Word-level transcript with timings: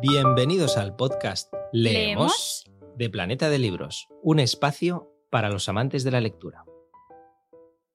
Bienvenidos 0.00 0.76
al 0.76 0.94
podcast 0.94 1.52
Leemos, 1.72 2.64
¿Leemos? 2.64 2.94
de 2.96 3.10
Planeta 3.10 3.50
de 3.50 3.58
Libros, 3.58 4.06
un 4.22 4.38
espacio 4.38 5.12
para 5.28 5.48
los 5.48 5.68
amantes 5.68 6.04
de 6.04 6.12
la 6.12 6.20
lectura. 6.20 6.64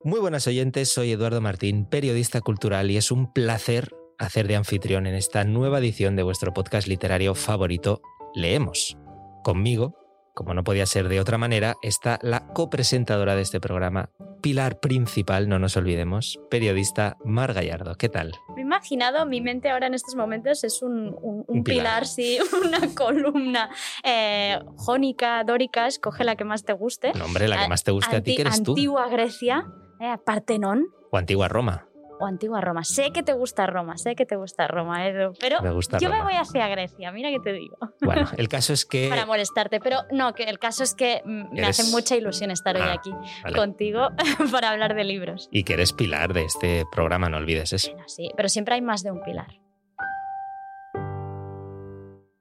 Muy 0.04 0.20
buenas 0.20 0.46
oyentes, 0.46 0.90
soy 0.90 1.14
Eduardo 1.14 1.40
Martín, 1.40 1.86
periodista 1.86 2.42
cultural, 2.42 2.92
y 2.92 2.98
es 2.98 3.10
un 3.10 3.32
placer 3.32 3.96
hacer 4.20 4.50
de 4.50 4.58
anfitrión 4.58 5.08
en 5.08 5.16
esta 5.16 5.46
nueva 5.46 5.80
edición 5.80 6.18
de 6.18 6.24
vuestro 6.24 6.54
podcast 6.54 6.90
literario 6.90 7.36
favorito, 7.36 8.02
Leemos. 8.36 8.98
Conmigo, 9.42 9.96
como 10.34 10.54
no 10.54 10.64
podía 10.64 10.86
ser 10.86 11.10
de 11.10 11.20
otra 11.20 11.38
manera, 11.38 11.76
está 11.82 12.20
la 12.22 12.48
copresentadora 12.48 13.36
de 13.36 13.42
este 13.44 13.60
programa, 13.60 14.10
pilar 14.42 14.80
principal, 14.80 15.48
no 15.48 15.60
nos 15.60 15.78
olvidemos, 15.78 16.40
periodista 16.50 17.18
Mar 17.24 17.54
Gallardo. 17.54 17.96
¿Qué 17.96 18.10
tal? 18.10 18.34
Me 18.56 18.62
he 18.62 18.66
imaginado, 18.66 19.26
mi 19.26 19.42
mente 19.42 19.70
ahora 19.70 19.88
en 19.88 19.94
estos 19.94 20.16
momentos 20.16 20.64
es 20.64 20.82
un, 20.82 21.16
un- 21.22 21.46
un 21.48 21.58
Un 21.60 21.64
pilar. 21.64 22.04
pilar, 22.04 22.08
sí, 22.08 22.40
una 22.66 22.94
columna 22.96 23.70
eh, 24.04 24.60
jónica, 24.78 25.44
dórica, 25.44 25.88
escoge 25.88 26.24
la 26.24 26.36
que 26.36 26.44
más 26.44 26.64
te 26.66 26.74
guste. 26.74 27.14
No, 27.14 27.26
hombre, 27.26 27.48
la 27.48 27.62
que 27.64 27.70
más 27.70 27.84
te 27.84 27.92
guste 27.92 28.16
a 28.16 28.22
ti, 28.22 28.36
que 28.36 28.42
eres 28.42 28.64
tú. 28.64 28.72
Antigua 28.72 29.08
Grecia, 29.10 29.66
eh, 30.00 30.18
Partenón 30.26 30.88
O 31.12 31.18
antigua 31.18 31.48
Roma. 31.48 31.88
O 32.24 32.26
antigua 32.26 32.62
Roma. 32.62 32.84
Sé 32.84 33.12
que 33.12 33.22
te 33.24 33.34
gusta 33.34 33.66
Roma, 33.68 33.98
sé 33.98 34.16
que 34.16 34.26
te 34.26 34.36
gusta 34.36 34.68
Roma, 34.68 35.06
Edu, 35.08 35.34
pero 35.40 35.62
Me 35.62 35.72
gusta 35.72 35.98
yo 36.00 36.10
me 36.10 36.22
voy 36.24 36.34
hacia 36.34 36.68
Grecia, 36.68 37.12
mira 37.12 37.30
que 37.30 37.40
te 37.40 37.54
digo, 37.54 37.78
Bueno, 38.02 38.28
el 38.38 38.48
caso 38.50 38.74
es 38.74 38.86
que... 38.86 39.10
para 39.10 39.26
molestarte, 39.26 39.80
pero 39.80 40.00
no, 40.12 40.34
que 40.34 40.44
el 40.44 40.58
caso 40.60 40.84
es 40.84 40.96
que 40.96 41.22
me 41.26 41.48
Eres- 41.60 41.80
hace 41.80 41.92
mucha 41.92 42.16
ilusión 42.16 42.50
estar 42.52 42.76
hoy 42.76 42.82
Ah, 42.84 42.94
aquí 42.94 43.12
vale. 43.44 43.56
contigo 43.56 44.10
para 44.52 44.70
hablar 44.72 44.96
de 44.96 45.04
libros. 45.04 45.50
Y 45.52 45.64
que 45.64 45.74
eres 45.74 45.94
pilar 45.94 46.34
de 46.34 46.44
este 46.46 46.86
programa, 46.92 47.30
no 47.30 47.38
olvides 47.38 47.74
eso. 47.74 47.92
Bueno, 47.92 48.08
sí, 48.08 48.30
pero 48.36 48.50
siempre 48.50 48.76
hay 48.76 48.82
más 48.82 49.04
de 49.04 49.12
un 49.12 49.22
pilar. 49.22 49.48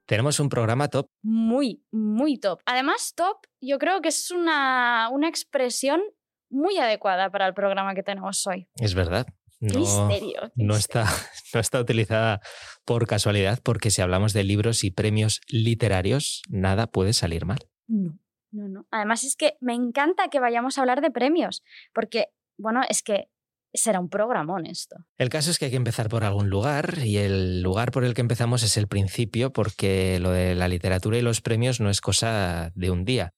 Tenemos 0.05 0.39
un 0.39 0.49
programa 0.49 0.89
top. 0.89 1.07
muy, 1.23 1.81
muy 1.91 2.37
top. 2.37 2.59
Además, 2.65 3.13
top 3.15 3.37
yo 3.61 3.79
creo 3.79 4.01
que 4.01 4.09
es 4.09 4.31
una, 4.31 5.09
una 5.11 5.27
expresión 5.29 6.01
muy 6.49 6.77
adecuada 6.77 7.31
para 7.31 7.47
el 7.47 7.53
programa 7.53 7.95
que 7.95 8.03
tenemos 8.03 8.45
hoy. 8.45 8.67
Es 8.75 8.93
verdad. 8.93 9.25
No, 9.63 9.79
misterio. 9.79 10.51
no, 10.55 10.75
está, 10.75 11.05
no 11.53 11.59
está 11.59 11.79
utilizada 11.79 12.41
por 12.85 13.07
casualidad, 13.07 13.59
porque 13.63 13.91
si 13.91 14.01
hablamos 14.01 14.33
de 14.33 14.43
libros 14.43 14.83
y 14.83 14.91
premios 14.91 15.41
literarios, 15.47 16.41
nada 16.49 16.87
puede 16.87 17.13
salir 17.13 17.45
mal. 17.45 17.59
No, 17.87 18.19
no, 18.51 18.67
no. 18.67 18.87
Además 18.91 19.23
es 19.23 19.35
que 19.35 19.57
me 19.61 19.73
encanta 19.73 20.27
que 20.29 20.39
vayamos 20.39 20.77
a 20.77 20.81
hablar 20.81 21.01
de 21.01 21.11
premios, 21.11 21.63
porque, 21.93 22.27
bueno, 22.57 22.81
es 22.89 23.03
que 23.03 23.29
será 23.73 23.99
un 23.99 24.09
programón 24.09 24.65
esto. 24.65 24.97
El 25.17 25.29
caso 25.29 25.49
es 25.49 25.57
que 25.57 25.65
hay 25.65 25.71
que 25.71 25.77
empezar 25.77 26.09
por 26.09 26.23
algún 26.23 26.49
lugar 26.49 26.99
y 27.03 27.17
el 27.17 27.61
lugar 27.61 27.91
por 27.91 28.03
el 28.03 28.13
que 28.13 28.21
empezamos 28.21 28.63
es 28.63 28.77
el 28.77 28.87
principio 28.87 29.51
porque 29.51 30.19
lo 30.19 30.31
de 30.31 30.55
la 30.55 30.67
literatura 30.67 31.17
y 31.17 31.21
los 31.21 31.41
premios 31.41 31.79
no 31.79 31.89
es 31.89 32.01
cosa 32.01 32.71
de 32.75 32.91
un 32.91 33.03
día. 33.03 33.33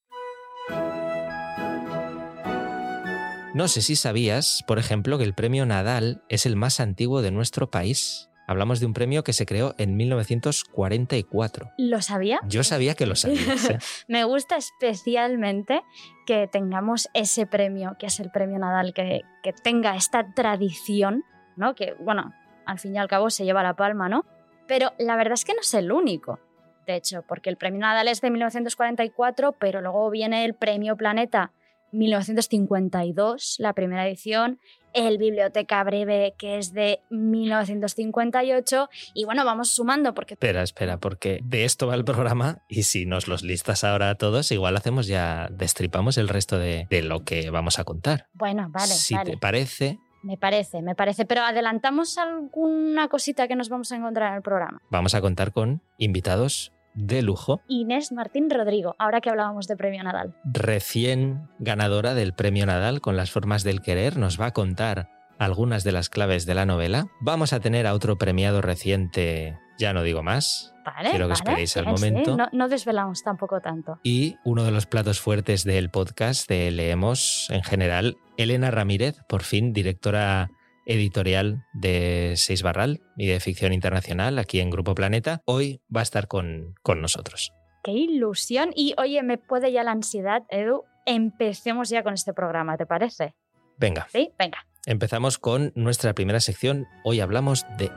No 3.55 3.69
sé 3.69 3.81
si 3.81 3.95
sabías, 3.95 4.65
por 4.67 4.79
ejemplo, 4.79 5.17
que 5.17 5.23
el 5.23 5.33
premio 5.33 5.65
Nadal 5.65 6.21
es 6.27 6.45
el 6.45 6.57
más 6.57 6.81
antiguo 6.81 7.21
de 7.21 7.31
nuestro 7.31 7.71
país. 7.71 8.29
Hablamos 8.47 8.81
de 8.81 8.85
un 8.85 8.91
premio 8.91 9.23
que 9.23 9.31
se 9.31 9.45
creó 9.45 9.75
en 9.77 9.95
1944. 9.95 11.71
¿Lo 11.77 12.01
sabía? 12.01 12.41
Yo 12.49 12.65
sabía 12.65 12.95
que 12.95 13.05
lo 13.05 13.15
sabías. 13.15 13.69
¿eh? 13.69 13.79
Me 14.09 14.25
gusta 14.25 14.57
especialmente 14.57 15.83
que 16.25 16.49
tengamos 16.51 17.07
ese 17.13 17.45
premio, 17.45 17.95
que 17.97 18.07
es 18.07 18.19
el 18.19 18.29
premio 18.29 18.59
Nadal, 18.59 18.93
que, 18.93 19.21
que 19.41 19.53
tenga 19.53 19.95
esta 19.95 20.33
tradición, 20.33 21.23
¿no? 21.55 21.75
Que, 21.75 21.93
bueno, 22.01 22.33
al 22.65 22.77
fin 22.77 22.93
y 22.93 22.97
al 22.97 23.07
cabo 23.07 23.29
se 23.29 23.45
lleva 23.45 23.63
la 23.63 23.77
palma, 23.77 24.09
¿no? 24.09 24.25
Pero 24.67 24.91
la 24.99 25.15
verdad 25.15 25.35
es 25.35 25.45
que 25.45 25.53
no 25.53 25.61
es 25.61 25.73
el 25.73 25.93
único, 25.93 26.41
de 26.85 26.97
hecho, 26.97 27.21
porque 27.25 27.49
el 27.49 27.55
premio 27.55 27.79
Nadal 27.79 28.09
es 28.09 28.19
de 28.19 28.31
1944, 28.31 29.53
pero 29.53 29.79
luego 29.79 30.09
viene 30.09 30.43
el 30.43 30.55
premio 30.55 30.97
Planeta 30.97 31.53
1952, 31.95 33.55
la 33.59 33.73
primera 33.73 34.07
edición, 34.07 34.59
el 34.93 35.17
Biblioteca 35.17 35.83
Breve, 35.83 36.35
que 36.37 36.57
es 36.57 36.73
de 36.73 37.01
1958, 37.09 38.89
y 39.13 39.25
bueno, 39.25 39.43
vamos 39.43 39.69
sumando 39.69 40.13
porque 40.13 40.35
Espera, 40.35 40.63
espera, 40.63 40.97
porque 40.97 41.39
de 41.43 41.65
esto 41.65 41.87
va 41.87 41.95
el 41.95 42.05
programa 42.05 42.59
y 42.69 42.83
si 42.83 43.05
nos 43.05 43.27
los 43.27 43.43
listas 43.43 43.83
ahora 43.83 44.09
a 44.09 44.15
todos, 44.15 44.51
igual 44.51 44.77
hacemos 44.77 45.07
ya, 45.07 45.49
destripamos 45.51 46.17
el 46.17 46.29
resto 46.29 46.57
de, 46.57 46.87
de 46.89 47.01
lo 47.01 47.23
que 47.23 47.49
vamos 47.49 47.77
a 47.79 47.83
contar. 47.83 48.27
Bueno, 48.33 48.67
vale, 48.69 48.87
si 48.87 49.15
vale. 49.15 49.31
te 49.31 49.37
parece, 49.37 49.99
Me 50.23 50.37
parece, 50.37 50.81
me 50.81 50.95
parece. 50.95 51.25
Pero 51.25 51.41
adelantamos 51.41 52.17
alguna 52.17 53.09
cosita 53.09 53.47
que 53.47 53.55
nos 53.55 53.69
vamos 53.69 53.91
a 53.91 53.97
encontrar 53.97 54.29
en 54.31 54.37
el 54.37 54.41
programa. 54.41 54.81
vamos 54.89 55.13
a 55.13 55.21
contar 55.21 55.51
con 55.51 55.81
invitados 55.97 56.71
de 56.95 57.21
lujo, 57.21 57.61
Inés 57.67 58.11
Martín 58.11 58.49
Rodrigo, 58.49 58.95
ahora 58.97 59.21
que 59.21 59.29
hablábamos 59.29 59.67
de 59.67 59.77
Premio 59.77 60.03
Nadal. 60.03 60.33
recién 60.45 61.47
ganadora 61.59 62.13
del 62.13 62.33
premio 62.33 62.65
Nadal 62.65 63.01
con 63.01 63.17
las 63.17 63.31
formas 63.31 63.63
del 63.63 63.81
querer, 63.81 64.17
nos 64.17 64.39
va 64.39 64.47
a 64.47 64.53
contar 64.53 65.09
algunas 65.37 65.83
de 65.83 65.91
las 65.91 66.09
claves 66.09 66.45
de 66.45 66.55
la 66.55 66.65
novela. 66.65 67.07
Vamos 67.19 67.53
a 67.53 67.59
tener 67.59 67.85
a 67.87 67.93
otro 67.93 68.17
premiado 68.17 68.61
reciente, 68.61 69.57
ya 69.77 69.93
no 69.93 70.03
digo 70.03 70.23
más, 70.23 70.71
Vale, 70.85 71.09
Quiero 71.09 71.25
que 71.25 71.29
vale, 71.29 71.33
esperéis 71.33 71.77
al 71.77 71.85
sí, 71.85 71.89
momento. 71.89 72.37
No, 72.37 72.47
no 72.51 72.69
desvelamos 72.69 73.23
tampoco 73.23 73.59
tanto. 73.59 73.99
Y 74.03 74.35
uno 74.45 74.63
de 74.63 74.71
los 74.71 74.85
platos 74.85 75.19
fuertes 75.19 75.63
del 75.63 75.89
podcast 75.89 76.47
de 76.47 76.69
Leemos 76.69 77.47
en 77.49 77.63
general, 77.63 78.17
Elena 78.37 78.69
Ramírez, 78.69 79.17
por 79.27 79.41
fin 79.41 79.73
directora 79.73 80.51
editorial 80.85 81.65
de 81.73 82.33
Seis 82.35 82.63
Barral 82.63 83.01
y 83.17 83.27
de 83.27 83.39
Ficción 83.39 83.73
Internacional 83.73 84.39
aquí 84.39 84.59
en 84.59 84.69
Grupo 84.69 84.95
Planeta, 84.95 85.41
hoy 85.45 85.81
va 85.93 85.99
a 86.01 86.03
estar 86.03 86.27
con, 86.27 86.75
con 86.81 87.01
nosotros. 87.01 87.51
¡Qué 87.83 87.91
ilusión! 87.91 88.71
Y 88.75 88.95
oye, 88.97 89.21
me 89.23 89.37
puede 89.37 89.71
ya 89.71 89.83
la 89.83 89.91
ansiedad, 89.91 90.43
Edu. 90.49 90.83
Empecemos 91.05 91.89
ya 91.89 92.01
con 92.03 92.13
este 92.13 92.33
programa, 92.33 92.77
¿te 92.77 92.85
parece? 92.85 93.35
Venga, 93.77 94.07
¿Sí? 94.11 94.31
Venga. 94.39 94.65
empezamos 94.85 95.37
con 95.37 95.71
nuestra 95.75 96.13
primera 96.13 96.39
sección. 96.39 96.87
Hoy 97.03 97.19
hablamos 97.19 97.65
de... 97.77 97.91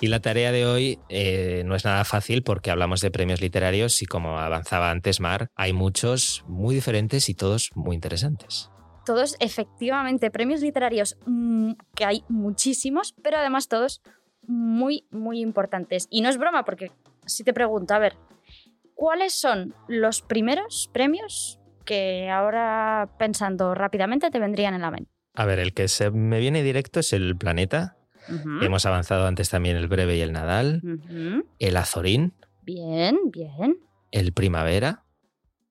Y 0.00 0.06
la 0.06 0.20
tarea 0.20 0.52
de 0.52 0.64
hoy 0.64 1.00
eh, 1.08 1.62
no 1.66 1.74
es 1.74 1.84
nada 1.84 2.04
fácil 2.04 2.44
porque 2.44 2.70
hablamos 2.70 3.00
de 3.00 3.10
premios 3.10 3.40
literarios 3.40 4.00
y 4.00 4.06
como 4.06 4.38
avanzaba 4.38 4.90
antes 4.90 5.18
Mar, 5.18 5.50
hay 5.56 5.72
muchos 5.72 6.44
muy 6.46 6.74
diferentes 6.74 7.28
y 7.28 7.34
todos 7.34 7.70
muy 7.74 7.96
interesantes. 7.96 8.70
Todos, 9.04 9.36
efectivamente, 9.40 10.30
premios 10.30 10.60
literarios, 10.60 11.16
mm, 11.26 11.72
que 11.96 12.04
hay 12.04 12.24
muchísimos, 12.28 13.14
pero 13.22 13.38
además 13.38 13.66
todos 13.66 14.02
muy, 14.42 15.06
muy 15.10 15.40
importantes. 15.40 16.06
Y 16.10 16.20
no 16.20 16.28
es 16.28 16.38
broma, 16.38 16.64
porque 16.64 16.92
si 17.26 17.42
te 17.42 17.52
pregunto, 17.52 17.94
a 17.94 17.98
ver, 17.98 18.14
¿cuáles 18.94 19.34
son 19.34 19.74
los 19.88 20.22
primeros 20.22 20.90
premios 20.92 21.58
que 21.84 22.28
ahora, 22.30 23.10
pensando 23.18 23.74
rápidamente, 23.74 24.30
te 24.30 24.38
vendrían 24.38 24.74
en 24.74 24.82
la 24.82 24.90
mente? 24.90 25.10
A 25.34 25.44
ver, 25.44 25.58
el 25.58 25.72
que 25.72 25.88
se 25.88 26.10
me 26.10 26.38
viene 26.38 26.62
directo 26.62 27.00
es 27.00 27.12
el 27.12 27.36
Planeta. 27.36 27.97
Hemos 28.60 28.84
avanzado 28.86 29.26
antes 29.26 29.48
también 29.50 29.76
el 29.76 29.88
Breve 29.88 30.16
y 30.16 30.20
el 30.20 30.32
Nadal, 30.32 30.82
el 31.58 31.76
Azorín, 31.76 32.34
Bien, 32.62 33.16
bien, 33.32 33.78
el 34.10 34.32
Primavera, 34.32 35.04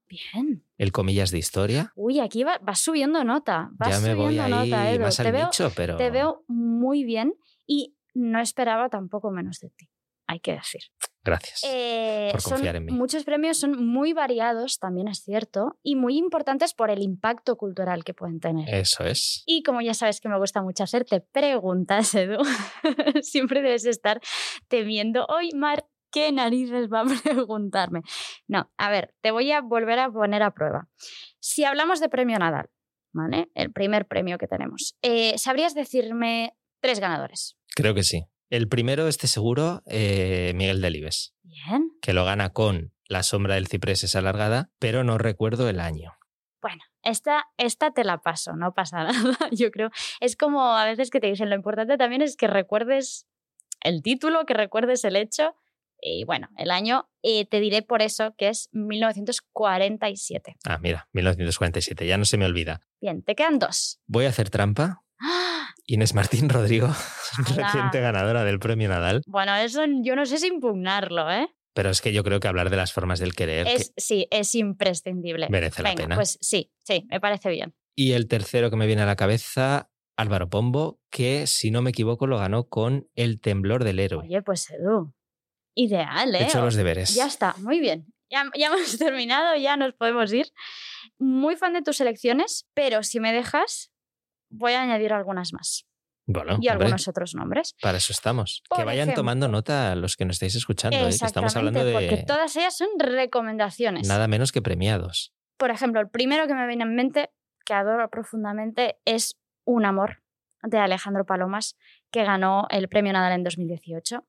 bien. 0.09 0.63
el 0.77 0.91
Comillas 0.91 1.29
de 1.31 1.37
Historia. 1.37 1.91
Uy, 1.95 2.19
aquí 2.19 2.43
va- 2.43 2.59
vas 2.61 2.79
subiendo 2.79 3.23
nota. 3.23 3.69
Vas 3.73 3.89
ya 3.89 3.95
me 4.07 4.13
subiendo 4.13 4.23
voy 4.23 4.39
ahí 4.39 4.51
nota, 4.69 4.91
Edu. 4.91 5.01
más 5.03 5.17
te, 5.17 5.27
al 5.27 5.31
veo, 5.33 5.45
nicho, 5.47 5.71
pero 5.75 5.97
te 5.97 6.09
veo 6.09 6.43
muy 6.47 7.03
bien 7.03 7.35
y 7.67 7.95
no 8.15 8.39
esperaba 8.39 8.89
tampoco 8.89 9.29
menos 9.31 9.59
de 9.59 9.69
ti, 9.69 9.89
hay 10.27 10.39
que 10.39 10.53
decir. 10.53 10.81
gracias. 11.23 11.61
Eh, 11.65 12.29
por 12.31 12.41
son- 12.41 12.51
confiar 12.53 12.75
en 12.77 12.85
mí. 12.85 12.91
Muchos 12.93 13.23
premios 13.25 13.57
son 13.57 13.85
muy 13.85 14.13
variados, 14.13 14.79
también 14.79 15.07
es 15.09 15.23
cierto, 15.23 15.77
y 15.83 15.95
muy 15.95 16.17
importantes 16.17 16.73
por 16.73 16.89
el 16.89 17.01
impacto 17.01 17.57
cultural 17.57 18.03
que 18.05 18.13
pueden 18.13 18.39
tener. 18.39 18.73
Eso 18.73 19.03
es. 19.03 19.43
Y 19.45 19.61
como 19.63 19.81
ya 19.81 19.93
sabes 19.93 20.21
que 20.21 20.29
me 20.29 20.37
gusta 20.37 20.61
mucho 20.61 20.83
hacerte 20.83 21.19
preguntas, 21.21 22.13
Edu, 22.15 22.37
siempre 23.21 23.61
debes 23.61 23.85
estar 23.85 24.21
temiendo, 24.69 25.25
hoy 25.27 25.51
Mar, 25.53 25.85
¿qué 26.11 26.31
narices 26.31 26.87
va 26.91 27.01
a 27.01 27.05
preguntarme? 27.23 28.01
No, 28.47 28.71
a 28.77 28.89
ver, 28.89 29.13
te 29.21 29.31
voy 29.31 29.51
a 29.51 29.61
volver 29.61 29.99
a 29.99 30.09
poner 30.09 30.43
a 30.43 30.51
prueba. 30.51 30.87
Si 31.39 31.63
hablamos 31.65 31.99
de 31.99 32.07
premio 32.09 32.39
Nadal, 32.39 32.69
¿vale? 33.13 33.49
El 33.53 33.71
primer 33.73 34.05
premio 34.07 34.37
que 34.37 34.47
tenemos, 34.47 34.95
eh, 35.01 35.37
¿sabrías 35.37 35.73
decirme 35.75 36.53
tres 36.81 36.99
ganadores? 36.99 37.57
Creo 37.75 37.93
que 37.93 38.03
sí. 38.03 38.23
El 38.49 38.67
primero, 38.69 39.07
este 39.07 39.27
seguro, 39.27 39.81
eh, 39.85 40.53
Miguel 40.55 40.81
Delibes, 40.81 41.33
Bien, 41.43 41.91
que 42.01 42.13
lo 42.13 42.23
gana 42.25 42.51
con 42.51 42.93
La 43.09 43.23
sombra 43.23 43.55
del 43.55 43.67
ciprés 43.67 44.03
es 44.03 44.15
alargada, 44.15 44.69
pero 44.79 45.03
no 45.03 45.17
recuerdo 45.17 45.69
el 45.69 45.79
año. 45.79 46.13
Bueno, 46.61 46.83
esta, 47.03 47.45
esta 47.57 47.91
te 47.91 48.03
la 48.03 48.19
paso, 48.19 48.53
no 48.55 48.73
pasa 48.73 49.03
nada, 49.03 49.37
yo 49.51 49.71
creo. 49.71 49.89
Es 50.19 50.35
como 50.35 50.75
a 50.75 50.85
veces 50.85 51.09
que 51.09 51.19
te 51.19 51.27
dicen, 51.27 51.49
lo 51.49 51.55
importante 51.55 51.97
también 51.97 52.21
es 52.21 52.35
que 52.35 52.47
recuerdes 52.47 53.27
el 53.81 54.01
título, 54.01 54.45
que 54.45 54.53
recuerdes 54.53 55.03
el 55.03 55.15
hecho, 55.15 55.55
Y 55.99 56.25
bueno, 56.25 56.47
el 56.57 56.69
año 56.71 57.09
eh, 57.23 57.45
te 57.45 57.59
diré 57.59 57.81
por 57.81 58.01
eso 58.01 58.35
que 58.37 58.49
es 58.49 58.69
1947. 58.71 60.57
Ah, 60.65 60.77
mira, 60.79 61.07
1947, 61.13 62.05
ya 62.05 62.17
no 62.17 62.25
se 62.25 62.37
me 62.37 62.45
olvida. 62.45 62.81
Bien, 63.01 63.23
te 63.23 63.35
quedan 63.35 63.59
dos. 63.59 63.99
Voy 64.07 64.25
a 64.25 64.29
hacer 64.29 64.49
trampa. 64.49 65.01
¡Ah! 65.19 65.56
Inés 65.87 66.13
Martín 66.13 66.49
Rodrigo, 66.49 66.87
reciente 67.55 68.01
ganadora 68.01 68.43
del 68.43 68.59
premio 68.59 68.89
Nadal. 68.89 69.21
Bueno, 69.25 69.55
eso 69.55 69.83
yo 70.03 70.15
no 70.15 70.25
sé 70.25 70.37
si 70.37 70.47
impugnarlo, 70.47 71.31
¿eh? 71.31 71.47
Pero 71.73 71.89
es 71.91 72.01
que 72.01 72.11
yo 72.11 72.23
creo 72.23 72.39
que 72.39 72.47
hablar 72.47 72.69
de 72.69 72.75
las 72.77 72.91
formas 72.91 73.19
del 73.19 73.33
querer 73.35 73.65
que 73.67 73.73
Es, 73.75 73.93
sí, 73.95 74.27
es 74.31 74.53
imprescindible. 74.55 75.47
merece 75.49 75.83
la 75.83 75.93
pena. 75.95 76.15
pues 76.15 76.37
sí, 76.41 76.71
sí, 76.83 77.05
me 77.09 77.19
parece 77.21 77.49
bien. 77.49 77.73
Y 77.95 78.13
el 78.13 78.27
tercero 78.27 78.69
que 78.69 78.75
me 78.75 78.85
viene 78.87 79.03
a 79.03 79.05
la 79.05 79.15
cabeza, 79.15 79.89
Álvaro 80.17 80.49
Pombo, 80.49 80.99
que 81.09 81.47
si 81.47 81.71
no 81.71 81.81
me 81.81 81.91
equivoco 81.91 82.27
lo 82.27 82.37
ganó 82.37 82.67
con 82.67 83.07
El 83.15 83.39
temblor 83.39 83.83
del 83.83 83.99
héroe. 83.99 84.25
Oye, 84.25 84.41
pues 84.41 84.69
Edu, 84.71 85.13
ideal, 85.75 86.35
¿eh? 86.35 86.39
He 86.39 86.43
hecho 86.45 86.61
los 86.61 86.75
deberes. 86.75 87.13
Ya 87.15 87.27
está, 87.27 87.55
muy 87.59 87.79
bien. 87.79 88.07
Ya, 88.29 88.43
ya 88.57 88.67
hemos 88.73 88.97
terminado, 88.97 89.55
ya 89.55 89.77
nos 89.77 89.93
podemos 89.93 90.33
ir. 90.33 90.47
Muy 91.19 91.55
fan 91.55 91.73
de 91.73 91.81
tus 91.81 92.01
elecciones, 92.01 92.67
pero 92.73 93.03
si 93.03 93.19
me 93.19 93.31
dejas, 93.31 93.91
voy 94.49 94.73
a 94.73 94.81
añadir 94.81 95.13
algunas 95.13 95.53
más. 95.53 95.85
Bueno, 96.29 96.57
y 96.59 96.67
hombre, 96.67 96.87
algunos 96.87 97.07
otros 97.07 97.35
nombres. 97.35 97.73
para 97.81 97.97
eso 97.97 98.11
estamos. 98.11 98.61
que 98.75 98.83
vayan 98.83 99.03
ejemplo. 99.03 99.21
tomando 99.21 99.47
nota 99.47 99.95
los 99.95 100.17
que 100.17 100.25
nos 100.25 100.35
estáis 100.35 100.55
escuchando, 100.55 100.97
¿eh? 100.97 101.09
que 101.17 101.25
estamos 101.25 101.55
hablando 101.55 101.79
porque 101.79 102.17
de 102.17 102.23
todas 102.23 102.53
ellas 102.57 102.75
son 102.75 102.89
recomendaciones. 102.99 104.07
nada 104.07 104.27
menos 104.27 104.51
que 104.51 104.61
premiados. 104.61 105.33
Por 105.57 105.71
ejemplo, 105.71 106.01
el 106.01 106.09
primero 106.09 106.45
que 106.47 106.53
me 106.53 106.67
viene 106.67 106.83
en 106.83 106.95
mente, 106.95 107.31
que 107.65 107.73
adoro 107.73 108.09
profundamente, 108.09 108.99
es 109.05 109.39
Un 109.65 109.85
amor 109.85 110.21
de 110.63 110.77
Alejandro 110.77 111.25
Palomas, 111.25 111.77
que 112.11 112.23
ganó 112.23 112.67
el 112.69 112.89
premio 112.89 113.13
Nadal 113.13 113.33
en 113.33 113.43
2018. 113.43 114.25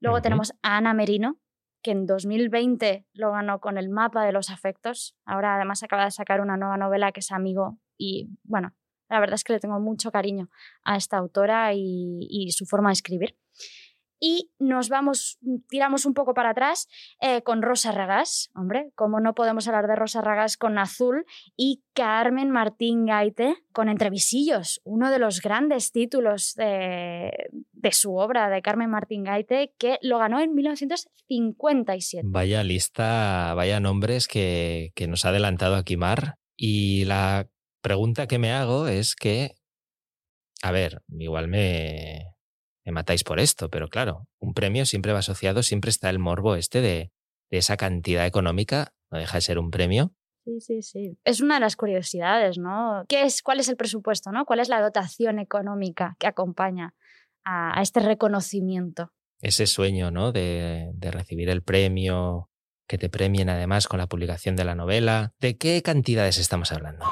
Luego 0.00 0.16
Ujú. 0.18 0.22
tenemos 0.22 0.52
a 0.62 0.76
Ana 0.76 0.92
Merino, 0.92 1.40
que 1.82 1.92
en 1.92 2.06
2020 2.06 3.06
lo 3.14 3.32
ganó 3.32 3.60
con 3.60 3.78
El 3.78 3.88
mapa 3.88 4.24
de 4.24 4.32
los 4.32 4.50
afectos. 4.50 5.16
Ahora 5.24 5.56
además 5.56 5.82
acaba 5.82 6.04
de 6.04 6.10
sacar 6.10 6.40
una 6.40 6.56
nueva 6.56 6.76
novela 6.76 7.10
que 7.12 7.20
es 7.20 7.32
Amigo 7.32 7.78
y 7.98 8.28
bueno, 8.44 8.74
la 9.12 9.20
verdad 9.20 9.34
es 9.34 9.44
que 9.44 9.52
le 9.52 9.60
tengo 9.60 9.78
mucho 9.78 10.10
cariño 10.10 10.48
a 10.84 10.96
esta 10.96 11.18
autora 11.18 11.74
y, 11.74 12.26
y 12.30 12.52
su 12.52 12.66
forma 12.66 12.88
de 12.90 12.94
escribir. 12.94 13.36
Y 14.24 14.52
nos 14.60 14.88
vamos, 14.88 15.40
tiramos 15.68 16.06
un 16.06 16.14
poco 16.14 16.32
para 16.32 16.50
atrás 16.50 16.86
eh, 17.20 17.42
con 17.42 17.60
Rosa 17.60 17.90
Ragás. 17.90 18.50
Hombre, 18.54 18.92
¿cómo 18.94 19.18
no 19.18 19.34
podemos 19.34 19.66
hablar 19.66 19.88
de 19.88 19.96
Rosa 19.96 20.20
Ragás 20.20 20.56
con 20.56 20.78
Azul? 20.78 21.26
Y 21.56 21.82
Carmen 21.92 22.52
Martín 22.52 23.04
Gaite 23.04 23.56
con 23.72 23.88
Entrevisillos, 23.88 24.80
uno 24.84 25.10
de 25.10 25.18
los 25.18 25.42
grandes 25.42 25.90
títulos 25.90 26.54
de, 26.54 27.32
de 27.72 27.92
su 27.92 28.14
obra 28.14 28.48
de 28.48 28.62
Carmen 28.62 28.90
Martín 28.90 29.24
Gaite, 29.24 29.74
que 29.76 29.98
lo 30.02 30.18
ganó 30.18 30.38
en 30.38 30.54
1957. 30.54 32.22
Vaya 32.24 32.62
lista, 32.62 33.54
vaya 33.54 33.80
nombres 33.80 34.28
que, 34.28 34.92
que 34.94 35.08
nos 35.08 35.24
ha 35.24 35.30
adelantado 35.30 35.74
aquí 35.74 35.96
Mar. 35.96 36.36
Y 36.56 37.06
la 37.06 37.48
pregunta 37.82 38.26
que 38.26 38.38
me 38.38 38.52
hago 38.52 38.86
es 38.86 39.14
que, 39.14 39.54
a 40.62 40.70
ver, 40.72 41.02
igual 41.08 41.48
me, 41.48 42.34
me 42.86 42.92
matáis 42.92 43.24
por 43.24 43.38
esto, 43.40 43.68
pero 43.68 43.88
claro, 43.88 44.26
un 44.38 44.54
premio 44.54 44.86
siempre 44.86 45.12
va 45.12 45.18
asociado, 45.18 45.62
siempre 45.62 45.90
está 45.90 46.08
el 46.08 46.18
morbo 46.18 46.56
este 46.56 46.80
de, 46.80 47.12
de 47.50 47.58
esa 47.58 47.76
cantidad 47.76 48.24
económica, 48.24 48.94
no 49.10 49.18
deja 49.18 49.36
de 49.36 49.42
ser 49.42 49.58
un 49.58 49.70
premio. 49.70 50.14
Sí, 50.44 50.60
sí, 50.60 50.82
sí. 50.82 51.18
Es 51.24 51.40
una 51.40 51.54
de 51.54 51.60
las 51.60 51.76
curiosidades, 51.76 52.58
¿no? 52.58 53.04
¿Qué 53.08 53.22
es, 53.22 53.42
¿Cuál 53.42 53.60
es 53.60 53.68
el 53.68 53.76
presupuesto, 53.76 54.32
no? 54.32 54.44
¿Cuál 54.44 54.60
es 54.60 54.68
la 54.68 54.80
dotación 54.80 55.38
económica 55.38 56.16
que 56.18 56.26
acompaña 56.26 56.94
a, 57.44 57.78
a 57.78 57.82
este 57.82 58.00
reconocimiento? 58.00 59.12
Ese 59.40 59.66
sueño, 59.66 60.10
¿no? 60.10 60.32
De, 60.32 60.90
de 60.94 61.10
recibir 61.10 61.48
el 61.48 61.62
premio, 61.62 62.48
que 62.88 62.98
te 62.98 63.08
premien 63.08 63.50
además 63.50 63.86
con 63.86 63.98
la 63.98 64.08
publicación 64.08 64.56
de 64.56 64.64
la 64.64 64.74
novela. 64.74 65.32
¿De 65.40 65.56
qué 65.56 65.80
cantidades 65.82 66.38
estamos 66.38 66.72
hablando? 66.72 67.06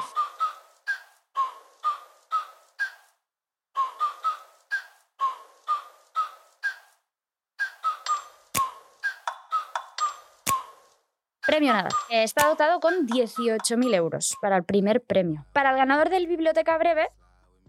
Premio 11.51 11.73
Nadal. 11.73 11.91
Eh, 12.09 12.23
Está 12.23 12.47
dotado 12.47 12.79
con 12.79 13.05
18.000 13.07 13.93
euros 13.93 14.37
para 14.41 14.55
el 14.55 14.63
primer 14.63 15.01
premio. 15.01 15.45
Para 15.51 15.71
el 15.71 15.75
ganador 15.75 16.09
del 16.09 16.25
Biblioteca 16.25 16.77
Breve, 16.77 17.09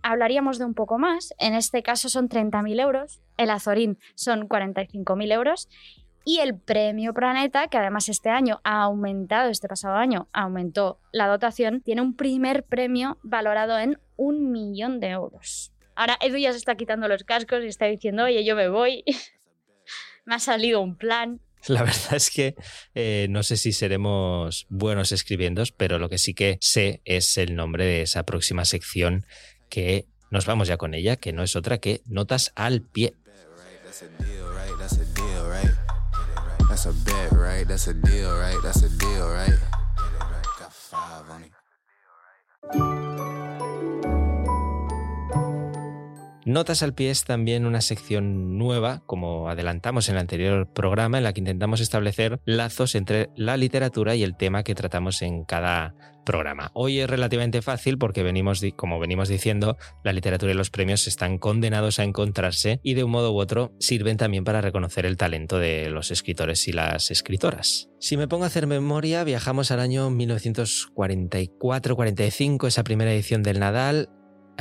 hablaríamos 0.03 0.61
de 0.61 0.67
un 0.67 0.75
poco 0.75 0.99
más. 0.99 1.35
En 1.39 1.55
este 1.55 1.83
caso 1.83 2.09
son 2.09 2.29
30.000 2.29 2.81
euros. 2.81 3.21
El 3.37 3.51
Azorín 3.51 3.99
son 4.15 4.49
45.000 4.49 5.33
euros. 5.33 5.69
Y 6.25 6.39
el 6.39 6.57
Premio 6.57 7.13
Planeta, 7.13 7.67
que 7.67 7.77
además 7.77 8.09
este 8.09 8.31
año 8.31 8.61
ha 8.63 8.83
aumentado, 8.83 9.51
este 9.51 9.67
pasado 9.67 9.97
año 9.97 10.29
aumentó 10.33 11.01
la 11.11 11.27
dotación, 11.27 11.81
tiene 11.81 12.03
un 12.03 12.15
primer 12.15 12.63
premio 12.63 13.19
valorado 13.25 13.77
en 13.81 13.99
un 14.15 14.53
millón 14.53 15.01
de 15.01 15.09
euros. 15.09 15.73
Ahora 15.97 16.19
Edu 16.21 16.37
ya 16.37 16.53
se 16.53 16.59
está 16.59 16.77
quitando 16.77 17.09
los 17.09 17.25
cascos 17.25 17.65
y 17.65 17.67
está 17.67 17.87
diciendo, 17.87 18.23
oye, 18.23 18.45
yo 18.45 18.55
me 18.55 18.69
voy. 18.69 19.03
me 20.25 20.37
ha 20.37 20.39
salido 20.39 20.81
un 20.81 20.97
plan. 20.97 21.41
La 21.69 21.83
verdad 21.83 22.15
es 22.15 22.31
que 22.31 22.57
eh, 22.95 23.27
no 23.31 23.43
sé 23.43 23.57
si 23.57 23.73
seremos 23.73 24.67
buenos 24.69 25.13
escribiendo, 25.13 25.63
pero 25.77 25.99
lo 25.99 26.09
que 26.09 26.19
sí 26.19 26.35
que 26.35 26.59
sé 26.61 27.01
es 27.05 27.39
el 27.39 27.55
nombre 27.55 27.85
de 27.85 28.03
esa 28.03 28.25
próxima 28.25 28.65
sección 28.65 29.25
que 29.69 30.07
nos 30.31 30.47
vamos 30.47 30.67
ya 30.67 30.77
con 30.77 30.95
ella, 30.95 31.17
que 31.17 31.33
no 31.33 31.43
es 31.43 31.55
otra 31.57 31.79
que 31.79 32.03
Notas 32.07 32.53
al 32.57 32.83
pie. 32.83 33.15
Notas 46.45 46.83
al 46.83 46.93
pie 46.93 47.11
es 47.11 47.23
también 47.23 47.67
una 47.67 47.81
sección 47.81 48.59
nueva, 48.59 49.05
como 49.07 49.49
adelantamos 49.49 50.09
en 50.09 50.17
el 50.17 50.23
anterior 50.23 50.69
programa, 50.73 51.19
en 51.19 51.25
la 51.25 51.33
que 51.33 51.39
intentamos 51.39 51.81
establecer 51.81 52.41
lazos 52.45 52.97
entre 52.97 53.31
la 53.37 53.57
literatura 53.57 54.17
y 54.17 54.25
el 54.25 54.37
tema 54.37 54.65
que 54.65 54.75
tratamos 54.75 55.23
en 55.23 55.45
cada 55.45 55.95
programa. 56.25 56.73
Hoy 56.75 56.99
es 56.99 57.09
relativamente 57.09 57.63
fácil 57.63 57.97
porque 57.97 58.25
venimos, 58.25 58.61
como 58.77 58.99
venimos 58.99 59.29
diciendo, 59.29 59.77
la 60.03 60.13
literatura 60.13 60.51
y 60.53 60.57
los 60.57 60.71
premios 60.71 61.07
están 61.07 61.39
condenados 61.39 62.01
a 62.01 62.05
encontrarse 62.05 62.81
y 62.83 62.95
de 62.95 63.05
un 63.05 63.13
modo 63.13 63.33
u 63.33 63.39
otro 63.39 63.73
sirven 63.79 64.17
también 64.17 64.43
para 64.43 64.61
reconocer 64.61 65.07
el 65.07 65.17
talento 65.17 65.61
de 65.61 65.91
los 65.91 66.11
escritores 66.11 66.67
y 66.67 66.73
las 66.73 67.13
escritoras. 67.13 67.89
Si 68.01 68.17
me 68.17 68.27
pongo 68.27 68.43
a 68.45 68.49
hacer 68.49 68.67
memoria, 68.67 69.23
viajamos 69.23 69.71
al 69.71 69.79
año 69.79 70.11
1944-45, 70.11 72.67
esa 72.67 72.83
primera 72.83 73.13
edición 73.13 73.45
del 73.45 73.61
Nadal, 73.61 74.09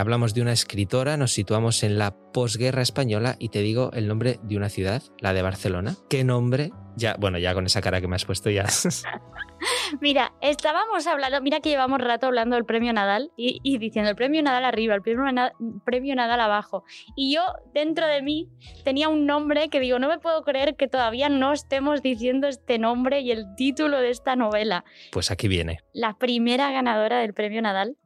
Hablamos 0.01 0.33
de 0.33 0.41
una 0.41 0.51
escritora, 0.51 1.15
nos 1.15 1.31
situamos 1.31 1.83
en 1.83 1.99
la 1.99 2.15
posguerra 2.33 2.81
española 2.81 3.35
y 3.37 3.49
te 3.49 3.59
digo 3.59 3.91
el 3.93 4.07
nombre 4.07 4.39
de 4.41 4.57
una 4.57 4.67
ciudad, 4.67 5.03
la 5.19 5.31
de 5.31 5.43
Barcelona. 5.43 5.95
¿Qué 6.09 6.23
nombre? 6.23 6.71
Ya, 6.95 7.15
bueno, 7.19 7.37
ya 7.37 7.53
con 7.53 7.67
esa 7.67 7.81
cara 7.81 8.01
que 8.01 8.07
me 8.07 8.15
has 8.15 8.25
puesto 8.25 8.49
ya. 8.49 8.65
Mira, 10.01 10.33
estábamos 10.41 11.05
hablando, 11.05 11.39
mira 11.41 11.59
que 11.59 11.69
llevamos 11.69 11.99
rato 11.99 12.25
hablando 12.25 12.55
del 12.55 12.65
premio 12.65 12.91
Nadal 12.93 13.31
y, 13.37 13.59
y 13.61 13.77
diciendo 13.77 14.09
el 14.09 14.15
premio 14.15 14.41
Nadal 14.41 14.65
arriba, 14.65 14.95
el 14.95 15.03
premio 15.03 16.15
Nadal 16.15 16.39
abajo. 16.39 16.83
Y 17.15 17.35
yo, 17.35 17.41
dentro 17.71 18.07
de 18.07 18.23
mí, 18.23 18.49
tenía 18.83 19.07
un 19.07 19.27
nombre 19.27 19.69
que 19.69 19.79
digo, 19.79 19.99
no 19.99 20.07
me 20.07 20.17
puedo 20.17 20.41
creer 20.41 20.75
que 20.75 20.87
todavía 20.87 21.29
no 21.29 21.53
estemos 21.53 22.01
diciendo 22.01 22.47
este 22.47 22.79
nombre 22.79 23.21
y 23.21 23.31
el 23.31 23.45
título 23.55 23.99
de 23.99 24.09
esta 24.09 24.35
novela. 24.35 24.83
Pues 25.11 25.29
aquí 25.29 25.47
viene. 25.47 25.79
La 25.93 26.17
primera 26.17 26.71
ganadora 26.71 27.19
del 27.19 27.35
premio 27.35 27.61
Nadal, 27.61 27.97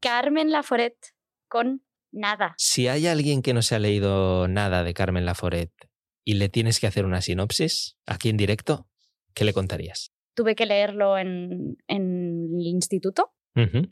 Carmen 0.00 0.50
Laforet, 0.50 0.96
con 1.48 1.82
Nada. 2.10 2.54
Si 2.56 2.88
hay 2.88 3.06
alguien 3.06 3.42
que 3.42 3.52
no 3.52 3.62
se 3.62 3.74
ha 3.74 3.78
leído 3.78 4.48
nada 4.48 4.82
de 4.82 4.94
Carmen 4.94 5.26
Laforet 5.26 5.70
y 6.24 6.34
le 6.34 6.48
tienes 6.48 6.80
que 6.80 6.86
hacer 6.86 7.04
una 7.04 7.20
sinopsis 7.20 7.98
aquí 8.06 8.30
en 8.30 8.36
directo, 8.36 8.88
¿qué 9.34 9.44
le 9.44 9.52
contarías? 9.52 10.10
Tuve 10.34 10.54
que 10.54 10.64
leerlo 10.64 11.18
en, 11.18 11.76
en 11.86 12.48
el 12.58 12.66
instituto 12.66 13.34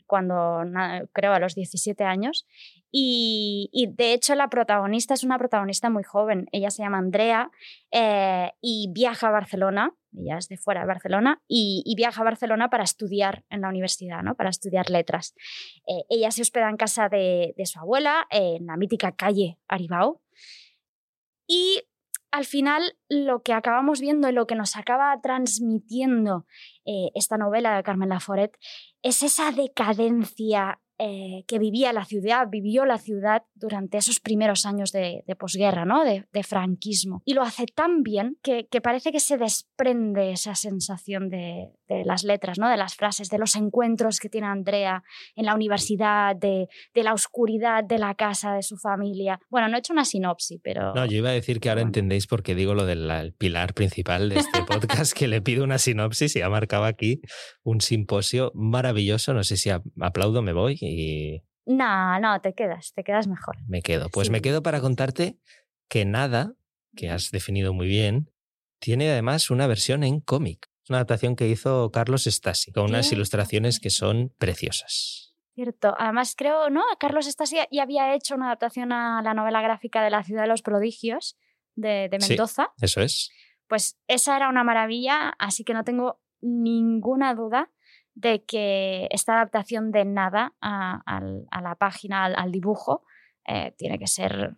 Cuando 0.05 0.63
creo 1.13 1.33
a 1.33 1.39
los 1.39 1.55
17 1.55 2.03
años. 2.03 2.45
Y, 2.91 3.89
de 3.95 4.13
hecho 4.13 4.33
la 4.35 4.49
protagonista 4.49 5.13
es 5.13 5.23
una 5.23 5.37
protagonista 5.37 5.89
muy 5.89 6.03
joven. 6.03 6.47
Ella 6.51 6.69
se 6.69 6.83
llama 6.83 6.97
Andrea 6.97 7.51
eh, 7.91 8.51
y 8.61 8.89
viaja 8.93 9.27
a 9.27 9.31
Barcelona. 9.31 9.93
Ella 10.17 10.37
es 10.37 10.47
de 10.47 10.57
fuera 10.57 10.81
de 10.81 10.87
Barcelona 10.87 11.41
y, 11.47 11.93
viaja 11.95 12.21
a 12.21 12.25
Barcelona 12.25 12.69
para 12.69 12.83
estudiar 12.83 13.43
en 13.49 13.61
la 13.61 13.69
universidad, 13.69 14.23
¿no? 14.23 14.35
para 14.35 14.49
estudiar 14.49 14.89
letras. 14.89 15.35
Eh, 15.87 16.05
ella 16.09 16.31
se 16.31 16.41
hospeda 16.41 16.69
en 16.69 16.77
casa 16.77 17.09
de, 17.09 17.53
su 17.65 17.79
abuela, 17.79 18.25
en 18.29 18.65
la 18.65 18.77
mítica 18.77 19.11
calle 19.11 19.59
Aribao. 19.67 20.21
Y 21.45 21.83
al 22.31 22.45
final 22.45 22.97
lo 23.09 23.41
que 23.41 23.53
acabamos 23.53 24.01
viendo 24.01 24.29
y 24.29 24.33
lo 24.33 24.47
que 24.47 24.55
nos 24.55 24.75
acaba 24.75 25.19
transmitiendo 25.21 26.45
eh, 26.87 27.11
esta 27.13 27.37
novela 27.37 27.75
de 27.75 27.83
Carmen 27.83 28.09
Laforet 28.09 28.57
es 29.03 29.21
esa 29.21 29.51
decadencia 29.51 30.79
eh, 30.99 31.43
que 31.47 31.59
vivía 31.59 31.93
la 31.93 32.05
ciudad, 32.05 32.47
vivió 32.49 32.83
la 32.83 32.97
ciudad 32.97 33.43
durante 33.53 33.99
esos 33.99 34.19
primeros 34.19 34.65
años 34.65 34.91
de, 34.91 35.23
posguerra, 35.37 35.85
¿no? 35.85 36.03
De, 36.03 36.25
franquismo. 36.43 37.21
Y 37.25 37.33
lo 37.33 37.43
hace 37.43 37.65
tan 37.67 38.01
bien 38.01 38.37
que, 38.41 38.65
parece 38.81 39.11
que 39.11 39.19
se 39.19 39.37
desprende 39.37 40.31
esa 40.31 40.55
sensación 40.55 41.29
de, 41.29 41.69
las 42.05 42.23
letras, 42.23 42.57
¿no? 42.57 42.69
De 42.69 42.77
las 42.77 42.95
frases, 42.95 43.29
de 43.29 43.37
los 43.37 43.55
encuentros 43.55 44.19
que 44.19 44.29
tiene 44.29 44.47
Andrea 44.47 45.03
en 45.35 45.45
la 45.45 45.53
universidad, 45.53 46.35
de, 46.35 46.67
la 46.95 47.13
oscuridad 47.13 47.83
de 47.83 47.99
la 47.99 48.15
casa 48.15 48.53
de 48.53 48.63
su 48.63 48.77
familia. 48.77 49.39
Bueno, 49.49 49.67
no 49.67 49.75
he 49.75 49.79
hecho 49.79 49.93
una 49.93 50.05
sinopsis, 50.05 50.59
pero... 50.63 50.95
No, 50.95 51.05
yo 51.05 51.17
iba 51.17 51.29
a 51.29 51.33
decir 51.33 51.59
que 51.59 51.69
ahora 51.69 51.81
entendéis 51.81 52.25
por 52.25 52.41
qué 52.41 52.55
digo 52.55 52.73
lo 52.73 52.85
del 52.85 53.33
pilar 53.37 53.75
principal 53.75 54.29
de 54.29 54.39
este 54.39 54.61
podcast, 54.67 55.13
que 55.13 55.27
le 55.27 55.41
pido 55.41 55.63
una 55.63 55.77
sinopsis 55.77 56.35
y 56.35 56.41
ha 56.41 56.49
marcado 56.49 56.85
aquí 56.85 57.21
un 57.61 57.81
simposio 57.81 58.51
maravilloso. 58.55 59.35
No 59.35 59.43
sé 59.43 59.57
si 59.57 59.69
aplaudo, 59.69 60.41
me 60.41 60.53
voy 60.53 60.86
no, 61.67 62.19
no, 62.19 62.39
te 62.39 62.53
quedas, 62.53 62.93
te 62.93 63.03
quedas 63.03 63.27
mejor. 63.27 63.57
Me 63.67 63.81
quedo. 63.81 64.09
Pues 64.09 64.29
me 64.29 64.41
quedo 64.41 64.63
para 64.63 64.79
contarte 64.79 65.37
que 65.89 66.05
nada, 66.05 66.53
que 66.95 67.09
has 67.09 67.29
definido 67.31 67.73
muy 67.73 67.87
bien, 67.87 68.31
tiene 68.79 69.11
además 69.11 69.49
una 69.49 69.67
versión 69.67 70.03
en 70.03 70.21
cómic. 70.21 70.69
Es 70.83 70.89
una 70.89 70.99
adaptación 70.99 71.35
que 71.35 71.49
hizo 71.49 71.91
Carlos 71.91 72.25
Stasi, 72.25 72.71
con 72.71 72.85
unas 72.85 73.11
ilustraciones 73.11 73.81
que 73.81 73.89
son 73.89 74.33
preciosas. 74.37 75.35
Cierto. 75.55 75.93
Además, 75.97 76.35
creo, 76.37 76.69
¿no? 76.69 76.83
Carlos 76.99 77.25
Stasi 77.25 77.57
ya 77.69 77.83
había 77.83 78.15
hecho 78.15 78.35
una 78.35 78.45
adaptación 78.45 78.93
a 78.93 79.21
la 79.21 79.33
novela 79.33 79.61
gráfica 79.61 80.01
de 80.01 80.09
La 80.09 80.23
ciudad 80.23 80.43
de 80.43 80.47
los 80.47 80.61
prodigios 80.61 81.37
de, 81.75 82.09
Mendoza. 82.11 82.71
eso 82.79 83.01
es. 83.01 83.29
Pues 83.67 83.99
esa 84.07 84.37
era 84.37 84.47
una 84.47 84.63
maravilla, 84.63 85.33
así 85.37 85.65
que 85.65 85.73
no 85.73 85.83
tengo 85.83 86.21
ninguna 86.39 87.33
duda 87.33 87.69
de 88.17 88.43
que 88.43 89.07
esta 89.11 89.33
adaptación 89.33 89.91
de 89.91 90.03
nada 90.03 90.53
a, 90.59 91.21
la 91.61 91.75
página, 91.75 92.25
al, 92.25 92.51
dibujo, 92.51 93.03
eh, 93.47 93.73
tiene 93.77 93.99
que 93.99 94.07
ser 94.07 94.55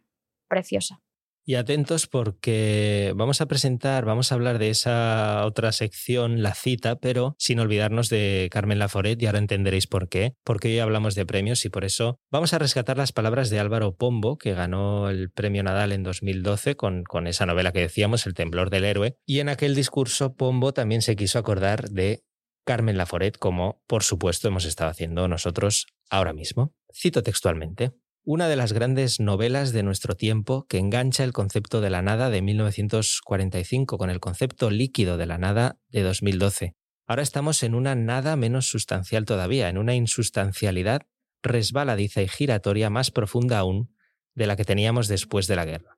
preciosa. 0.47 1.01
Y 1.45 1.55
atentos 1.55 2.05
porque 2.05 3.11
vamos 3.15 3.41
a 3.41 3.47
presentar, 3.47 4.05
vamos 4.05 4.31
a 4.31 4.35
hablar 4.35 4.59
de 4.59 4.69
esa 4.69 5.45
otra 5.45 5.71
sección, 5.71 6.43
la 6.43 6.53
cita, 6.53 6.97
pero 6.97 7.35
sin 7.39 7.59
olvidarnos 7.59 8.09
de 8.09 8.49
Carmen 8.51 8.77
Laforet 8.77 9.19
y 9.19 9.25
ahora 9.25 9.39
entenderéis 9.39 9.87
por 9.87 10.09
qué, 10.09 10.35
porque 10.43 10.67
hoy 10.67 10.79
hablamos 10.79 11.15
de 11.15 11.25
premios 11.25 11.65
y 11.65 11.69
por 11.69 11.85
eso 11.85 12.19
vamos 12.31 12.53
a 12.53 12.59
rescatar 12.59 12.97
las 12.97 13.13
palabras 13.13 13.49
de 13.49 13.59
Álvaro 13.59 13.95
Pombo, 13.95 14.37
que 14.37 14.53
ganó 14.53 15.09
el 15.09 15.31
premio 15.31 15.63
Nadal 15.63 15.91
en 15.91 16.03
2012 16.03 16.75
con, 16.75 17.03
con 17.03 17.25
esa 17.25 17.47
novela 17.47 17.71
que 17.71 17.79
decíamos, 17.79 18.27
El 18.27 18.35
temblor 18.35 18.69
del 18.69 18.85
héroe, 18.85 19.17
y 19.25 19.39
en 19.39 19.49
aquel 19.49 19.73
discurso 19.73 20.35
Pombo 20.35 20.71
también 20.71 21.01
se 21.01 21.15
quiso 21.15 21.39
acordar 21.39 21.89
de 21.89 22.23
Carmen 22.69 22.97
Laforet, 22.97 23.35
como 23.35 23.81
por 23.87 24.03
supuesto 24.03 24.47
hemos 24.47 24.63
estado 24.63 24.91
haciendo 24.91 25.27
nosotros 25.27 25.87
ahora 26.07 26.33
mismo. 26.33 26.75
Cito 26.93 27.23
textualmente. 27.23 27.93
Una 28.23 28.47
de 28.47 28.55
las 28.55 28.73
grandes 28.73 29.19
novelas 29.19 29.73
de 29.73 29.81
nuestro 29.81 30.15
tiempo 30.15 30.67
que 30.69 30.77
engancha 30.77 31.23
el 31.23 31.33
concepto 31.33 31.81
de 31.81 31.89
la 31.89 32.03
nada 32.03 32.29
de 32.29 32.43
1945 32.43 33.97
con 33.97 34.11
el 34.11 34.19
concepto 34.19 34.69
líquido 34.69 35.17
de 35.17 35.25
la 35.25 35.39
nada 35.39 35.79
de 35.87 36.03
2012. 36.03 36.75
Ahora 37.07 37.23
estamos 37.23 37.63
en 37.63 37.73
una 37.73 37.95
nada 37.95 38.35
menos 38.35 38.69
sustancial 38.69 39.25
todavía, 39.25 39.67
en 39.69 39.79
una 39.79 39.95
insustancialidad 39.95 41.07
resbaladiza 41.41 42.21
y 42.21 42.27
giratoria 42.27 42.91
más 42.91 43.09
profunda 43.09 43.57
aún 43.57 43.95
de 44.35 44.45
la 44.45 44.55
que 44.55 44.63
teníamos 44.63 45.07
después 45.07 45.47
de 45.47 45.55
la 45.55 45.65
guerra. 45.65 45.97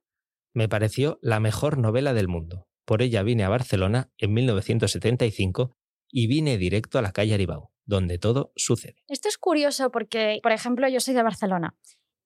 Me 0.54 0.70
pareció 0.70 1.18
la 1.20 1.38
mejor 1.38 1.76
novela 1.76 2.14
del 2.14 2.28
mundo. 2.28 2.66
Por 2.86 3.02
ella 3.02 3.22
vine 3.22 3.44
a 3.44 3.50
Barcelona 3.50 4.10
en 4.16 4.32
1975 4.32 5.76
y 6.12 6.28
vine 6.28 6.58
directo 6.58 6.98
a 6.98 7.02
la 7.02 7.12
calle 7.12 7.34
Aribau, 7.34 7.70
donde 7.84 8.18
todo 8.18 8.52
sucede. 8.54 9.02
Esto 9.08 9.28
es 9.28 9.38
curioso 9.38 9.90
porque, 9.90 10.38
por 10.42 10.52
ejemplo, 10.52 10.88
yo 10.88 11.00
soy 11.00 11.14
de 11.14 11.22
Barcelona 11.22 11.74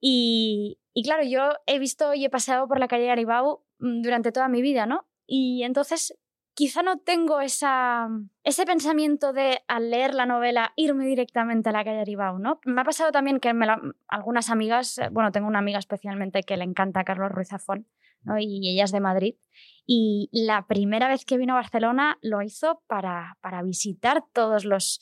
y, 0.01 0.79
claro, 1.05 1.23
yo 1.25 1.53
he 1.67 1.79
visto 1.79 2.13
y 2.13 2.25
he 2.25 2.31
paseado 2.31 2.69
por 2.69 2.79
la 2.79 2.89
calle 2.89 3.11
Aribau 3.11 3.65
mm, 3.79 4.03
durante 4.03 4.33
toda 4.33 4.49
mi 4.49 4.61
vida, 4.61 4.87
¿no? 4.87 5.07
Y 5.27 5.63
entonces 5.63 6.15
quizá 6.55 6.83
no 6.83 6.99
tengo 6.99 7.41
esa, 7.41 8.09
ese 8.43 8.65
pensamiento 8.65 9.33
de 9.33 9.63
al 9.69 9.91
leer 9.91 10.15
la 10.15 10.25
novela 10.25 10.73
irme 10.75 11.07
directamente 11.07 11.69
a 11.69 11.73
la 11.73 11.85
calle 11.85 12.01
Aribau, 12.01 12.39
¿no? 12.39 12.61
Me 12.65 12.81
ha 12.81 12.85
pasado 12.85 13.13
también 13.13 13.41
que 13.41 13.53
algunas 14.09 14.51
amigas, 14.51 14.99
eh, 14.99 15.09
bueno, 15.11 15.33
tengo 15.33 15.49
una 15.49 15.59
amiga 15.59 15.79
especialmente 15.79 16.43
que 16.43 16.57
le 16.57 16.65
encanta 16.65 17.05
Carlos 17.05 17.31
Ruiz 17.31 17.49
Zafón, 17.49 17.87
¿no? 18.23 18.39
y 18.39 18.71
ella 18.71 18.85
es 18.85 18.93
de 18.93 19.01
Madrid, 19.01 19.35
y 19.87 20.29
la 20.33 20.67
primera 20.67 21.09
vez 21.09 21.25
que 21.25 21.39
vino 21.39 21.53
a 21.55 21.57
Barcelona 21.57 22.19
lo 22.21 22.43
hizo 22.43 22.83
para, 22.89 23.39
para 23.41 23.63
visitar 23.63 24.25
todos 24.33 24.65
los 24.65 25.01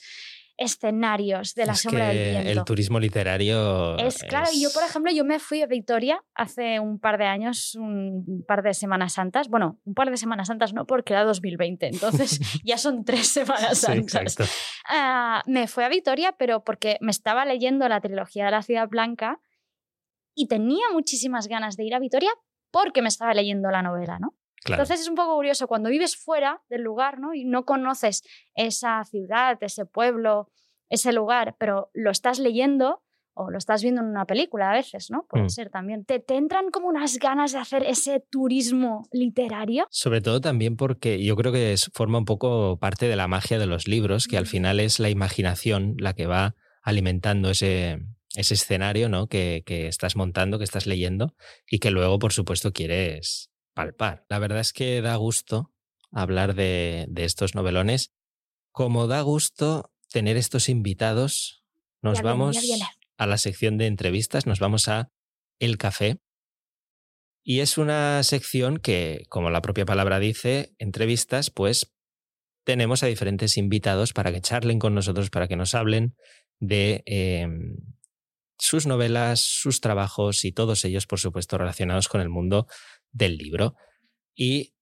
escenarios 0.56 1.54
de 1.54 1.66
la 1.66 1.74
sombra 1.74 2.08
del 2.08 2.30
viento. 2.30 2.60
El 2.60 2.64
turismo 2.64 3.00
literario. 3.00 3.96
Es, 3.98 4.22
claro, 4.22 4.48
yo, 4.56 4.70
por 4.72 4.84
ejemplo, 4.84 5.10
yo 5.10 5.24
me 5.24 5.40
fui 5.40 5.62
a 5.62 5.66
Victoria 5.66 6.22
hace 6.34 6.78
un 6.78 7.00
par 7.00 7.18
de 7.18 7.24
años, 7.24 7.74
un 7.74 8.44
par 8.46 8.62
de 8.62 8.72
Semanas 8.72 9.14
Santas. 9.14 9.48
Bueno, 9.48 9.80
un 9.84 9.94
par 9.94 10.10
de 10.10 10.16
Semanas 10.16 10.48
Santas 10.48 10.72
no, 10.72 10.86
porque 10.86 11.14
era 11.14 11.24
2020, 11.24 11.86
entonces 11.86 12.38
ya 12.64 12.78
son 12.78 13.04
tres 13.04 13.28
Semanas 13.28 13.78
Santas. 13.78 14.36
Ah, 14.88 15.42
me 15.46 15.66
fui 15.66 15.82
a 15.82 15.88
Victoria, 15.88 16.36
pero 16.38 16.62
porque 16.62 16.98
me 17.00 17.10
estaba 17.10 17.44
leyendo 17.44 17.88
la 17.88 18.00
trilogía 18.00 18.44
de 18.44 18.50
la 18.52 18.62
Ciudad 18.62 18.88
Blanca 18.88 19.40
y 20.36 20.46
tenía 20.46 20.84
muchísimas 20.92 21.48
ganas 21.48 21.76
de 21.76 21.84
ir 21.84 21.94
a 21.94 21.98
Victoria 21.98 22.30
porque 22.74 23.02
me 23.02 23.08
estaba 23.08 23.32
leyendo 23.34 23.70
la 23.70 23.82
novela, 23.82 24.18
¿no? 24.18 24.34
Entonces 24.66 25.00
es 25.00 25.08
un 25.08 25.14
poco 25.14 25.36
curioso 25.36 25.68
cuando 25.68 25.90
vives 25.90 26.16
fuera 26.16 26.60
del 26.68 26.82
lugar 26.82 27.20
¿no? 27.20 27.34
y 27.34 27.44
no 27.44 27.64
conoces 27.64 28.22
esa 28.54 29.04
ciudad, 29.04 29.58
ese 29.60 29.86
pueblo, 29.86 30.50
ese 30.88 31.12
lugar, 31.12 31.54
pero 31.58 31.90
lo 31.92 32.10
estás 32.10 32.38
leyendo 32.40 33.02
o 33.34 33.50
lo 33.50 33.58
estás 33.58 33.82
viendo 33.82 34.00
en 34.00 34.08
una 34.08 34.24
película 34.24 34.70
a 34.70 34.74
veces, 34.74 35.10
¿no? 35.10 35.26
Puede 35.28 35.44
mm. 35.44 35.50
ser 35.50 35.70
también. 35.70 36.04
¿Te, 36.04 36.18
¿Te, 36.18 36.36
entran 36.36 36.70
como 36.70 36.88
unas 36.88 37.18
ganas 37.18 37.52
de 37.52 37.58
hacer 37.58 37.84
ese 37.84 38.24
turismo 38.30 39.06
literario? 39.12 39.86
Sobre 39.90 40.20
todo 40.20 40.40
también 40.40 40.76
porque 40.76 41.22
yo 41.22 41.36
creo 41.36 41.52
que 41.52 41.74
forma 41.92 42.18
un 42.18 42.24
poco 42.24 42.78
parte 42.78 43.06
de 43.06 43.16
la 43.16 43.28
magia 43.28 43.58
de 43.58 43.66
los 43.66 43.86
libros, 43.86 44.26
que 44.26 44.38
al 44.38 44.46
final 44.46 44.80
es 44.80 44.98
la 44.98 45.10
imaginación 45.10 45.94
la 45.98 46.14
que 46.14 46.26
va 46.26 46.54
alimentando 46.82 47.50
ese, 47.50 47.98
ese 48.34 48.54
escenario 48.54 49.08
¿no? 49.08 49.28
que, 49.28 49.62
que 49.64 49.88
estás 49.88 50.16
montando, 50.16 50.58
que 50.58 50.64
estás 50.64 50.86
leyendo 50.86 51.34
y 51.68 51.78
que 51.78 51.90
luego, 51.90 52.18
por 52.18 52.32
supuesto, 52.32 52.72
quieres 52.72 53.50
palpar. 53.74 54.24
La 54.28 54.38
verdad 54.38 54.60
es 54.60 54.72
que 54.72 55.00
da 55.02 55.16
gusto 55.16 55.74
hablar 56.14 56.54
de, 56.54 57.08
estos 57.16 57.54
novelones. 57.54 58.12
Como 58.72 59.06
da 59.06 59.20
gusto 59.20 59.92
tener 60.10 60.36
estos 60.36 60.68
invitados, 60.68 61.64
nos 62.00 62.22
vamos 62.22 62.58
a 63.18 63.26
la 63.26 63.38
sección 63.38 63.76
de 63.78 63.86
entrevistas, 63.86 64.46
nos 64.46 64.60
vamos 64.60 64.88
a 64.88 65.10
El 65.58 65.76
Café. 65.76 66.18
Y 67.42 67.60
es 67.60 67.76
una 67.76 68.22
sección 68.22 68.78
que, 68.78 69.26
como 69.28 69.50
la 69.50 69.60
propia 69.60 69.84
palabra 69.84 70.18
dice, 70.18 70.74
entrevistas, 70.78 71.50
pues 71.50 71.92
tenemos 72.64 73.02
a 73.02 73.06
diferentes 73.06 73.58
invitados 73.58 74.14
para 74.14 74.32
que 74.32 74.40
charlen 74.40 74.78
con 74.78 74.94
nosotros, 74.94 75.28
para 75.28 75.46
que 75.46 75.56
nos 75.56 75.74
hablen 75.74 76.16
de 76.58 77.02
em, 77.04 77.76
sus 78.64 78.86
novelas, 78.86 79.40
sus 79.40 79.82
trabajos 79.82 80.46
y 80.46 80.52
todos 80.52 80.86
ellos, 80.86 81.06
por 81.06 81.20
supuesto, 81.20 81.58
relacionados 81.58 82.08
con 82.08 82.22
el 82.22 82.30
mundo 82.30 82.66
del 83.12 83.36
libro. 83.36 83.74
Y 84.34 84.74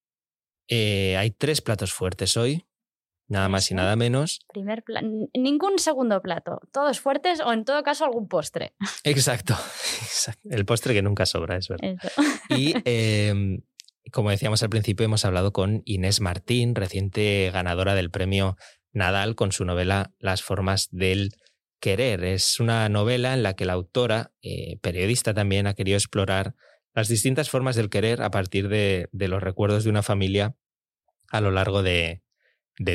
eh, 0.68 1.16
hay 1.16 1.32
tres 1.32 1.60
platos 1.62 1.92
fuertes 1.92 2.36
hoy, 2.36 2.64
nada 3.26 3.48
más 3.48 3.68
y 3.72 3.74
nada 3.74 3.96
menos. 3.96 4.46
Primer 4.52 4.84
ningún 5.34 5.80
segundo 5.80 6.22
plato, 6.22 6.60
todos 6.72 7.00
fuertes 7.00 7.40
o 7.40 7.52
en 7.52 7.64
todo 7.64 7.82
caso 7.82 8.04
algún 8.04 8.28
postre. 8.28 8.76
Exacto, 9.02 9.56
el 10.44 10.64
postre 10.64 10.94
que 10.94 11.02
nunca 11.02 11.26
sobra, 11.26 11.56
es 11.56 11.66
verdad. 11.66 11.96
Y 12.50 12.74
em, 12.84 13.62
como 14.12 14.30
decíamos 14.30 14.62
al 14.62 14.70
principio, 14.70 15.04
hemos 15.04 15.24
hablado 15.24 15.52
con 15.52 15.82
Inés 15.86 16.20
Martín, 16.20 16.76
reciente 16.76 17.50
ganadora 17.52 17.96
del 17.96 18.12
premio 18.12 18.56
Nadal 18.92 19.34
con 19.34 19.50
su 19.50 19.64
novela 19.64 20.12
Las 20.20 20.42
formas 20.42 20.88
del 20.92 21.34
querer. 21.82 22.22
Es 22.22 22.60
una 22.60 22.88
novela 22.88 23.34
en 23.34 23.42
la 23.42 23.54
que 23.54 23.66
la 23.66 23.72
autora, 23.72 24.30
eh, 24.40 24.78
periodista 24.80 25.34
también, 25.34 25.66
ha 25.66 25.74
querido 25.74 25.98
explorar 25.98 26.54
las 26.94 27.08
distintas 27.08 27.50
formas 27.50 27.74
del 27.74 27.90
querer 27.90 28.22
a 28.22 28.30
partir 28.30 28.68
de, 28.68 29.08
los 29.12 29.42
recuerdos 29.42 29.82
de 29.82 29.90
una 29.90 30.04
familia 30.04 30.54
a 31.28 31.40
lo 31.40 31.50
largo 31.50 31.82
de, 31.82 32.22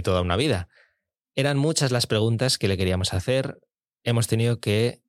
toda 0.04 0.22
una 0.22 0.38
vida. 0.38 0.70
Eran 1.36 1.58
muchas 1.58 1.92
las 1.92 2.08
preguntas 2.08 2.58
que 2.58 2.70
le 2.70 2.78
queríamos 2.78 3.14
hacer. 3.14 3.60
Hemos 4.04 4.28
tenido 4.28 4.62
que 4.62 5.02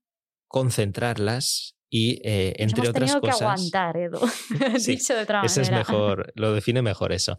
concentrarlas 0.49 1.77
y 1.89 2.21
eh, 2.25 2.55
entre 2.59 2.81
hemos 2.81 2.91
otras 2.91 3.17
cosas. 3.17 3.39
que 3.39 3.45
aguantar, 3.45 3.97
Edu. 3.97 4.21
Dicho 4.87 5.15
de 5.15 5.23
otra 5.23 5.43
es 5.45 5.71
mejor, 5.71 6.33
lo 6.35 6.53
define 6.53 6.83
mejor 6.83 7.13
eso. 7.13 7.37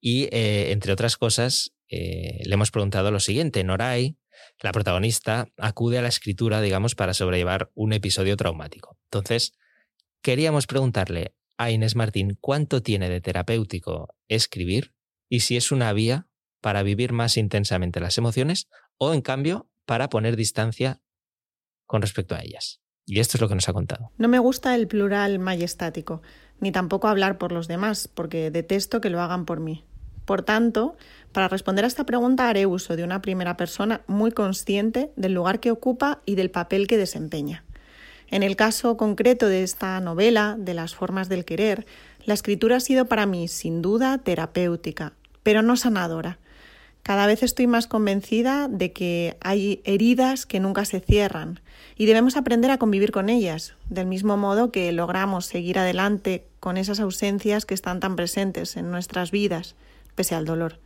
Y 0.00 0.24
eh, 0.32 0.72
entre 0.72 0.92
otras 0.92 1.18
cosas, 1.18 1.74
eh, 1.88 2.40
le 2.44 2.54
hemos 2.54 2.70
preguntado 2.70 3.10
lo 3.10 3.20
siguiente: 3.20 3.62
Noray, 3.64 4.16
la 4.60 4.72
protagonista, 4.72 5.46
acude 5.56 5.98
a 5.98 6.02
la 6.02 6.08
escritura, 6.08 6.60
digamos, 6.60 6.94
para 6.94 7.14
sobrellevar 7.14 7.70
un 7.74 7.92
episodio 7.92 8.36
traumático. 8.36 8.96
Entonces, 9.04 9.54
Queríamos 10.24 10.66
preguntarle 10.66 11.34
a 11.58 11.70
Inés 11.70 11.96
Martín 11.96 12.38
cuánto 12.40 12.82
tiene 12.82 13.10
de 13.10 13.20
terapéutico 13.20 14.16
escribir 14.26 14.94
y 15.28 15.40
si 15.40 15.58
es 15.58 15.70
una 15.70 15.92
vía 15.92 16.28
para 16.62 16.82
vivir 16.82 17.12
más 17.12 17.36
intensamente 17.36 18.00
las 18.00 18.16
emociones 18.16 18.66
o, 18.96 19.12
en 19.12 19.20
cambio, 19.20 19.68
para 19.84 20.08
poner 20.08 20.34
distancia 20.34 21.02
con 21.84 22.00
respecto 22.00 22.34
a 22.34 22.40
ellas. 22.40 22.80
Y 23.04 23.20
esto 23.20 23.36
es 23.36 23.42
lo 23.42 23.50
que 23.50 23.54
nos 23.54 23.68
ha 23.68 23.74
contado. 23.74 24.12
No 24.16 24.28
me 24.28 24.38
gusta 24.38 24.74
el 24.74 24.88
plural 24.88 25.40
majestático, 25.40 26.22
ni 26.58 26.72
tampoco 26.72 27.08
hablar 27.08 27.36
por 27.36 27.52
los 27.52 27.68
demás, 27.68 28.08
porque 28.08 28.50
detesto 28.50 29.02
que 29.02 29.10
lo 29.10 29.20
hagan 29.20 29.44
por 29.44 29.60
mí. 29.60 29.84
Por 30.24 30.42
tanto, 30.42 30.96
para 31.32 31.48
responder 31.48 31.84
a 31.84 31.88
esta 31.88 32.06
pregunta 32.06 32.48
haré 32.48 32.66
uso 32.66 32.96
de 32.96 33.04
una 33.04 33.20
primera 33.20 33.56
persona 33.56 34.02
muy 34.06 34.30
consciente 34.30 35.10
del 35.16 35.34
lugar 35.34 35.60
que 35.60 35.70
ocupa 35.70 36.20
y 36.24 36.34
del 36.34 36.50
papel 36.50 36.86
que 36.86 36.96
desempeña. 36.96 37.64
En 38.30 38.42
el 38.42 38.56
caso 38.56 38.96
concreto 38.96 39.48
de 39.48 39.62
esta 39.62 40.00
novela, 40.00 40.56
de 40.58 40.74
las 40.74 40.94
formas 40.94 41.28
del 41.28 41.44
querer, 41.44 41.86
la 42.24 42.34
escritura 42.34 42.76
ha 42.76 42.80
sido 42.80 43.06
para 43.06 43.26
mí 43.26 43.48
sin 43.48 43.82
duda 43.82 44.18
terapéutica, 44.18 45.12
pero 45.42 45.62
no 45.62 45.76
sanadora. 45.76 46.38
Cada 47.02 47.26
vez 47.26 47.42
estoy 47.42 47.66
más 47.66 47.86
convencida 47.86 48.66
de 48.66 48.94
que 48.94 49.36
hay 49.42 49.82
heridas 49.84 50.46
que 50.46 50.58
nunca 50.58 50.86
se 50.86 51.00
cierran 51.00 51.60
y 51.96 52.06
debemos 52.06 52.38
aprender 52.38 52.70
a 52.70 52.78
convivir 52.78 53.12
con 53.12 53.28
ellas, 53.28 53.74
del 53.90 54.06
mismo 54.06 54.38
modo 54.38 54.72
que 54.72 54.90
logramos 54.90 55.44
seguir 55.44 55.78
adelante 55.78 56.46
con 56.60 56.78
esas 56.78 57.00
ausencias 57.00 57.66
que 57.66 57.74
están 57.74 58.00
tan 58.00 58.16
presentes 58.16 58.78
en 58.78 58.90
nuestras 58.90 59.30
vidas, 59.30 59.76
pese 60.14 60.34
al 60.34 60.44
dolor. 60.44 60.78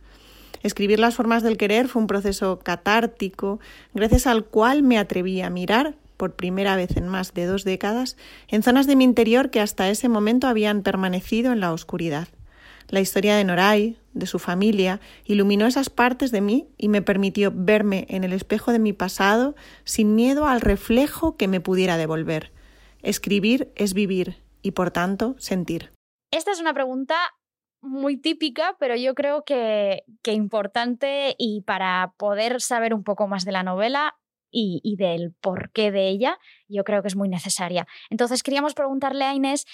Escribir 0.61 0.99
las 0.99 1.15
formas 1.15 1.43
del 1.43 1.57
querer 1.57 1.87
fue 1.87 2.01
un 2.01 2.07
proceso 2.07 2.59
catártico, 2.59 3.59
gracias 3.93 4.27
al 4.27 4.45
cual 4.45 4.83
me 4.83 4.97
atreví 4.97 5.41
a 5.41 5.49
mirar, 5.49 5.95
por 6.17 6.35
primera 6.35 6.75
vez 6.75 6.97
en 6.97 7.07
más 7.07 7.33
de 7.33 7.45
dos 7.45 7.63
décadas, 7.63 8.17
en 8.49 8.61
zonas 8.61 8.87
de 8.87 8.97
mi 8.97 9.05
interior 9.05 9.51
que 9.51 9.61
hasta 9.61 9.89
ese 9.89 10.09
momento 10.09 10.47
habían 10.47 10.81
permanecido 10.81 11.53
en 11.53 11.61
la 11.61 11.71
oscuridad. 11.71 12.27
La 12.89 12.99
historia 12.99 13.37
de 13.37 13.45
Noray, 13.45 13.97
de 14.13 14.25
su 14.25 14.37
familia, 14.37 14.99
iluminó 15.23 15.65
esas 15.65 15.89
partes 15.89 16.31
de 16.31 16.41
mí 16.41 16.67
y 16.77 16.89
me 16.89 17.01
permitió 17.01 17.53
verme 17.55 18.05
en 18.09 18.25
el 18.25 18.33
espejo 18.33 18.71
de 18.73 18.79
mi 18.79 18.91
pasado 18.91 19.55
sin 19.85 20.15
miedo 20.15 20.45
al 20.45 20.59
reflejo 20.59 21.37
que 21.37 21.47
me 21.47 21.61
pudiera 21.61 21.95
devolver. 21.95 22.51
Escribir 23.01 23.71
es 23.75 23.93
vivir 23.93 24.41
y, 24.61 24.71
por 24.71 24.91
tanto, 24.91 25.35
sentir. 25.37 25.91
Esta 26.31 26.51
es 26.51 26.59
una 26.59 26.73
pregunta 26.73 27.15
muy 27.81 28.17
típica, 28.17 28.75
pero 28.79 28.95
yo 28.95 29.15
creo 29.15 29.43
que, 29.43 30.03
que 30.21 30.33
importante 30.33 31.35
y 31.37 31.61
para 31.61 32.13
poder 32.17 32.61
saber 32.61 32.93
un 32.93 33.03
poco 33.03 33.27
más 33.27 33.45
de 33.45 33.51
la 33.51 33.63
novela 33.63 34.15
y, 34.51 34.81
y, 34.83 34.95
del 34.95 35.33
porqué 35.39 35.91
de 35.91 36.09
ella, 36.09 36.39
yo 36.67 36.83
creo 36.83 37.01
que 37.01 37.07
es 37.07 37.15
muy 37.15 37.29
necesaria. 37.29 37.87
Entonces 38.09 38.43
queríamos 38.43 38.73
preguntarle 38.73 39.25
a 39.25 39.33
Inés 39.33 39.65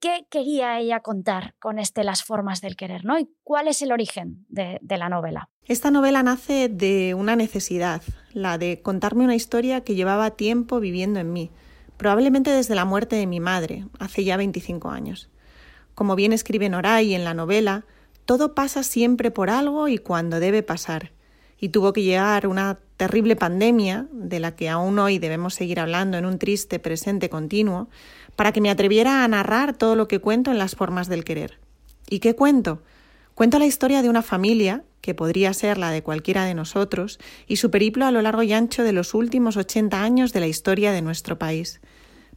qué 0.00 0.26
quería 0.30 0.78
ella 0.80 1.00
contar 1.00 1.54
con 1.60 1.78
este 1.78 2.02
Las 2.02 2.24
formas 2.24 2.60
del 2.60 2.76
querer, 2.76 3.04
¿no? 3.04 3.18
Y 3.18 3.28
cuál 3.44 3.68
es 3.68 3.82
el 3.82 3.92
origen 3.92 4.46
de, 4.48 4.78
de 4.80 4.96
la 4.96 5.08
novela. 5.08 5.50
Esta 5.66 5.90
novela 5.90 6.22
nace 6.22 6.68
de 6.68 7.14
una 7.14 7.36
necesidad, 7.36 8.02
la 8.32 8.58
de 8.58 8.80
contarme 8.82 9.24
una 9.24 9.36
historia 9.36 9.82
que 9.82 9.94
llevaba 9.94 10.32
tiempo 10.32 10.80
viviendo 10.80 11.20
en 11.20 11.32
mí, 11.32 11.50
probablemente 11.98 12.50
desde 12.50 12.74
la 12.74 12.86
muerte 12.86 13.16
de 13.16 13.26
mi 13.26 13.40
madre, 13.40 13.84
hace 13.98 14.24
ya 14.24 14.38
25 14.38 14.88
años. 14.88 15.29
Como 16.00 16.16
bien 16.16 16.32
escribe 16.32 16.70
Noray 16.70 17.14
en 17.14 17.24
la 17.24 17.34
novela, 17.34 17.84
todo 18.24 18.54
pasa 18.54 18.82
siempre 18.82 19.30
por 19.30 19.50
algo 19.50 19.86
y 19.86 19.98
cuando 19.98 20.40
debe 20.40 20.62
pasar. 20.62 21.12
Y 21.58 21.68
tuvo 21.68 21.92
que 21.92 22.02
llegar 22.02 22.46
una 22.46 22.78
terrible 22.96 23.36
pandemia, 23.36 24.06
de 24.10 24.40
la 24.40 24.56
que 24.56 24.70
aún 24.70 24.98
hoy 24.98 25.18
debemos 25.18 25.52
seguir 25.52 25.78
hablando 25.78 26.16
en 26.16 26.24
un 26.24 26.38
triste 26.38 26.78
presente 26.78 27.28
continuo, 27.28 27.90
para 28.34 28.50
que 28.50 28.62
me 28.62 28.70
atreviera 28.70 29.24
a 29.24 29.28
narrar 29.28 29.76
todo 29.76 29.94
lo 29.94 30.08
que 30.08 30.20
cuento 30.20 30.50
en 30.50 30.56
las 30.56 30.74
formas 30.74 31.10
del 31.10 31.22
querer. 31.22 31.60
¿Y 32.08 32.20
qué 32.20 32.34
cuento? 32.34 32.80
Cuento 33.34 33.58
la 33.58 33.66
historia 33.66 34.00
de 34.00 34.08
una 34.08 34.22
familia, 34.22 34.84
que 35.02 35.14
podría 35.14 35.52
ser 35.52 35.76
la 35.76 35.90
de 35.90 36.02
cualquiera 36.02 36.46
de 36.46 36.54
nosotros, 36.54 37.18
y 37.46 37.56
su 37.56 37.70
periplo 37.70 38.06
a 38.06 38.10
lo 38.10 38.22
largo 38.22 38.42
y 38.42 38.54
ancho 38.54 38.84
de 38.84 38.92
los 38.92 39.12
últimos 39.12 39.58
80 39.58 40.02
años 40.02 40.32
de 40.32 40.40
la 40.40 40.46
historia 40.46 40.92
de 40.92 41.02
nuestro 41.02 41.38
país 41.38 41.78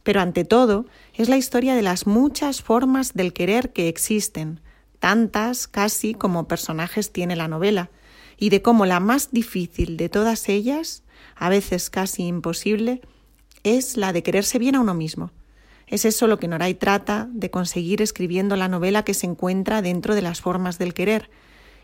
pero 0.04 0.20
ante 0.20 0.44
todo 0.44 0.86
es 1.14 1.28
la 1.28 1.36
historia 1.36 1.74
de 1.74 1.82
las 1.82 2.06
muchas 2.06 2.62
formas 2.62 3.14
del 3.14 3.32
querer 3.32 3.72
que 3.72 3.88
existen, 3.88 4.60
tantas 5.00 5.66
casi 5.66 6.14
como 6.14 6.46
personajes 6.46 7.10
tiene 7.10 7.34
la 7.34 7.48
novela, 7.48 7.90
y 8.36 8.50
de 8.50 8.62
cómo 8.62 8.86
la 8.86 9.00
más 9.00 9.32
difícil 9.32 9.96
de 9.96 10.08
todas 10.08 10.48
ellas, 10.48 11.02
a 11.34 11.48
veces 11.48 11.90
casi 11.90 12.26
imposible, 12.26 13.00
es 13.64 13.96
la 13.96 14.12
de 14.12 14.22
quererse 14.22 14.58
bien 14.58 14.76
a 14.76 14.80
uno 14.80 14.94
mismo. 14.94 15.32
Es 15.86 16.04
eso 16.04 16.26
lo 16.26 16.38
que 16.38 16.48
Noray 16.48 16.74
trata 16.74 17.28
de 17.32 17.50
conseguir 17.50 18.02
escribiendo 18.02 18.56
la 18.56 18.68
novela 18.68 19.04
que 19.04 19.14
se 19.14 19.26
encuentra 19.26 19.82
dentro 19.82 20.14
de 20.14 20.22
las 20.22 20.40
formas 20.40 20.78
del 20.78 20.94
querer, 20.94 21.30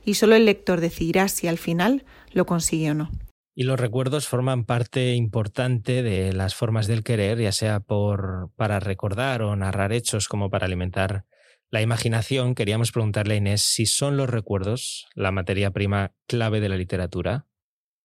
y 0.04 0.14
solo 0.14 0.34
el 0.34 0.44
lector 0.44 0.80
decidirá 0.80 1.28
si 1.28 1.46
al 1.46 1.58
final 1.58 2.04
lo 2.32 2.46
consigue 2.46 2.90
o 2.90 2.94
no. 2.94 3.10
Y 3.54 3.64
los 3.64 3.78
recuerdos 3.78 4.28
forman 4.28 4.64
parte 4.64 5.14
importante 5.14 6.02
de 6.02 6.32
las 6.32 6.54
formas 6.54 6.86
del 6.86 7.02
querer, 7.02 7.40
ya 7.40 7.52
sea 7.52 7.80
por, 7.80 8.50
para 8.56 8.80
recordar 8.80 9.42
o 9.42 9.54
narrar 9.56 9.92
hechos 9.92 10.28
como 10.28 10.50
para 10.50 10.66
alimentar 10.66 11.24
la 11.70 11.82
imaginación. 11.82 12.54
Queríamos 12.54 12.92
preguntarle 12.92 13.34
a 13.34 13.38
Inés 13.38 13.62
si 13.62 13.86
son 13.86 14.16
los 14.16 14.30
recuerdos 14.30 15.06
la 15.14 15.30
materia 15.30 15.70
prima 15.70 16.12
clave 16.26 16.60
de 16.60 16.68
la 16.68 16.76
literatura 16.76 17.46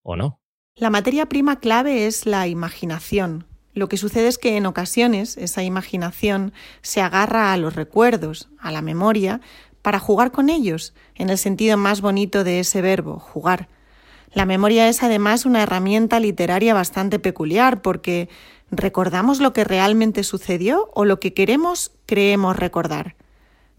o 0.01 0.15
no. 0.15 0.41
La 0.75 0.89
materia 0.89 1.27
prima 1.27 1.59
clave 1.59 2.05
es 2.05 2.25
la 2.25 2.47
imaginación. 2.47 3.47
Lo 3.73 3.89
que 3.89 3.97
sucede 3.97 4.27
es 4.27 4.37
que 4.37 4.57
en 4.57 4.65
ocasiones 4.65 5.37
esa 5.37 5.63
imaginación 5.63 6.53
se 6.81 7.01
agarra 7.01 7.53
a 7.53 7.57
los 7.57 7.75
recuerdos, 7.75 8.49
a 8.59 8.71
la 8.71 8.81
memoria, 8.81 9.41
para 9.81 9.99
jugar 9.99 10.31
con 10.31 10.49
ellos, 10.49 10.93
en 11.13 11.29
el 11.29 11.37
sentido 11.37 11.77
más 11.77 12.01
bonito 12.01 12.43
de 12.43 12.59
ese 12.59 12.81
verbo, 12.81 13.19
jugar. 13.19 13.69
La 14.35 14.45
memoria 14.45 14.89
es 14.89 15.01
además 15.01 15.45
una 15.45 15.63
herramienta 15.63 16.19
literaria 16.19 16.73
bastante 16.73 17.19
peculiar 17.19 17.81
porque 17.81 18.27
¿recordamos 18.69 19.39
lo 19.39 19.53
que 19.53 19.63
realmente 19.63 20.25
sucedió 20.25 20.91
o 20.93 21.05
lo 21.05 21.21
que 21.21 21.33
queremos 21.33 21.93
creemos 22.05 22.57
recordar? 22.57 23.15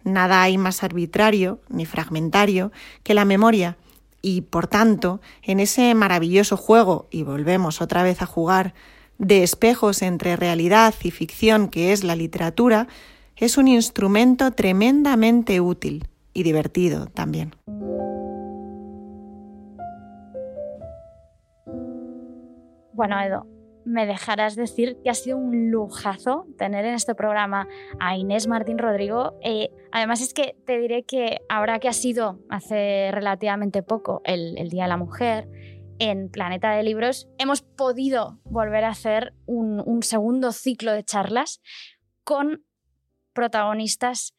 Nada 0.03 0.41
hay 0.41 0.57
más 0.57 0.83
arbitrario 0.83 1.61
ni 1.69 1.85
fragmentario 1.85 2.73
que 3.03 3.13
la 3.13 3.27
memoria 3.27 3.77
y, 4.23 4.41
por 4.41 4.67
tanto, 4.67 5.21
en 5.43 5.61
ese 5.61 5.95
maravilloso 5.95 6.57
juego, 6.57 7.07
y 7.11 7.23
volvemos 7.23 7.83
otra 7.83 8.03
vez 8.03 8.23
a 8.23 8.27
jugar, 8.27 8.73
de 9.19 9.43
espejos 9.43 10.01
entre 10.01 10.37
realidad 10.37 10.95
y 11.03 11.11
ficción 11.11 11.69
que 11.69 11.93
es 11.93 12.03
la 12.03 12.17
literatura, 12.17 12.89
es 13.37 13.59
un 13.59 13.69
instrumento 13.69 14.53
tremendamente 14.53 15.61
útil 15.61 16.09
y 16.33 16.45
divertido 16.45 17.07
también. 17.07 17.55
Bueno, 22.97 23.21
Edo, 23.21 23.47
me 23.85 24.07
dejarás 24.07 24.57
decir 24.57 24.97
que 25.05 25.11
ha 25.11 25.15
sido 25.15 25.37
un 25.37 25.71
lujazo 25.71 26.47
tener 26.57 26.87
en 26.87 26.95
este 26.95 27.15
programa 27.15 27.69
a 28.01 28.17
Inés 28.17 28.47
Martín 28.47 28.79
Rodrigo. 28.79 29.39
Eh, 29.43 29.69
además 29.93 30.23
es 30.23 30.33
que 30.33 30.57
te 30.65 30.79
diré 30.79 31.05
que 31.05 31.43
ahora 31.51 31.79
que 31.79 31.89
ha 31.89 31.93
sido 31.93 32.41
hace 32.49 33.11
relativamente 33.13 33.83
poco 33.83 34.23
el, 34.25 34.55
Día 34.71 34.85
de 34.85 34.89
la 34.89 34.97
Mujer, 34.97 35.47
en 35.99 36.31
Planeta 36.31 36.71
de 36.71 36.83
Libros 36.85 37.29
hemos 37.39 37.61
podido 37.61 38.41
volver 38.45 38.85
a 38.85 38.91
hacer 38.91 39.35
un 39.47 40.03
segundo 40.03 40.53
ciclo 40.53 40.93
de 40.93 41.05
charlas 41.05 41.61
con 42.25 42.65
protagonistas 43.35 44.35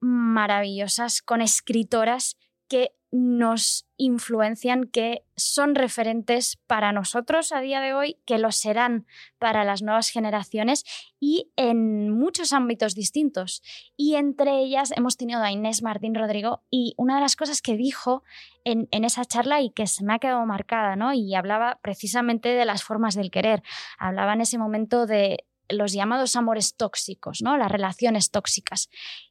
maravillosas, 0.00 1.22
con 1.22 1.40
escritoras 1.40 2.36
que 2.68 2.92
nos 3.12 3.88
influencian, 3.96 4.84
que 4.84 5.24
son 5.36 5.74
referentes 5.74 6.58
para 6.66 6.92
nosotros 6.92 7.52
a 7.52 7.60
día 7.60 7.80
de 7.80 7.92
hoy, 7.92 8.18
que 8.24 8.38
lo 8.38 8.52
serán 8.52 9.06
para 9.38 9.64
las 9.64 9.82
nuevas 9.82 10.10
generaciones 10.10 10.84
y 11.18 11.50
en 11.56 12.10
muchos 12.10 12.52
ámbitos 12.52 12.94
distintos. 12.94 13.62
Y 13.96 14.14
entre 14.14 14.60
ellas 14.60 14.92
hemos 14.96 15.16
tenido 15.16 15.42
a 15.42 15.50
Inés 15.50 15.82
Martín 15.82 16.14
Rodrigo 16.14 16.62
y 16.70 16.94
una 16.96 17.16
de 17.16 17.20
las 17.22 17.36
cosas 17.36 17.62
que 17.62 17.76
dijo 17.76 18.22
en, 18.64 18.88
en 18.92 19.04
esa 19.04 19.24
charla 19.24 19.60
y 19.60 19.70
que 19.70 19.86
se 19.86 20.04
me 20.04 20.14
ha 20.14 20.18
quedado 20.18 20.46
marcada, 20.46 20.94
¿no? 20.94 21.12
Y 21.12 21.34
hablaba 21.34 21.80
precisamente 21.82 22.50
de 22.50 22.64
las 22.64 22.84
formas 22.84 23.14
del 23.14 23.30
querer. 23.30 23.62
Hablaba 23.98 24.34
en 24.34 24.42
ese 24.42 24.56
momento 24.56 25.06
de 25.06 25.44
los 25.68 25.92
llamados 25.92 26.36
amores 26.36 26.76
tóxicos, 26.76 27.42
¿no? 27.42 27.56
Las 27.56 27.70
relaciones 27.70 28.30
tóxicas. 28.30 28.88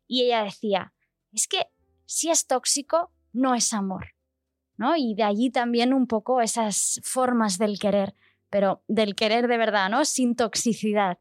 Y 0.07 0.23
ella 0.23 0.43
decía, 0.43 0.93
es 1.31 1.47
que 1.47 1.67
si 2.05 2.29
es 2.29 2.47
tóxico, 2.47 3.11
no 3.33 3.55
es 3.55 3.73
amor. 3.73 4.07
¿no? 4.79 4.95
Y 4.95 5.13
de 5.13 5.23
allí 5.23 5.51
también 5.51 5.93
un 5.93 6.07
poco 6.07 6.39
esas 6.41 7.01
formas 7.03 7.57
del 7.57 7.77
querer, 7.79 8.15
pero 8.49 8.81
del 8.87 9.13
querer 9.13 9.49
de 9.49 9.57
verdad, 9.57 9.89
¿no? 9.89 10.05
Sin 10.05 10.37
toxicidad. 10.37 11.19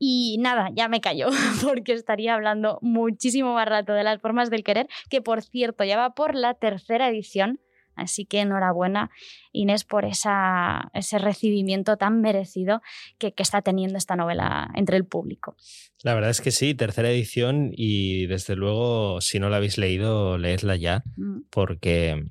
Y 0.00 0.36
nada, 0.40 0.70
ya 0.74 0.88
me 0.88 1.00
callo, 1.00 1.28
porque 1.62 1.92
estaría 1.92 2.34
hablando 2.34 2.80
muchísimo 2.82 3.54
más 3.54 3.68
rato 3.68 3.92
de 3.92 4.02
las 4.02 4.20
formas 4.20 4.50
del 4.50 4.64
querer, 4.64 4.88
que 5.08 5.22
por 5.22 5.42
cierto 5.42 5.84
ya 5.84 5.96
va 5.96 6.14
por 6.14 6.34
la 6.34 6.54
tercera 6.54 7.08
edición 7.08 7.60
Así 7.96 8.24
que 8.24 8.40
enhorabuena, 8.40 9.10
Inés, 9.52 9.84
por 9.84 10.04
esa, 10.04 10.90
ese 10.94 11.18
recibimiento 11.18 11.96
tan 11.96 12.20
merecido 12.20 12.82
que, 13.18 13.32
que, 13.32 13.42
está 13.42 13.62
teniendo 13.62 13.98
esta 13.98 14.16
novela 14.16 14.70
entre 14.74 14.96
el 14.96 15.04
público. 15.04 15.56
La 16.02 16.14
verdad 16.14 16.30
es 16.30 16.40
que 16.40 16.50
sí, 16.50 16.74
tercera 16.74 17.10
edición 17.10 17.70
y 17.72 18.26
desde 18.26 18.56
luego, 18.56 19.20
si 19.20 19.38
no 19.38 19.48
la 19.48 19.56
habéis 19.56 19.78
leído, 19.78 20.38
leedla 20.38 20.76
ya, 20.76 21.02
mm. 21.16 21.42
porque, 21.50 22.24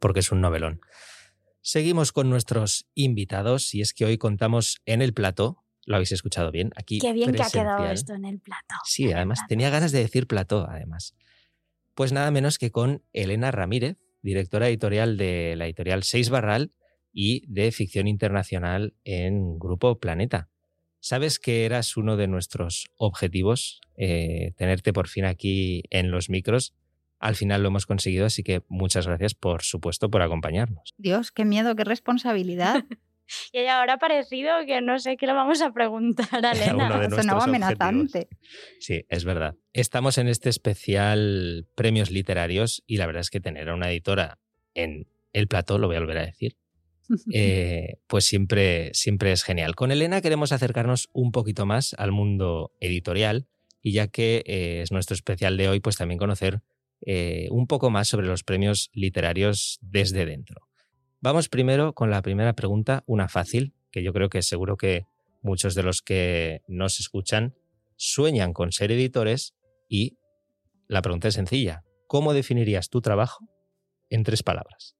porque 0.00 0.20
es 0.20 0.32
un 0.32 0.40
novelón. 0.40 0.80
Seguimos 1.62 2.12
con 2.12 2.30
nuestros 2.30 2.88
invitados 2.94 3.74
y 3.74 3.82
es 3.82 3.92
que 3.92 4.06
hoy 4.06 4.16
contamos 4.16 4.80
en 4.86 5.02
el 5.02 5.12
plató, 5.12 5.62
lo 5.84 5.96
habéis 5.96 6.12
escuchado 6.12 6.50
bien, 6.50 6.72
aquí 6.74 6.98
Qué 6.98 7.12
bien 7.12 7.32
que 7.32 7.42
ha 7.42 7.50
quedado 7.50 7.86
esto 7.86 8.14
en 8.14 8.24
el 8.24 8.38
plato. 8.38 8.74
Sí, 8.84 9.12
además 9.12 9.40
tenía 9.46 9.70
ganas 9.70 9.92
de 9.92 9.98
decir 9.98 10.26
plató, 10.26 10.66
además. 10.68 11.14
Pues 11.94 12.12
nada 12.12 12.30
menos 12.30 12.58
que 12.58 12.70
con 12.70 13.02
Elena 13.12 13.50
Ramírez, 13.50 13.98
directora 14.22 14.68
editorial 14.68 15.16
de 15.16 15.54
la 15.56 15.66
editorial 15.66 16.02
Seis 16.02 16.30
Barral 16.30 16.72
y 17.12 17.44
de 17.52 17.72
ficción 17.72 18.06
internacional 18.06 18.94
en 19.04 19.58
Grupo 19.58 19.98
Planeta. 19.98 20.48
Sabes 21.00 21.38
que 21.38 21.64
eras 21.64 21.96
uno 21.96 22.16
de 22.16 22.28
nuestros 22.28 22.90
objetivos, 22.96 23.80
eh, 23.96 24.52
tenerte 24.56 24.92
por 24.92 25.08
fin 25.08 25.24
aquí 25.24 25.82
en 25.90 26.10
los 26.10 26.28
micros. 26.28 26.74
Al 27.18 27.36
final 27.36 27.62
lo 27.62 27.68
hemos 27.68 27.86
conseguido, 27.86 28.26
así 28.26 28.42
que 28.42 28.62
muchas 28.68 29.06
gracias, 29.06 29.34
por 29.34 29.62
supuesto, 29.62 30.10
por 30.10 30.22
acompañarnos. 30.22 30.94
Dios, 30.98 31.32
qué 31.32 31.44
miedo, 31.44 31.74
qué 31.74 31.84
responsabilidad. 31.84 32.84
Y 33.52 33.66
ahora 33.66 33.94
ha 33.94 33.98
parecido 33.98 34.50
que 34.66 34.80
no 34.80 34.98
sé 34.98 35.16
qué 35.16 35.26
le 35.26 35.32
vamos 35.32 35.62
a 35.62 35.72
preguntar 35.72 36.44
a 36.44 36.52
Elena. 36.52 36.88
Sonaba 36.88 37.04
objetivos. 37.06 37.44
amenazante. 37.44 38.28
Sí, 38.78 39.04
es 39.08 39.24
verdad. 39.24 39.56
Estamos 39.72 40.18
en 40.18 40.28
este 40.28 40.48
especial 40.48 41.66
premios 41.74 42.10
literarios 42.10 42.82
y 42.86 42.96
la 42.96 43.06
verdad 43.06 43.20
es 43.20 43.30
que 43.30 43.40
tener 43.40 43.68
a 43.68 43.74
una 43.74 43.90
editora 43.90 44.38
en 44.74 45.06
el 45.32 45.48
plató, 45.48 45.78
lo 45.78 45.86
voy 45.86 45.96
a 45.96 46.00
volver 46.00 46.18
a 46.18 46.26
decir, 46.26 46.56
eh, 47.32 47.98
pues 48.06 48.24
siempre, 48.24 48.90
siempre 48.94 49.32
es 49.32 49.42
genial. 49.42 49.74
Con 49.74 49.90
Elena 49.90 50.20
queremos 50.20 50.52
acercarnos 50.52 51.08
un 51.12 51.32
poquito 51.32 51.66
más 51.66 51.94
al 51.98 52.12
mundo 52.12 52.72
editorial 52.80 53.46
y 53.82 53.92
ya 53.92 54.08
que 54.08 54.42
eh, 54.46 54.82
es 54.82 54.92
nuestro 54.92 55.14
especial 55.14 55.56
de 55.56 55.68
hoy, 55.68 55.80
pues 55.80 55.96
también 55.96 56.18
conocer 56.18 56.62
eh, 57.02 57.48
un 57.50 57.66
poco 57.66 57.90
más 57.90 58.08
sobre 58.08 58.26
los 58.26 58.44
premios 58.44 58.90
literarios 58.92 59.78
desde 59.80 60.26
dentro. 60.26 60.69
Vamos 61.22 61.50
primero 61.50 61.92
con 61.92 62.10
la 62.10 62.22
primera 62.22 62.54
pregunta, 62.54 63.04
una 63.06 63.28
fácil, 63.28 63.74
que 63.90 64.02
yo 64.02 64.14
creo 64.14 64.30
que 64.30 64.40
seguro 64.40 64.78
que 64.78 65.06
muchos 65.42 65.74
de 65.74 65.82
los 65.82 66.00
que 66.00 66.62
nos 66.66 66.98
escuchan 66.98 67.54
sueñan 67.96 68.54
con 68.54 68.72
ser 68.72 68.90
editores 68.90 69.54
y 69.86 70.16
la 70.88 71.02
pregunta 71.02 71.28
es 71.28 71.34
sencilla. 71.34 71.84
¿Cómo 72.06 72.32
definirías 72.32 72.88
tu 72.88 73.02
trabajo 73.02 73.46
en 74.08 74.24
tres 74.24 74.42
palabras? 74.42 74.96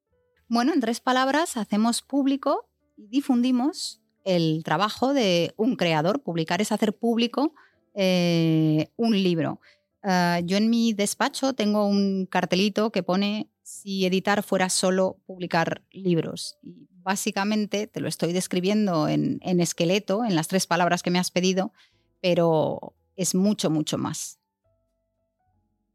Bueno, 0.46 0.74
en 0.74 0.80
tres 0.80 1.00
palabras, 1.00 1.56
hacemos 1.56 2.02
público 2.02 2.68
y 2.98 3.08
difundimos 3.08 4.02
el 4.24 4.62
trabajo 4.62 5.14
de 5.14 5.54
un 5.56 5.76
creador. 5.76 6.22
Publicar 6.22 6.60
es 6.60 6.70
hacer 6.70 6.92
público 6.92 7.54
eh, 7.94 8.88
un 8.96 9.12
libro. 9.22 9.60
Ah, 10.02 10.40
yo 10.44 10.56
en 10.56 10.70
mi 10.70 10.92
despacho 10.92 11.54
tengo 11.54 11.86
un 11.86 12.26
cartelito 12.26 12.90
que 12.90 13.02
pone 13.02 13.49
si 13.70 14.04
editar 14.04 14.42
fuera 14.42 14.68
solo 14.68 15.18
publicar 15.26 15.82
libros. 15.90 16.58
Y 16.62 16.88
básicamente 17.02 17.86
te 17.86 18.00
lo 18.00 18.08
estoy 18.08 18.32
describiendo 18.32 19.08
en, 19.08 19.38
en 19.42 19.60
esqueleto, 19.60 20.24
en 20.24 20.34
las 20.34 20.48
tres 20.48 20.66
palabras 20.66 21.02
que 21.02 21.10
me 21.10 21.18
has 21.18 21.30
pedido, 21.30 21.72
pero 22.20 22.94
es 23.16 23.34
mucho, 23.34 23.70
mucho 23.70 23.96
más. 23.96 24.38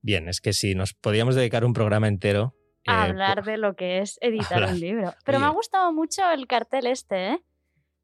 Bien, 0.02 0.30
es 0.30 0.40
que 0.40 0.54
si 0.54 0.76
nos 0.76 0.94
podíamos 0.94 1.36
dedicar 1.36 1.66
un 1.66 1.74
programa 1.74 2.08
entero. 2.08 2.56
a 2.88 3.08
eh, 3.08 3.10
hablar 3.10 3.44
de 3.44 3.58
lo 3.58 3.76
que 3.76 4.00
es 4.00 4.18
editar 4.22 4.54
hablar. 4.54 4.74
un 4.74 4.80
libro. 4.80 5.14
Pero 5.26 5.40
me 5.40 5.46
ha 5.46 5.50
gustado 5.50 5.92
mucho 5.92 6.30
el 6.32 6.48
cartel 6.48 6.88
este, 6.88 7.34
¿eh? 7.34 7.44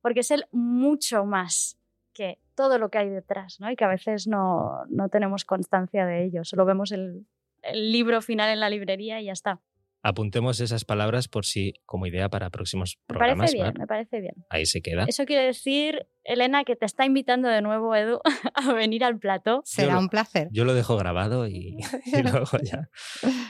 porque 0.01 0.21
es 0.21 0.31
el 0.31 0.45
mucho 0.51 1.25
más 1.25 1.77
que 2.13 2.39
todo 2.55 2.77
lo 2.77 2.89
que 2.89 2.97
hay 2.97 3.09
detrás, 3.09 3.59
¿no? 3.59 3.71
Y 3.71 3.75
que 3.75 3.85
a 3.85 3.87
veces 3.87 4.27
no, 4.27 4.83
no 4.89 5.09
tenemos 5.09 5.45
constancia 5.45 6.05
de 6.05 6.25
ello. 6.25 6.43
Solo 6.43 6.65
vemos 6.65 6.91
el, 6.91 7.25
el 7.63 7.91
libro 7.91 8.21
final 8.21 8.49
en 8.49 8.59
la 8.59 8.69
librería 8.69 9.19
y 9.21 9.25
ya 9.25 9.33
está. 9.33 9.59
apuntemos 10.03 10.59
esas 10.59 10.83
palabras 10.83 11.27
por 11.27 11.45
si, 11.45 11.73
como 11.85 12.07
idea 12.07 12.27
para 12.27 12.49
próximos 12.49 12.97
Me 13.07 13.13
programas. 13.13 13.51
parece 13.51 13.63
bien, 13.63 13.73
me 13.77 13.85
parece 13.87 14.19
bien. 14.19 14.33
Ahí 14.49 14.65
se 14.65 14.81
queda. 14.81 15.05
Eso 15.07 15.25
quiere 15.25 15.45
decir, 15.45 16.07
Elena, 16.23 16.63
que 16.63 16.75
te 16.75 16.85
está 16.87 17.05
invitando 17.05 17.47
de 17.49 17.61
nuevo, 17.61 17.95
Edu, 17.95 18.19
a 18.55 18.73
venir 18.73 19.03
al 19.03 19.19
plató. 19.19 19.61
Será 19.63 19.93
lo- 19.93 19.99
un 19.99 20.09
placer. 20.09 20.47
Yo 20.51 20.65
lo 20.65 20.73
dejo 20.73 20.97
grabado 20.97 21.47
y, 21.47 21.77
y 22.05 22.21
luego 22.23 22.57
ya. 22.63 22.89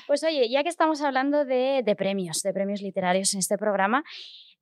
Pues 0.07 0.23
oye, 0.25 0.49
ya 0.49 0.63
que 0.63 0.69
estamos 0.69 1.01
hablando 1.01 1.45
de, 1.45 1.83
de 1.85 1.95
premios, 1.95 2.41
de 2.41 2.51
premios 2.51 2.81
literarios 2.81 3.33
en 3.33 3.39
este 3.39 3.57
programa, 3.57 4.03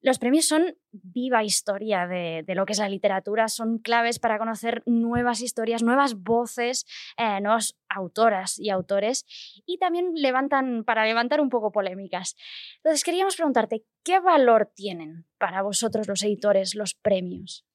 los 0.01 0.19
premios 0.19 0.45
son 0.45 0.77
viva 0.91 1.43
historia 1.43 2.07
de, 2.07 2.43
lo 2.47 2.65
que 2.65 2.73
es 2.73 2.79
la 2.79 2.89
literatura, 2.89 3.47
son 3.47 3.79
claves 3.79 4.19
para 4.19 4.37
conocer 4.37 4.81
nuevas 4.85 5.41
historias, 5.41 5.83
nuevas 5.83 6.15
voces, 6.15 6.85
eh, 7.17 7.41
nuevas 7.41 7.77
autoras 7.89 8.59
y 8.59 8.69
autores, 8.69 9.25
y 9.65 9.77
también 9.77 10.13
levantan, 10.15 10.83
para 10.83 11.05
levantar 11.05 11.41
un 11.41 11.49
poco 11.49 11.71
polémicas. 11.71 12.35
Entonces 12.77 13.03
queríamos 13.03 13.35
preguntarte, 13.35 13.83
¿qué 14.03 14.19
valor 14.19 14.71
tienen 14.73 15.25
para 15.37 15.61
vosotros 15.61 16.07
los 16.07 16.23
editores 16.23 16.75
los 16.75 16.95
premios? 16.95 17.68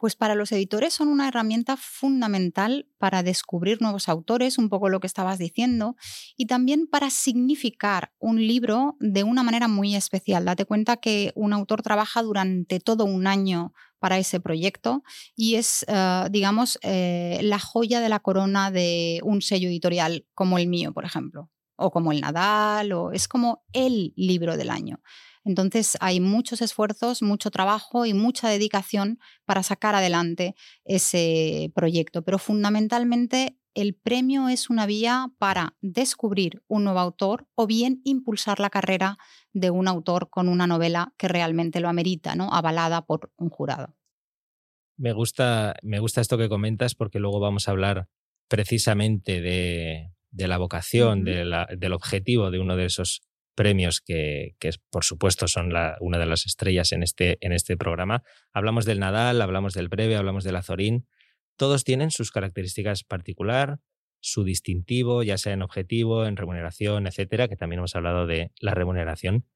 Pues 0.00 0.16
para 0.16 0.34
los 0.34 0.50
editores 0.50 0.94
son 0.94 1.08
una 1.08 1.28
herramienta 1.28 1.76
fundamental 1.76 2.88
para 2.96 3.22
descubrir 3.22 3.82
nuevos 3.82 4.08
autores, 4.08 4.56
un 4.56 4.70
poco 4.70 4.88
lo 4.88 4.98
que 4.98 5.06
estabas 5.06 5.38
diciendo, 5.38 5.94
y 6.38 6.46
también 6.46 6.86
para 6.86 7.10
significar 7.10 8.10
un 8.18 8.36
libro 8.46 8.96
de 8.98 9.24
una 9.24 9.42
manera 9.42 9.68
muy 9.68 9.94
especial. 9.94 10.46
Date 10.46 10.64
cuenta 10.64 10.96
que 10.96 11.32
un 11.34 11.52
autor 11.52 11.82
trabaja 11.82 12.22
durante 12.22 12.80
todo 12.80 13.04
un 13.04 13.26
año 13.26 13.74
para 13.98 14.16
ese 14.16 14.40
proyecto 14.40 15.02
y 15.36 15.56
es, 15.56 15.84
eh, 15.86 16.28
digamos, 16.30 16.78
eh, 16.80 17.38
la 17.42 17.58
joya 17.58 18.00
de 18.00 18.08
la 18.08 18.20
corona 18.20 18.70
de 18.70 19.20
un 19.22 19.42
sello 19.42 19.68
editorial 19.68 20.24
como 20.32 20.56
el 20.56 20.66
mío, 20.66 20.94
por 20.94 21.04
ejemplo, 21.04 21.50
o 21.76 21.90
como 21.90 22.12
el 22.12 22.22
Nadal, 22.22 22.92
o 22.92 23.12
es 23.12 23.28
como 23.28 23.64
el 23.74 24.14
libro 24.16 24.56
del 24.56 24.70
año. 24.70 25.02
Entonces 25.44 25.96
hay 26.00 26.20
muchos 26.20 26.60
esfuerzos, 26.62 27.22
mucho 27.22 27.50
trabajo 27.50 28.06
y 28.06 28.14
mucha 28.14 28.48
dedicación 28.48 29.18
para 29.44 29.62
sacar 29.62 29.94
adelante 29.94 30.54
ese 30.84 31.72
proyecto. 31.74 32.22
Pero 32.22 32.38
fundamentalmente 32.38 33.56
el 33.74 33.94
premio 33.94 34.48
es 34.48 34.68
una 34.68 34.84
vía 34.86 35.32
para 35.38 35.76
descubrir 35.80 36.62
un 36.66 36.84
nuevo 36.84 36.98
autor 36.98 37.46
o 37.54 37.66
bien 37.66 38.00
impulsar 38.04 38.58
la 38.60 38.68
carrera 38.70 39.16
de 39.52 39.70
un 39.70 39.86
autor 39.88 40.28
con 40.28 40.48
una 40.48 40.66
novela 40.66 41.14
que 41.16 41.28
realmente 41.28 41.80
lo 41.80 41.88
amerita, 41.88 42.34
¿no? 42.34 42.52
avalada 42.52 43.06
por 43.06 43.32
un 43.36 43.48
jurado. 43.48 43.94
Me 44.96 45.12
gusta, 45.12 45.76
me 45.82 45.98
gusta 45.98 46.20
esto 46.20 46.36
que 46.36 46.48
comentas 46.48 46.94
porque 46.94 47.20
luego 47.20 47.40
vamos 47.40 47.68
a 47.68 47.70
hablar 47.70 48.08
precisamente 48.48 49.40
de, 49.40 50.10
de 50.30 50.48
la 50.48 50.58
vocación, 50.58 51.20
Ujú. 51.20 51.24
de 51.24 51.44
la- 51.44 51.68
del 51.76 51.92
objetivo 51.92 52.50
de 52.50 52.58
uno 52.58 52.76
de 52.76 52.84
esos 52.86 53.22
premios 53.54 54.00
que, 54.00 54.54
que 54.58 54.70
por 54.90 55.04
supuesto 55.04 55.48
son 55.48 55.72
la- 55.72 55.96
una 56.00 56.18
de 56.18 56.26
las 56.26 56.46
estrellas 56.46 56.92
en 56.92 57.02
este, 57.02 57.38
en 57.40 57.52
este 57.52 57.76
programa. 57.76 58.22
Hablamos 58.52 58.84
del 58.84 59.00
Nadal, 59.00 59.42
hablamos 59.42 59.74
del 59.74 59.88
Breve, 59.88 60.16
hablamos 60.16 60.44
del 60.44 60.56
Azorín. 60.56 61.06
Todos 61.56 61.84
tienen 61.84 62.10
sus 62.10 62.30
características 62.30 63.04
particular, 63.04 63.78
su 64.20 64.44
distintivo, 64.44 65.22
ya 65.22 65.38
sea 65.38 65.52
en 65.52 65.62
objetivo, 65.62 66.26
en 66.26 66.36
remuneración, 66.36 67.06
etcétera, 67.06 67.48
que 67.48 67.56
también 67.56 67.78
hemos 67.80 67.96
hablado 67.96 68.26
de 68.26 68.52
la 68.60 68.72
remuneración. 68.74 69.46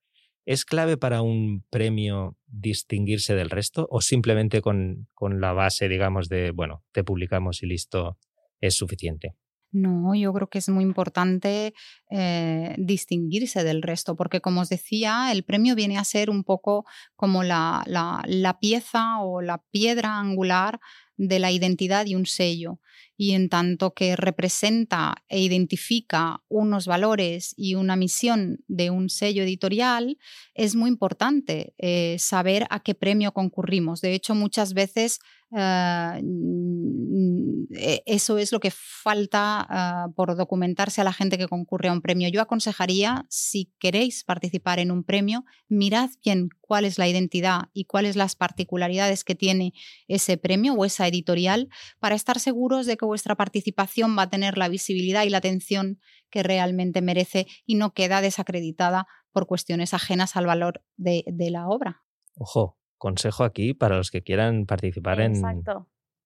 ¿Es 0.47 0.67
clave 0.67 0.99
para 0.99 1.23
un 1.23 1.65
premio 1.71 2.37
distinguirse 2.47 3.35
del 3.35 3.49
resto 3.49 3.87
o 3.91 4.03
simplemente 4.03 4.61
con, 4.61 5.09
con 5.15 5.41
la 5.41 5.53
base, 5.55 5.89
digamos, 5.89 6.29
de, 6.29 6.51
bueno, 6.51 6.85
te 6.93 7.03
publicamos 7.05 7.63
y 7.63 7.67
listo, 7.67 8.19
es 8.61 8.75
suficiente? 8.75 9.35
No, 9.77 10.15
yo 10.15 10.33
creo 10.33 10.49
que 10.49 10.59
es 10.59 10.69
muy 10.69 10.85
importante 10.85 11.75
eh, 12.09 12.77
distinguirse 12.79 13.65
del 13.65 13.83
resto, 13.83 14.15
porque 14.15 14.41
como 14.41 14.61
os 14.61 14.69
decía, 14.69 15.33
el 15.33 15.43
premio 15.43 15.75
viene 15.75 15.99
a 15.99 16.05
ser 16.05 16.31
un 16.31 16.45
poco 16.45 16.85
como 17.17 17.43
la, 17.43 17.83
la- 17.87 18.23
la 18.27 18.61
pieza 18.61 19.19
o 19.21 19.41
la 19.43 19.59
piedra 19.73 20.21
angular 20.21 20.79
de 21.17 21.41
la 21.41 21.51
identidad 21.51 22.07
y 22.07 22.15
un 22.15 22.27
sello. 22.27 22.79
Y 23.17 23.33
en 23.33 23.49
tanto 23.49 23.95
que 23.95 24.17
representa 24.17 25.15
e 25.29 25.41
identifica 25.41 26.43
unos 26.49 26.87
valores 26.87 27.55
y 27.57 27.75
una 27.75 27.97
misión 27.97 28.65
de 28.67 28.91
un 28.91 29.09
sello 29.09 29.43
editorial, 29.43 30.19
es 30.55 30.75
muy 30.75 30.91
importante 30.91 31.75
eh, 31.79 32.17
saber 32.19 32.67
a 32.71 32.81
qué 32.81 32.95
premio 32.95 33.33
concurrimos. 33.33 34.01
De 34.01 34.15
hecho, 34.15 34.35
muchas 34.35 34.75
veces 34.75 35.21
eh, 35.57 36.21
mm, 36.23 37.65
eh, 37.77 38.03
eso 38.07 38.39
es 38.39 38.51
lo 38.51 38.59
que 38.59 38.73
falta 38.73 39.65
ah, 39.69 40.09
por 40.17 40.37
documentarse 40.37 41.01
a 41.01 41.05
la 41.05 41.13
gente 41.13 41.39
que 41.39 41.47
concurre 41.47 41.89
a 41.89 41.93
un 41.93 42.01
premio. 42.01 42.29
Yo 42.29 42.41
aconsejaría, 42.41 43.25
si 43.29 43.73
queréis 43.79 44.25
participar 44.25 44.81
en 44.81 44.91
un 44.91 45.05
premio, 45.05 45.45
mirad 45.69 46.11
bien 46.25 46.49
cuál 46.61 46.85
es 46.85 46.99
la 46.99 47.07
identidad 47.09 47.69
y 47.73 47.85
cuáles 47.85 48.17
las 48.17 48.35
particularidades 48.35 49.23
que 49.23 49.37
tiene 49.37 49.75
ese 50.09 50.37
premio 50.39 50.75
o 50.75 50.85
esa 50.85 51.07
editorial 51.07 51.69
para 52.01 52.17
estar 52.17 52.41
seguros 52.41 52.84
de 52.87 52.97
que 52.97 53.05
vuestra 53.05 53.37
participación 53.37 54.17
va 54.17 54.23
a 54.23 54.31
tener 54.31 54.59
la 54.59 54.69
visibilidad 54.69 55.25
y 55.25 55.31
la 55.31 55.39
atención 55.39 56.01
que 56.31 56.43
realmente 56.43 57.03
merece 57.03 57.47
y 57.65 57.75
no 57.77 57.93
queda 57.93 58.21
desacreditada 58.21 59.07
por 59.33 59.47
cuestiones 59.47 59.95
ajenas 59.95 60.37
al 60.37 60.47
valor 60.47 60.83
de, 60.97 61.25
de 61.27 61.51
la 61.51 61.69
obra. 61.69 62.03
Ojo, 62.37 62.79
consejo 62.99 63.45
aquí 63.45 63.75
para 63.75 63.97
los 63.97 64.11
que 64.11 64.23
quieran 64.23 64.67
participar 64.67 65.21
en 65.21 65.43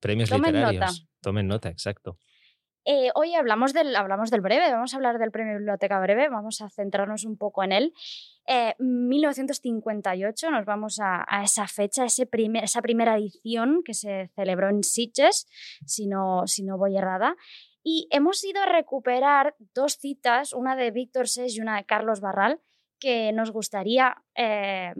premios 0.00 0.30
Tomen 0.30 0.54
nota. 0.54 0.70
literarios. 0.70 1.08
Tomen 1.20 1.46
nota, 1.48 1.68
exacto. 1.68 2.18
Eh, 2.90 3.10
hoy 3.14 3.34
hablamos 3.34 3.74
del, 3.74 3.94
hablamos 3.94 4.30
del 4.30 4.40
breve, 4.40 4.72
vamos 4.72 4.94
a 4.94 4.96
hablar 4.96 5.18
del 5.18 5.30
Premio 5.30 5.58
Biblioteca 5.58 6.00
Breve, 6.00 6.30
vamos 6.30 6.62
a 6.62 6.70
centrarnos 6.70 7.26
un 7.26 7.36
poco 7.36 7.62
en 7.62 7.72
él. 7.72 7.92
1958, 8.78 10.46
eh, 10.46 10.50
nos 10.50 10.64
vamos 10.64 10.98
a, 10.98 11.26
esa 11.44 11.68
fecha, 11.68 12.06
esa 12.06 12.80
primera 12.80 13.18
edición 13.18 13.82
que 13.84 13.92
se 13.92 14.30
celebró 14.34 14.70
en 14.70 14.82
Sitges, 14.82 15.46
si 15.84 16.06
no, 16.06 16.46
si 16.46 16.64
voy 16.66 16.96
errada. 16.96 17.36
Y 17.82 18.08
hemos 18.10 18.42
ido 18.42 18.62
a 18.62 18.66
recuperar 18.66 19.54
dos 19.74 19.98
citas, 19.98 20.54
una 20.54 20.74
de 20.74 20.90
Víctor 20.90 21.28
Seix 21.28 21.56
y 21.56 21.60
una 21.60 21.76
de 21.76 21.84
Carlos 21.84 22.22
Barral, 22.22 22.58
que 22.98 23.34
nos 23.34 23.50
gustaría 23.50 24.16
eh, 24.34 24.94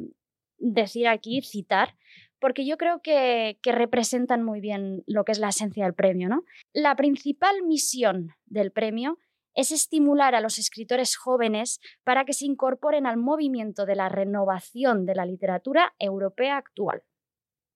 decir 0.59 1.09
aquí, 1.09 1.41
citar, 1.41 1.97
porque 2.41 2.67
yo 2.67 2.77
creo 2.77 3.01
que, 3.03 3.59
representan 3.65 4.43
muy 4.43 4.61
bien 4.61 5.03
lo 5.07 5.25
que 5.25 5.33
es 5.33 5.39
la 5.39 5.49
esencia 5.49 5.85
del 5.85 5.95
premio. 5.95 6.29
¿no? 6.29 6.45
La 6.73 6.97
principal 6.97 7.63
misión 7.67 8.35
del 8.47 8.73
premio 8.73 9.19
es 9.55 9.73
estimular 9.73 10.35
a 10.35 10.41
los 10.41 10.59
escritores 10.59 11.17
jóvenes 11.17 11.81
para 12.05 12.25
que 12.25 12.33
se 12.33 12.47
incorporen 12.47 13.07
al 13.07 13.17
movimiento 13.17 13.87
de 13.87 13.97
la 13.97 14.09
renovación 14.09 15.05
de 15.05 15.15
la 15.15 15.27
literatura 15.27 15.95
europea 15.99 16.57
actual. 16.57 17.03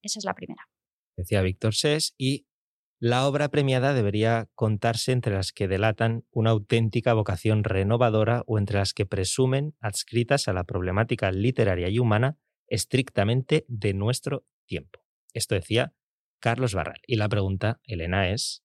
Esa 0.02 0.18
es 0.18 0.24
la 0.24 0.34
primera. 0.34 0.68
Decía 1.16 1.42
Víctor 1.42 1.74
Sés, 1.74 2.14
y 2.16 2.46
la 3.04 3.26
obra 3.26 3.48
premiada 3.48 3.94
debería 3.94 4.48
contarse 4.54 5.10
entre 5.10 5.34
las 5.34 5.52
que 5.52 5.66
delatan 5.66 6.24
una 6.30 6.50
auténtica 6.50 7.14
vocación 7.14 7.64
renovadora 7.64 8.44
o 8.46 8.58
entre 8.58 8.78
las 8.78 8.94
que 8.94 9.06
presumen 9.06 9.74
adscritas 9.80 10.46
a 10.46 10.52
la 10.52 10.62
problemática 10.62 11.32
literaria 11.32 11.88
y 11.88 11.98
humana 11.98 12.38
estrictamente 12.68 13.64
de 13.66 13.92
nuestro 13.92 14.44
tiempo. 14.72 15.00
Esto 15.34 15.54
decía 15.54 15.92
Carlos 16.40 16.72
Barral. 16.72 17.02
Y 17.06 17.16
la 17.16 17.28
pregunta, 17.28 17.80
Elena, 17.84 18.30
es, 18.30 18.64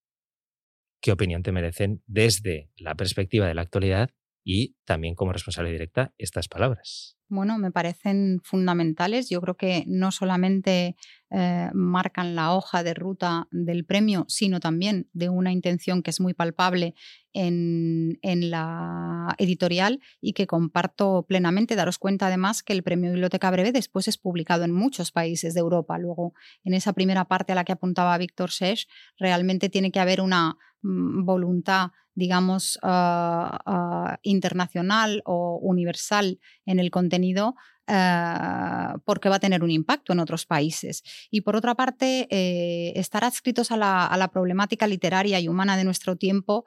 ¿qué 1.02 1.12
opinión 1.12 1.43
te 1.43 1.52
merecen 1.52 2.02
desde 2.06 2.72
la 2.78 2.96
perspectiva 2.96 3.46
de 3.46 3.54
la 3.54 3.63
actualidad 3.63 4.12
y 4.47 4.77
también 4.86 5.13
como 5.13 5.33
responsable 5.33 5.73
directa 5.73 6.13
estas 6.17 6.47
palabras? 6.47 7.17
Bueno, 7.27 7.57
me 7.57 7.69
parecen 7.69 8.39
fundamentales. 8.41 9.29
Yo 9.29 9.41
creo 9.41 9.57
que 9.57 9.83
no 9.88 10.13
solamente 10.13 10.95
eh, 11.29 11.69
marcan 11.73 12.33
la 12.33 12.53
hoja 12.53 12.81
de 12.81 12.93
ruta 12.93 13.49
del 13.51 13.83
premio, 13.83 14.23
sino 14.29 14.62
también 14.62 15.10
de 15.12 15.27
una 15.27 15.51
intención 15.51 16.01
que 16.01 16.12
es 16.12 16.21
muy 16.21 16.33
palpable 16.33 16.95
en, 17.33 18.17
la 18.49 19.36
editorial 19.38 19.99
y 20.21 20.31
que 20.31 20.47
comparto 20.47 21.25
plenamente. 21.27 21.75
Daros 21.75 21.99
cuenta 21.99 22.27
además 22.27 22.63
que 22.63 22.71
el 22.71 22.83
premio 22.83 23.12
Biblioteca 23.12 23.51
Breve 23.51 23.73
después 23.73 24.07
es 24.07 24.17
publicado 24.17 24.63
en 24.63 24.71
muchos 24.71 25.12
países 25.12 25.53
de 25.53 25.60
Europa. 25.60 25.97
Luego, 25.97 26.33
en 26.63 26.73
esa 26.73 26.93
primera 26.93 27.25
parte 27.25 27.51
a 27.51 27.55
la 27.55 27.65
que 27.65 27.73
apuntaba 27.73 28.17
Víctor 28.17 28.51
Sesh, 28.51 28.88
realmente 29.19 29.67
tiene 29.67 29.91
que 29.91 29.99
haber 29.99 30.21
una 30.21 30.57
mm, 30.83 31.25
voluntad 31.25 31.91
digamos, 32.17 32.80
ah, 32.82 33.60
ah, 33.65 34.17
internacional 34.23 35.21
o 35.23 35.60
universal 35.62 36.39
en 36.65 36.80
el 36.80 36.89
contenido 36.89 37.56
Ah, 37.89 38.97
porque 39.06 39.30
va 39.30 39.38
a 39.38 39.39
tener 39.39 39.63
un 39.63 39.71
impacto 39.71 40.12
en 40.12 40.19
otros 40.19 40.45
países. 40.45 41.03
Y 41.32 41.39
por 41.41 41.56
otra 41.56 41.73
parte, 41.73 42.27
eh, 42.30 42.91
estar 42.97 43.23
adscritos 43.23 43.71
a 43.71 43.77
la, 43.77 44.30
problemática 44.34 44.88
literaria 44.88 45.39
y 45.39 45.47
humana 45.47 45.77
de 45.77 45.86
nuestro 45.86 46.17
tiempo, 46.17 46.65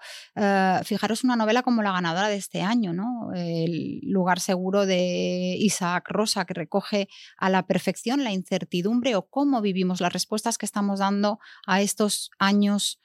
fijaros 0.82 1.22
una 1.22 1.36
novela 1.36 1.62
como 1.62 1.82
la 1.82 1.92
ganadora 1.92 2.28
de 2.28 2.36
este 2.36 2.62
año, 2.62 2.94
¿no? 2.94 3.32
El 3.34 4.00
lugar 4.02 4.40
seguro 4.40 4.86
de 4.86 5.56
Isaac 5.58 6.08
Rosa, 6.08 6.46
que 6.46 6.54
recoge 6.54 7.08
a 7.36 7.50
la 7.50 7.66
perfección 7.66 8.24
la 8.24 8.32
incertidumbre 8.32 9.14
o 9.14 9.28
cómo 9.28 9.60
vivimos 9.60 10.00
las 10.00 10.14
respuestas 10.14 10.56
que 10.56 10.64
estamos 10.64 11.00
dando 11.00 11.38
a 11.66 11.82
estos 11.82 12.30
años 12.38 12.98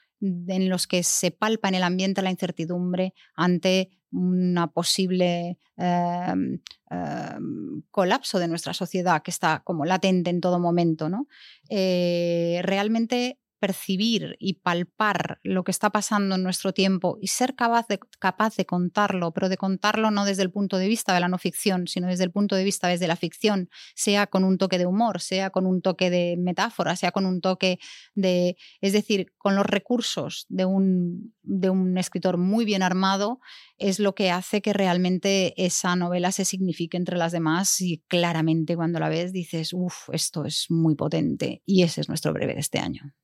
en 0.47 0.69
los 0.69 0.87
que 0.87 1.03
se 1.03 1.31
palpa 1.31 1.67
en 1.67 1.75
el 1.75 1.83
ambiente 1.83 2.21
la 2.21 2.31
incertidumbre 2.31 3.13
ante 3.35 3.89
una 4.11 4.67
posible 4.67 5.57
em, 5.77 6.59
em, 6.89 7.81
colapso 7.91 8.39
de 8.39 8.47
nuestra 8.47 8.73
sociedad 8.73 9.21
que 9.21 9.31
está 9.31 9.61
como 9.63 9.85
latente 9.85 10.29
en 10.29 10.41
todo 10.41 10.59
momento. 10.59 11.09
¿no? 11.09 11.27
Eh, 11.69 12.61
realmente 12.63 13.39
percibir 13.65 14.35
y 14.37 14.59
palpar 14.59 15.39
lo 15.41 15.63
que 15.63 15.71
está 15.71 15.89
pasando 15.89 16.35
en 16.35 16.43
nuestro 16.43 16.71
tiempo 16.71 17.17
y 17.19 17.29
ser 17.29 17.55
capaz 17.55 17.87
de, 17.87 18.65
contarlo, 18.67 19.31
pero 19.31 19.49
de 19.49 19.57
contarlo 19.57 20.11
no 20.11 20.23
desde 20.23 20.43
el 20.43 20.51
punto 20.51 20.77
de 20.77 20.87
vista 20.87 21.15
de 21.15 21.19
la 21.19 21.29
no 21.29 21.39
ficción, 21.39 21.87
sino 21.87 22.07
desde 22.07 22.25
el 22.25 22.31
punto 22.31 22.55
de 22.55 22.63
vista 22.63 22.87
desde 22.87 23.07
la 23.07 23.15
ficción, 23.15 23.69
sea 23.95 24.27
con 24.27 24.43
un 24.43 24.59
toque 24.59 24.77
de 24.77 24.85
humor, 24.85 25.19
sea 25.19 25.49
con 25.49 25.65
un 25.65 25.81
toque 25.81 26.11
de 26.11 26.37
metáfora, 26.37 26.95
sea 26.95 27.11
con 27.11 27.25
un 27.25 27.41
toque 27.41 27.79
de, 28.13 28.55
es 28.81 28.93
decir, 28.93 29.33
con 29.39 29.55
los 29.55 29.65
recursos 29.65 30.45
de 30.47 30.65
un, 30.65 31.33
de 31.41 31.71
un 31.71 31.97
escritor 31.97 32.37
muy 32.37 32.65
bien 32.65 32.83
armado, 32.83 33.39
es 33.79 33.97
lo 33.99 34.13
que 34.13 34.29
hace 34.29 34.61
que 34.61 34.73
realmente 34.73 35.55
esa 35.57 35.95
novela 35.95 36.31
se 36.31 36.45
signifique 36.45 36.97
entre 36.97 37.17
las 37.17 37.31
demás 37.31 37.81
y 37.81 38.03
claramente 38.07 38.75
cuando 38.75 38.99
la 38.99 39.09
ves 39.09 39.33
dices, 39.33 39.73
uff, 39.73 40.09
esto 40.13 40.45
es 40.45 40.67
muy 40.69 40.93
potente 40.93 41.63
y 41.65 41.81
ese 41.81 42.01
es 42.01 42.09
nuestro 42.09 42.31
breve 42.31 42.53
de 42.53 42.59
este 42.59 42.77
año 42.77 43.15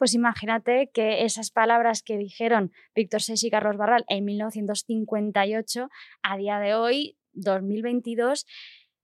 pues 0.00 0.14
imagínate 0.14 0.88
que 0.94 1.26
esas 1.26 1.50
palabras 1.50 2.02
que 2.02 2.16
dijeron 2.16 2.72
Víctor 2.94 3.20
Seix 3.20 3.44
y 3.44 3.50
Carlos 3.50 3.76
Barral 3.76 4.06
en 4.08 4.24
1958, 4.24 5.90
a 6.22 6.36
día 6.38 6.58
de 6.58 6.74
hoy, 6.74 7.18
2022, 7.34 8.46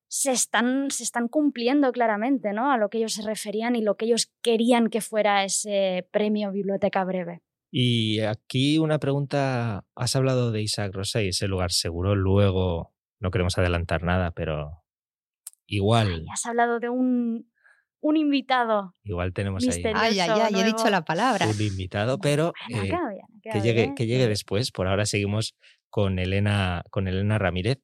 se 0.08 0.32
están, 0.32 0.90
se 0.90 1.02
están 1.02 1.28
cumpliendo 1.28 1.92
claramente 1.92 2.54
¿no? 2.54 2.72
a 2.72 2.78
lo 2.78 2.88
que 2.88 2.96
ellos 2.96 3.12
se 3.12 3.20
referían 3.20 3.76
y 3.76 3.82
lo 3.82 3.98
que 3.98 4.06
ellos 4.06 4.32
querían 4.40 4.88
que 4.88 5.02
fuera 5.02 5.44
ese 5.44 6.08
premio 6.12 6.50
Biblioteca 6.50 7.04
Breve. 7.04 7.42
Y 7.70 8.20
aquí 8.20 8.78
una 8.78 8.98
pregunta, 8.98 9.84
has 9.94 10.16
hablado 10.16 10.50
de 10.50 10.62
Isaac 10.62 10.94
Rosa 10.94 11.22
y 11.22 11.28
ese 11.28 11.46
lugar 11.46 11.72
seguro, 11.72 12.14
luego 12.14 12.94
no 13.20 13.30
queremos 13.30 13.58
adelantar 13.58 14.02
nada, 14.02 14.30
pero 14.30 14.82
igual. 15.66 16.24
has 16.32 16.46
hablado 16.46 16.80
de 16.80 16.88
un 16.88 17.50
un 18.06 18.16
invitado. 18.16 18.94
Igual 19.02 19.32
tenemos 19.32 19.66
ahí. 19.66 19.82
Ay, 19.94 20.20
ay, 20.20 20.30
ay, 20.30 20.60
he 20.60 20.64
dicho 20.64 20.88
la 20.88 21.04
palabra. 21.04 21.48
Un 21.48 21.60
invitado, 21.60 22.18
pero 22.18 22.52
eh, 22.68 22.88
que, 23.42 23.60
llegue, 23.60 23.94
que 23.96 24.06
llegue 24.06 24.28
después. 24.28 24.70
Por 24.70 24.86
ahora 24.86 25.06
seguimos 25.06 25.56
con 25.90 26.20
Elena, 26.20 26.84
con 26.90 27.08
Elena 27.08 27.38
Ramírez. 27.38 27.80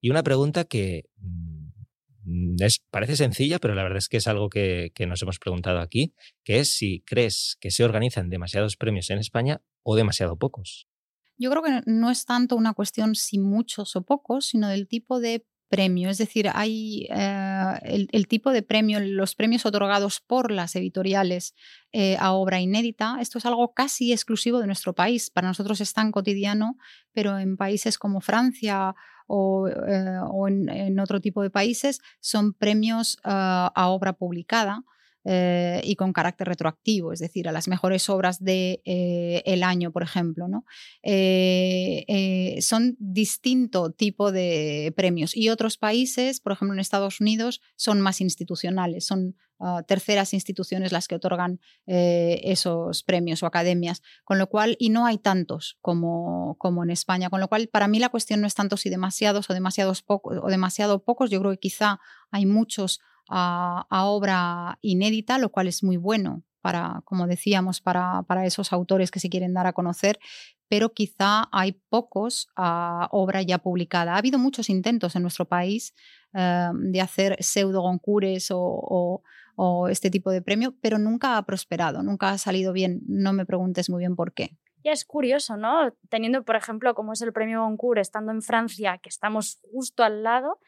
Y 0.00 0.08
una 0.08 0.22
pregunta 0.22 0.64
que 0.64 1.04
mm, 1.18 2.56
es, 2.60 2.82
parece 2.90 3.16
sencilla, 3.16 3.58
pero 3.58 3.74
la 3.74 3.82
verdad 3.82 3.98
es 3.98 4.08
que 4.08 4.16
es 4.16 4.26
algo 4.26 4.48
que, 4.48 4.92
que 4.94 5.06
nos 5.06 5.20
hemos 5.20 5.38
preguntado 5.38 5.80
aquí, 5.80 6.14
que 6.42 6.60
es 6.60 6.70
si 6.70 7.02
crees 7.02 7.58
que 7.60 7.70
se 7.70 7.84
organizan 7.84 8.30
demasiados 8.30 8.76
premios 8.76 9.10
en 9.10 9.18
España 9.18 9.60
o 9.82 9.94
demasiado 9.94 10.38
pocos. 10.38 10.88
Yo 11.36 11.50
creo 11.50 11.62
que 11.62 11.82
no 11.84 12.10
es 12.10 12.24
tanto 12.24 12.56
una 12.56 12.72
cuestión 12.72 13.14
si 13.14 13.38
muchos 13.38 13.94
o 13.94 14.02
pocos, 14.02 14.46
sino 14.46 14.68
del 14.68 14.88
tipo 14.88 15.20
de 15.20 15.44
premio, 15.68 16.10
es 16.10 16.18
decir, 16.18 16.48
hay 16.52 17.08
eh, 17.10 18.08
el, 18.12 18.28
tipo 18.28 18.50
de 18.50 18.62
premio, 18.62 19.00
los 19.00 19.34
premios 19.34 19.66
otorgados 19.66 20.20
por 20.20 20.50
las 20.50 20.76
editoriales 20.76 21.54
eh, 21.92 22.16
a 22.18 22.32
obra 22.32 22.60
inédita, 22.60 23.18
esto 23.20 23.38
es 23.38 23.46
algo 23.46 23.74
casi 23.74 24.12
exclusivo 24.12 24.60
de 24.60 24.66
nuestro 24.66 24.94
país. 24.94 25.30
Para 25.30 25.48
nosotros 25.48 25.80
es 25.80 25.92
tan 25.92 26.12
cotidiano, 26.12 26.76
pero 27.12 27.38
en 27.38 27.56
países 27.56 27.98
como 27.98 28.20
Francia 28.20 28.94
o, 29.26 29.68
eh, 29.68 30.20
en, 30.68 31.00
otro 31.00 31.20
tipo 31.20 31.42
de 31.42 31.50
países 31.50 32.00
son 32.20 32.52
premios 32.52 33.18
a 33.24 33.88
obra 33.88 34.12
publicada. 34.12 34.84
Eh, 35.28 35.80
y 35.82 35.96
con 35.96 36.12
carácter 36.12 36.46
retroactivo, 36.46 37.12
es 37.12 37.18
decir, 37.18 37.48
a 37.48 37.52
las 37.52 37.66
mejores 37.66 38.08
obras 38.08 38.44
de, 38.44 38.80
eh, 38.84 39.60
año, 39.64 39.90
por 39.90 40.04
ejemplo. 40.04 40.46
¿no? 40.46 40.64
Eh, 41.02 42.56
son 42.60 42.94
distinto 43.00 43.90
tipo 43.90 44.30
de 44.30 44.94
premios 44.96 45.36
y 45.36 45.48
otros 45.48 45.78
países, 45.78 46.38
por 46.38 46.52
ejemplo 46.52 46.74
en 46.74 46.78
Estados 46.78 47.20
Unidos, 47.20 47.60
son 47.74 48.00
más 48.00 48.20
institucionales, 48.20 49.04
son 49.04 49.34
ah, 49.58 49.82
terceras 49.88 50.32
instituciones 50.32 50.92
las 50.92 51.08
que 51.08 51.16
otorgan 51.16 51.58
esos 51.86 53.02
premios 53.02 53.42
o 53.42 53.46
academias, 53.46 54.02
con 54.22 54.38
lo 54.38 54.46
cual, 54.46 54.76
y 54.78 54.90
no 54.90 55.06
hay 55.06 55.18
tantos 55.18 55.76
como, 55.80 56.54
como 56.58 56.84
en 56.84 56.90
España, 56.90 57.30
con 57.30 57.40
lo 57.40 57.48
cual 57.48 57.66
para 57.66 57.88
mí 57.88 57.98
la 57.98 58.10
cuestión 58.10 58.40
no 58.40 58.46
es 58.46 58.54
tanto 58.54 58.76
si 58.76 58.90
demasiados 58.90 59.50
o 59.50 59.54
demasiados 59.54 60.02
pocos 60.02 60.38
o 60.40 60.46
demasiado 60.46 61.02
pocos, 61.02 61.30
yo 61.30 61.40
creo 61.40 61.50
que 61.50 61.58
quizá 61.58 61.98
hay 62.30 62.46
muchos 62.46 63.00
a, 63.28 63.86
obra 64.06 64.78
inédita, 64.82 65.38
lo 65.38 65.50
cual 65.50 65.68
es 65.68 65.82
muy 65.82 65.96
bueno 65.96 66.42
para, 66.60 67.02
como 67.04 67.26
decíamos, 67.26 67.80
para, 67.80 68.22
para, 68.24 68.44
esos 68.44 68.72
autores 68.72 69.10
que 69.10 69.20
se 69.20 69.28
quieren 69.28 69.54
dar 69.54 69.66
a 69.66 69.72
conocer, 69.72 70.18
pero 70.68 70.92
quizá 70.92 71.48
hay 71.52 71.80
pocos 71.88 72.48
a 72.56 73.08
obra 73.12 73.42
ya 73.42 73.58
publicada. 73.58 74.14
Ha 74.14 74.18
habido 74.18 74.38
muchos 74.38 74.68
intentos 74.68 75.14
en 75.14 75.22
nuestro 75.22 75.44
país 75.44 75.94
eh, 76.34 76.68
de 76.74 77.00
hacer 77.00 77.36
pseudo 77.40 77.82
goncures 77.82 78.50
o, 78.50 79.22
o, 79.56 79.88
este 79.88 80.10
tipo 80.10 80.30
de 80.30 80.42
premio, 80.42 80.74
pero 80.82 80.98
nunca 80.98 81.36
ha 81.36 81.46
prosperado, 81.46 82.02
nunca 82.02 82.30
ha 82.30 82.38
salido 82.38 82.72
bien. 82.72 83.00
No 83.06 83.32
me 83.32 83.46
preguntes 83.46 83.88
muy 83.88 84.00
bien 84.00 84.16
por 84.16 84.34
qué. 84.34 84.56
Ya 84.84 84.92
es 84.92 85.04
curioso, 85.04 85.56
¿no? 85.56 85.92
Teniendo, 86.10 86.44
por 86.44 86.56
ejemplo, 86.56 86.94
como 86.94 87.12
es 87.12 87.22
el 87.22 87.32
premio 87.32 87.62
Goncourt, 87.62 88.00
estando 88.00 88.32
en 88.32 88.42
Francia, 88.42 88.98
que 88.98 89.08
estamos 89.08 89.60
justo 89.72 90.04
al 90.04 90.22
lado, 90.22 90.60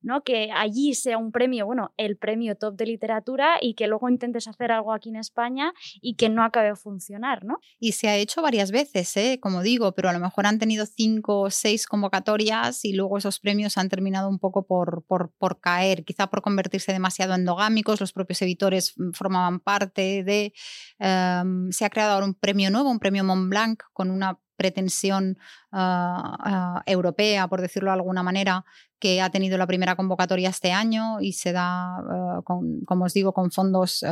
¿no? 0.00 0.22
Que 0.22 0.50
allí 0.52 0.94
sea 0.94 1.18
un 1.18 1.32
premio, 1.32 1.66
bueno, 1.66 1.92
el 1.96 2.16
premio 2.16 2.56
top 2.56 2.76
de 2.76 2.86
literatura 2.86 3.58
y 3.60 3.74
que 3.74 3.86
luego 3.86 4.08
intentes 4.08 4.48
hacer 4.48 4.72
algo 4.72 4.92
aquí 4.92 5.08
en 5.08 5.16
España 5.16 5.72
y 6.00 6.14
que 6.14 6.28
no 6.28 6.42
acabe 6.44 6.68
de 6.68 6.76
funcionar, 6.76 7.44
¿no? 7.44 7.58
Y 7.78 7.92
se 7.92 8.08
ha 8.08 8.16
hecho 8.16 8.42
varias 8.42 8.70
veces, 8.70 9.16
¿eh? 9.16 9.38
como 9.40 9.62
digo, 9.62 9.92
pero 9.92 10.08
a 10.08 10.12
lo 10.12 10.20
mejor 10.20 10.46
han 10.46 10.58
tenido 10.58 10.86
cinco 10.86 11.40
o 11.40 11.50
seis 11.50 11.86
convocatorias 11.86 12.84
y 12.84 12.92
luego 12.92 13.18
esos 13.18 13.40
premios 13.40 13.76
han 13.78 13.88
terminado 13.88 14.28
un 14.28 14.38
poco 14.38 14.66
por, 14.66 15.04
por, 15.06 15.32
por 15.38 15.60
caer, 15.60 16.04
quizá 16.04 16.28
por 16.28 16.42
convertirse 16.42 16.92
demasiado 16.92 17.34
endogámicos, 17.34 18.00
los 18.00 18.12
propios 18.12 18.42
editores 18.42 18.94
mm, 18.96 19.12
formaban 19.12 19.60
parte 19.60 20.24
de... 20.24 20.52
Em, 20.98 21.70
se 21.72 21.84
ha 21.84 21.90
creado 21.90 22.14
ahora 22.14 22.26
un 22.26 22.34
premio 22.34 22.70
nuevo, 22.70 22.90
un 22.90 22.98
premio 22.98 23.24
Mont 23.24 23.48
Blanc, 23.48 23.82
con 23.92 24.10
una 24.10 24.38
pretensión 24.56 25.38
ah, 25.72 26.36
ah, 26.40 26.82
europea, 26.86 27.48
por 27.48 27.60
decirlo 27.60 27.90
de 27.90 27.94
alguna 27.94 28.22
manera, 28.22 28.64
que 28.98 29.20
ha 29.20 29.30
tenido 29.30 29.58
la 29.58 29.66
primera 29.66 29.94
convocatoria 29.94 30.48
este 30.48 30.72
año 30.72 31.20
y 31.20 31.34
se 31.34 31.52
da, 31.52 31.98
ah, 31.98 32.40
como 32.44 33.04
os 33.04 33.12
digo, 33.14 33.32
con 33.32 33.50
fondos 33.50 34.04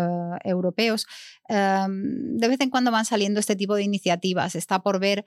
europeos. 0.44 1.06
Em, 1.48 2.36
de 2.36 2.48
vez 2.48 2.60
en 2.60 2.70
cuando 2.70 2.90
van 2.90 3.04
saliendo 3.04 3.40
este 3.40 3.56
tipo 3.56 3.74
de 3.74 3.82
iniciativas. 3.82 4.54
Está 4.54 4.80
por 4.80 5.00
ver, 5.00 5.24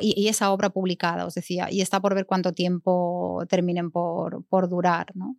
y, 0.00 0.14
y, 0.22 0.28
esa 0.28 0.50
obra 0.52 0.70
publicada, 0.70 1.26
os 1.26 1.34
decía, 1.34 1.68
y 1.70 1.80
está 1.80 2.00
por 2.00 2.14
ver 2.14 2.26
cuánto 2.26 2.52
tiempo 2.52 3.44
terminen 3.48 3.90
por, 3.90 4.44
por 4.46 4.68
durar. 4.68 5.12
¿no? 5.14 5.36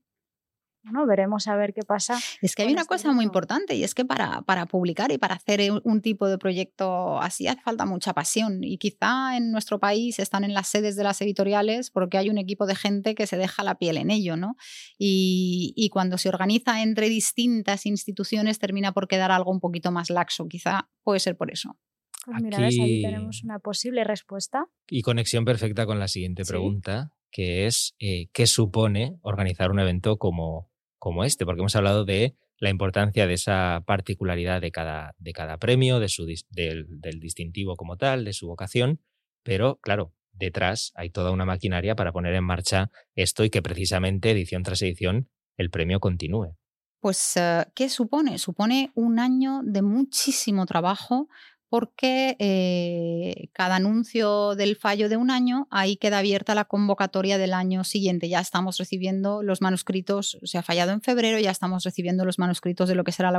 Bueno, 0.83 1.05
veremos 1.05 1.47
a 1.47 1.55
ver 1.55 1.73
qué 1.73 1.81
pasa. 1.81 2.17
Es 2.41 2.55
que 2.55 2.63
hay 2.63 2.71
una 2.71 2.81
este 2.81 2.95
cosa 2.95 3.11
muy 3.11 3.25
importante 3.25 3.75
y 3.75 3.83
es 3.83 3.93
que 3.93 4.05
para, 4.05 4.41
para 4.43 4.65
publicar 4.65 5.11
y 5.11 5.17
para 5.17 5.35
hacer 5.35 5.59
un 5.83 6.01
tipo 6.01 6.27
de 6.27 6.37
proyecto 6.37 7.19
así 7.21 7.47
hace 7.47 7.61
falta 7.61 7.85
mucha 7.85 8.13
pasión 8.13 8.63
y 8.63 8.77
quizá 8.77 9.35
en 9.35 9.51
nuestro 9.51 9.79
país 9.79 10.19
están 10.19 10.43
en 10.43 10.53
las 10.53 10.67
sedes 10.69 10.95
de 10.95 11.03
las 11.03 11.21
editoriales 11.21 11.91
porque 11.91 12.17
hay 12.17 12.29
un 12.29 12.37
equipo 12.37 12.65
de 12.65 12.75
gente 12.75 13.13
que 13.13 13.27
se 13.27 13.37
deja 13.37 13.63
la 13.63 13.77
piel 13.77 13.97
en 13.97 14.09
ello, 14.09 14.37
¿no? 14.37 14.55
Y, 14.97 15.73
y 15.75 15.89
cuando 15.89 16.17
se 16.17 16.29
organiza 16.29 16.81
entre 16.81 17.09
distintas 17.09 17.85
instituciones 17.85 18.57
termina 18.59 18.93
por 18.93 19.07
quedar 19.07 19.31
algo 19.31 19.51
un 19.51 19.59
poquito 19.59 19.91
más 19.91 20.09
laxo, 20.09 20.47
quizá 20.47 20.89
puede 21.03 21.19
ser 21.19 21.35
por 21.35 21.51
eso. 21.51 21.77
Pues 22.25 22.41
mira, 22.41 22.59
ves, 22.59 22.77
ahí 22.79 23.01
tenemos 23.01 23.43
una 23.43 23.59
posible 23.59 24.03
respuesta. 24.03 24.65
Y 24.89 25.01
conexión 25.01 25.45
perfecta 25.45 25.85
con 25.85 25.99
la 25.99 26.07
siguiente 26.07 26.43
pregunta, 26.45 27.11
que 27.31 27.65
es 27.65 27.95
eh, 27.99 28.27
¿qué 28.33 28.47
supone 28.47 29.17
organizar 29.21 29.71
un 29.71 29.79
evento 29.79 30.17
como, 30.17 30.71
como 30.97 31.23
este? 31.23 31.45
Porque 31.45 31.61
hemos 31.61 31.75
hablado 31.75 32.05
de 32.05 32.35
la 32.57 32.69
importancia 32.69 33.25
de 33.27 33.33
esa 33.33 33.83
particularidad 33.85 34.61
de 34.61 34.71
cada, 34.71 35.15
de 35.17 35.31
cada 35.33 35.57
premio, 35.57 35.99
de 35.99 36.09
su, 36.09 36.25
del, 36.25 36.85
del 36.89 37.19
distintivo 37.19 37.75
como 37.75 37.97
tal, 37.97 38.25
de 38.25 38.33
su 38.33 38.47
vocación, 38.47 39.01
pero 39.43 39.79
claro, 39.81 40.13
detrás 40.33 40.91
hay 40.95 41.09
toda 41.09 41.31
una 41.31 41.45
maquinaria 41.45 41.95
para 41.95 42.11
poner 42.11 42.33
en 42.33 42.43
marcha 42.43 42.91
esto 43.15 43.43
y 43.43 43.49
que 43.49 43.61
precisamente 43.61 44.31
edición 44.31 44.63
tras 44.63 44.81
edición 44.81 45.29
el 45.57 45.69
premio 45.69 45.99
continúe. 45.99 46.55
Pues, 46.99 47.37
eh, 47.37 47.65
¿qué 47.75 47.89
supone? 47.89 48.37
Supone 48.37 48.91
un 48.93 49.19
año 49.19 49.61
de 49.63 49.81
muchísimo 49.81 50.65
trabajo, 50.65 51.29
porque 51.69 52.35
eh, 52.39 53.49
cada 53.53 53.75
anuncio 53.75 54.55
del 54.55 54.75
fallo 54.75 55.07
de 55.07 55.17
un 55.17 55.29
año, 55.29 55.67
ahí 55.69 55.97
queda 55.97 56.17
abierta 56.17 56.55
la 56.55 56.65
convocatoria 56.65 57.37
del 57.37 57.53
año 57.53 57.83
siguiente. 57.83 58.27
Ya 58.27 58.39
estamos 58.39 58.77
recibiendo 58.77 59.43
los 59.43 59.61
manuscritos, 59.61 60.39
se 60.43 60.57
ha 60.57 60.63
fallado 60.63 60.91
en 60.91 61.01
febrero, 61.01 61.39
ya 61.39 61.51
estamos 61.51 61.83
recibiendo 61.83 62.25
los 62.25 62.39
manuscritos 62.39 62.89
de 62.89 62.95
lo 62.95 63.03
que 63.03 63.11
será 63.11 63.31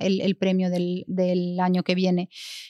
el, 0.00 0.36
premio 0.36 0.70
del, 0.70 1.58
año 1.60 1.82
que 1.82 1.94
viene. 1.94 2.28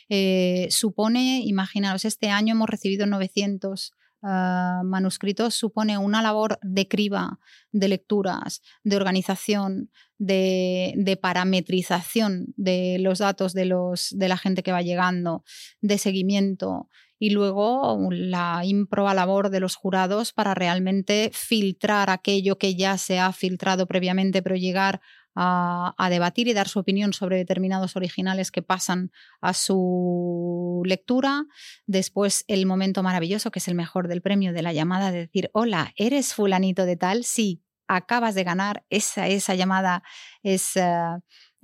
Eh, 0.08 0.68
supone, 0.70 1.42
imaginaros, 1.44 2.04
este 2.04 2.30
año 2.30 2.52
hemos 2.52 2.68
recibido 2.68 3.06
900 3.06 3.92
Ah, 4.24 4.82
manuscritos 4.84 5.52
supone 5.54 5.98
una 5.98 6.22
labor 6.22 6.60
de 6.62 6.86
criba, 6.86 7.40
de 7.72 7.88
lecturas, 7.88 8.62
de 8.84 8.94
organización, 8.94 9.90
de, 10.16 11.18
parametrización 11.20 12.54
de 12.56 12.98
los 13.00 13.18
datos 13.18 13.52
de, 13.52 13.64
los, 13.64 14.10
de 14.16 14.28
la 14.28 14.36
gente 14.36 14.62
que 14.62 14.70
va 14.70 14.80
llegando, 14.80 15.42
de 15.80 15.98
seguimiento 15.98 16.88
y 17.18 17.30
luego 17.30 17.98
la 18.12 18.62
improba 18.64 19.12
labor 19.12 19.50
de 19.50 19.58
los 19.58 19.74
jurados 19.74 20.32
para 20.32 20.54
realmente 20.54 21.30
filtrar 21.32 22.08
aquello 22.08 22.58
que 22.58 22.76
ya 22.76 22.98
se 22.98 23.18
ha 23.18 23.32
filtrado 23.32 23.86
previamente, 23.86 24.40
pero 24.40 24.54
llegar 24.54 25.00
a, 25.34 26.08
debatir 26.10 26.48
y 26.48 26.52
dar 26.52 26.68
su 26.68 26.78
opinión 26.78 27.12
sobre 27.12 27.36
determinados 27.36 27.96
originales 27.96 28.50
que 28.50 28.62
pasan 28.62 29.12
a 29.40 29.54
su 29.54 30.82
lectura. 30.84 31.44
Después 31.86 32.44
el 32.48 32.66
momento 32.66 33.02
maravilloso, 33.02 33.50
que 33.50 33.58
es 33.58 33.68
el 33.68 33.74
mejor 33.74 34.08
del 34.08 34.22
premio, 34.22 34.52
de 34.52 34.62
la 34.62 34.72
llamada 34.72 35.10
de 35.10 35.18
decir, 35.18 35.50
hola, 35.52 35.92
¿eres 35.96 36.34
fulanito 36.34 36.84
de 36.84 36.96
tal? 36.96 37.24
Sí, 37.24 37.62
acabas 37.88 38.34
de 38.34 38.44
ganar. 38.44 38.84
Esa, 38.90 39.28
esa 39.28 39.54
llamada 39.54 40.02
es... 40.42 40.76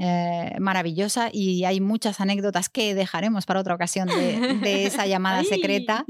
eh, 0.01 0.55
maravillosa 0.61 1.29
y 1.33 1.65
hay 1.65 1.81
muchas 1.81 2.21
anécdotas 2.21 2.69
que 2.69 2.95
dejaremos 2.95 3.47
para 3.47 3.59
otra 3.59 3.75
ocasión 3.75 4.07
de, 4.07 4.87
esa 4.87 5.07
llamada 5.09 5.43
secreta. 5.43 6.05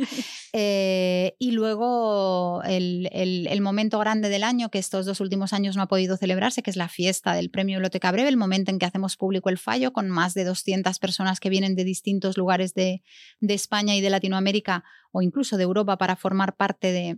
Eh, 0.53 1.35
y 1.39 1.53
luego 1.53 2.63
el, 2.65 3.09
el, 3.13 3.61
momento 3.63 3.99
grande 3.99 4.29
del 4.29 4.45
año, 4.45 4.71
que 4.71 4.79
estos 4.79 5.07
dos 5.07 5.21
últimos 5.21 5.55
años 5.55 5.75
no 5.75 5.83
ha 5.83 5.89
podido 5.89 6.19
celebrarse, 6.19 6.63
que 6.63 6.71
es 6.71 6.77
la 6.77 6.89
fiesta 6.89 7.33
del 7.33 7.49
Premio 7.49 7.77
Biblioteca 7.77 8.13
Breve, 8.13 8.29
el 8.29 8.37
momento 8.37 8.71
en 8.71 8.79
que 8.79 8.85
hacemos 8.85 9.17
público 9.17 9.49
el 9.49 9.57
fallo 9.57 9.93
con 9.95 10.11
más 10.11 10.35
de 10.35 10.45
200 10.45 10.99
personas 10.99 11.41
que 11.41 11.49
vienen 11.49 11.75
de 11.75 11.85
distintos 11.85 12.37
lugares 12.37 12.75
de, 12.75 13.03
de 13.41 13.55
España 13.55 13.97
y 13.97 14.03
de 14.03 14.11
Latinoamérica 14.11 14.85
o 15.13 15.23
incluso 15.23 15.57
de 15.57 15.65
Europa 15.65 15.97
para 15.97 16.15
formar 16.15 16.57
parte 16.57 16.93
de, 16.93 17.17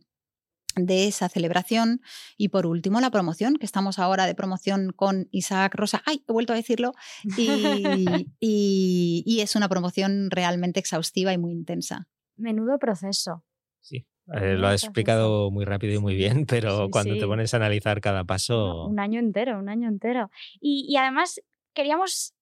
de 0.76 1.08
esa 1.08 1.28
celebración. 1.28 2.00
Y 2.36 2.48
por 2.48 2.66
último, 2.66 3.00
la 3.00 3.10
promoción, 3.10 3.56
que 3.56 3.66
estamos 3.66 3.98
ahora 3.98 4.26
de 4.26 4.34
promoción 4.34 4.92
con 4.94 5.28
Isaac 5.30 5.74
Rosa. 5.74 6.02
¡Ay! 6.06 6.24
He 6.28 6.32
vuelto 6.32 6.52
a 6.52 6.56
decirlo. 6.56 6.92
Y, 7.36 7.80
es 9.40 9.56
una 9.56 9.68
promoción 9.68 10.30
realmente 10.30 10.80
exhaustiva 10.80 11.32
y 11.32 11.38
muy 11.38 11.52
intensa. 11.52 12.08
Menudo 12.36 12.78
proceso. 12.78 13.44
Sí. 13.80 14.06
Eh, 14.34 14.54
lo 14.54 14.68
has 14.68 14.84
explicado 14.84 15.50
muy 15.50 15.64
rápido 15.64 15.94
y 15.94 15.98
muy 15.98 16.14
bien, 16.14 16.46
pero 16.46 16.88
cuando 16.90 17.16
te 17.18 17.26
pones 17.26 17.52
a 17.52 17.56
analizar 17.56 18.00
cada 18.00 18.24
paso. 18.24 18.86
Un 18.86 19.00
año 19.00 19.18
entero, 19.18 19.58
un 19.58 19.68
año 19.68 19.88
entero. 19.88 20.30
Y, 20.60 20.96
además 20.96 21.40
queríamos 21.74 22.34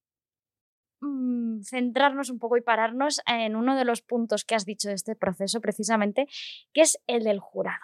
mm, 1.01 1.61
centrarnos 1.61 2.29
un 2.29 2.37
poco 2.37 2.57
y 2.57 2.61
pararnos 2.61 3.21
en 3.25 3.55
uno 3.55 3.75
de 3.75 3.85
los 3.85 4.01
puntos 4.01 4.43
que 4.45 4.55
has 4.55 4.65
dicho 4.65 4.89
de 4.89 4.95
este 4.95 5.15
proceso, 5.15 5.61
precisamente, 5.61 6.27
que 6.73 6.81
es 6.81 6.99
el 7.07 7.23
del 7.23 7.39
jurado. 7.39 7.81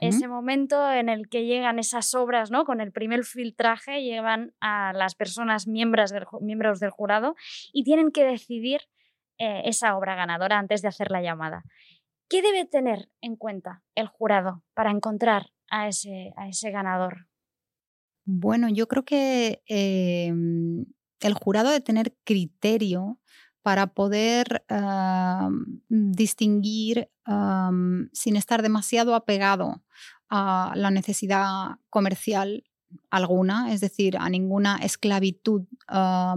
Ese 0.00 0.28
momento 0.28 0.90
en 0.90 1.08
el 1.08 1.28
que 1.28 1.44
llegan 1.44 1.78
esas 1.78 2.14
obras, 2.14 2.50
¿no? 2.50 2.64
Con 2.64 2.80
el 2.80 2.92
primer 2.92 3.24
filtraje, 3.24 4.02
llevan 4.02 4.54
a 4.60 4.92
las 4.92 5.14
personas 5.14 5.66
miembros 5.66 6.10
del, 6.10 6.24
miembros 6.40 6.80
del 6.80 6.90
jurado 6.90 7.34
y 7.72 7.84
tienen 7.84 8.10
que 8.10 8.24
decidir 8.24 8.82
eh, 9.38 9.62
esa 9.64 9.96
obra 9.96 10.14
ganadora 10.14 10.58
antes 10.58 10.82
de 10.82 10.88
hacer 10.88 11.10
la 11.10 11.22
llamada. 11.22 11.64
¿Qué 12.28 12.42
debe 12.42 12.64
tener 12.64 13.08
en 13.20 13.36
cuenta 13.36 13.82
el 13.94 14.06
jurado 14.06 14.62
para 14.74 14.90
encontrar 14.90 15.50
a 15.70 15.88
ese, 15.88 16.32
a 16.36 16.48
ese 16.48 16.70
ganador? 16.70 17.26
Bueno, 18.24 18.68
yo 18.68 18.86
creo 18.86 19.04
que 19.04 19.62
em, 19.66 20.84
el 21.20 21.34
jurado 21.34 21.70
debe 21.70 21.80
tener 21.80 22.14
criterio 22.24 23.18
para 23.62 23.88
poder 23.88 24.64
distinguir 25.88 27.08
sin 28.12 28.36
estar 28.36 28.62
demasiado 28.62 29.14
apegado 29.14 29.82
a 30.28 30.72
la 30.76 30.90
necesidad 30.90 31.76
comercial 31.90 32.64
alguna, 33.10 33.72
es 33.72 33.80
decir, 33.80 34.16
a 34.18 34.28
ninguna 34.28 34.78
esclavitud 34.82 35.62
ah, 35.88 36.36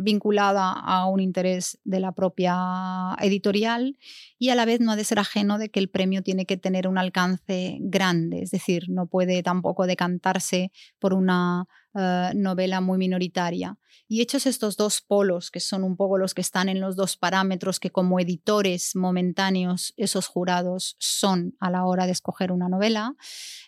vinculada 0.00 0.72
a 0.72 1.06
un 1.06 1.20
interés 1.20 1.78
de 1.84 2.00
la 2.00 2.12
propia 2.12 3.14
editorial 3.20 3.96
y 4.38 4.50
a 4.50 4.54
la 4.54 4.64
vez 4.64 4.80
no 4.80 4.92
ha 4.92 4.96
de 4.96 5.04
ser 5.04 5.18
ajeno 5.18 5.58
de 5.58 5.70
que 5.70 5.80
el 5.80 5.88
premio 5.88 6.22
tiene 6.22 6.46
que 6.46 6.56
tener 6.56 6.88
un 6.88 6.98
alcance 6.98 7.78
grande, 7.80 8.42
es 8.42 8.50
decir, 8.50 8.84
no 8.88 9.06
puede 9.06 9.42
tampoco 9.42 9.86
decantarse 9.86 10.72
por 10.98 11.14
una 11.14 11.66
eh, 11.94 12.32
novela 12.34 12.80
muy 12.80 12.98
minoritaria. 12.98 13.78
Y 14.06 14.22
hechos 14.22 14.46
estos 14.46 14.76
dos 14.76 15.02
polos, 15.02 15.50
que 15.50 15.60
son 15.60 15.84
un 15.84 15.96
poco 15.96 16.18
los 16.18 16.34
que 16.34 16.40
están 16.40 16.68
en 16.68 16.80
los 16.80 16.96
dos 16.96 17.16
parámetros 17.16 17.78
que 17.78 17.90
como 17.90 18.18
editores 18.18 18.96
momentáneos 18.96 19.94
esos 19.96 20.26
jurados 20.26 20.96
son 20.98 21.54
a 21.60 21.70
la 21.70 21.84
hora 21.84 22.06
de 22.06 22.12
escoger 22.12 22.50
una 22.50 22.68
novela, 22.68 23.14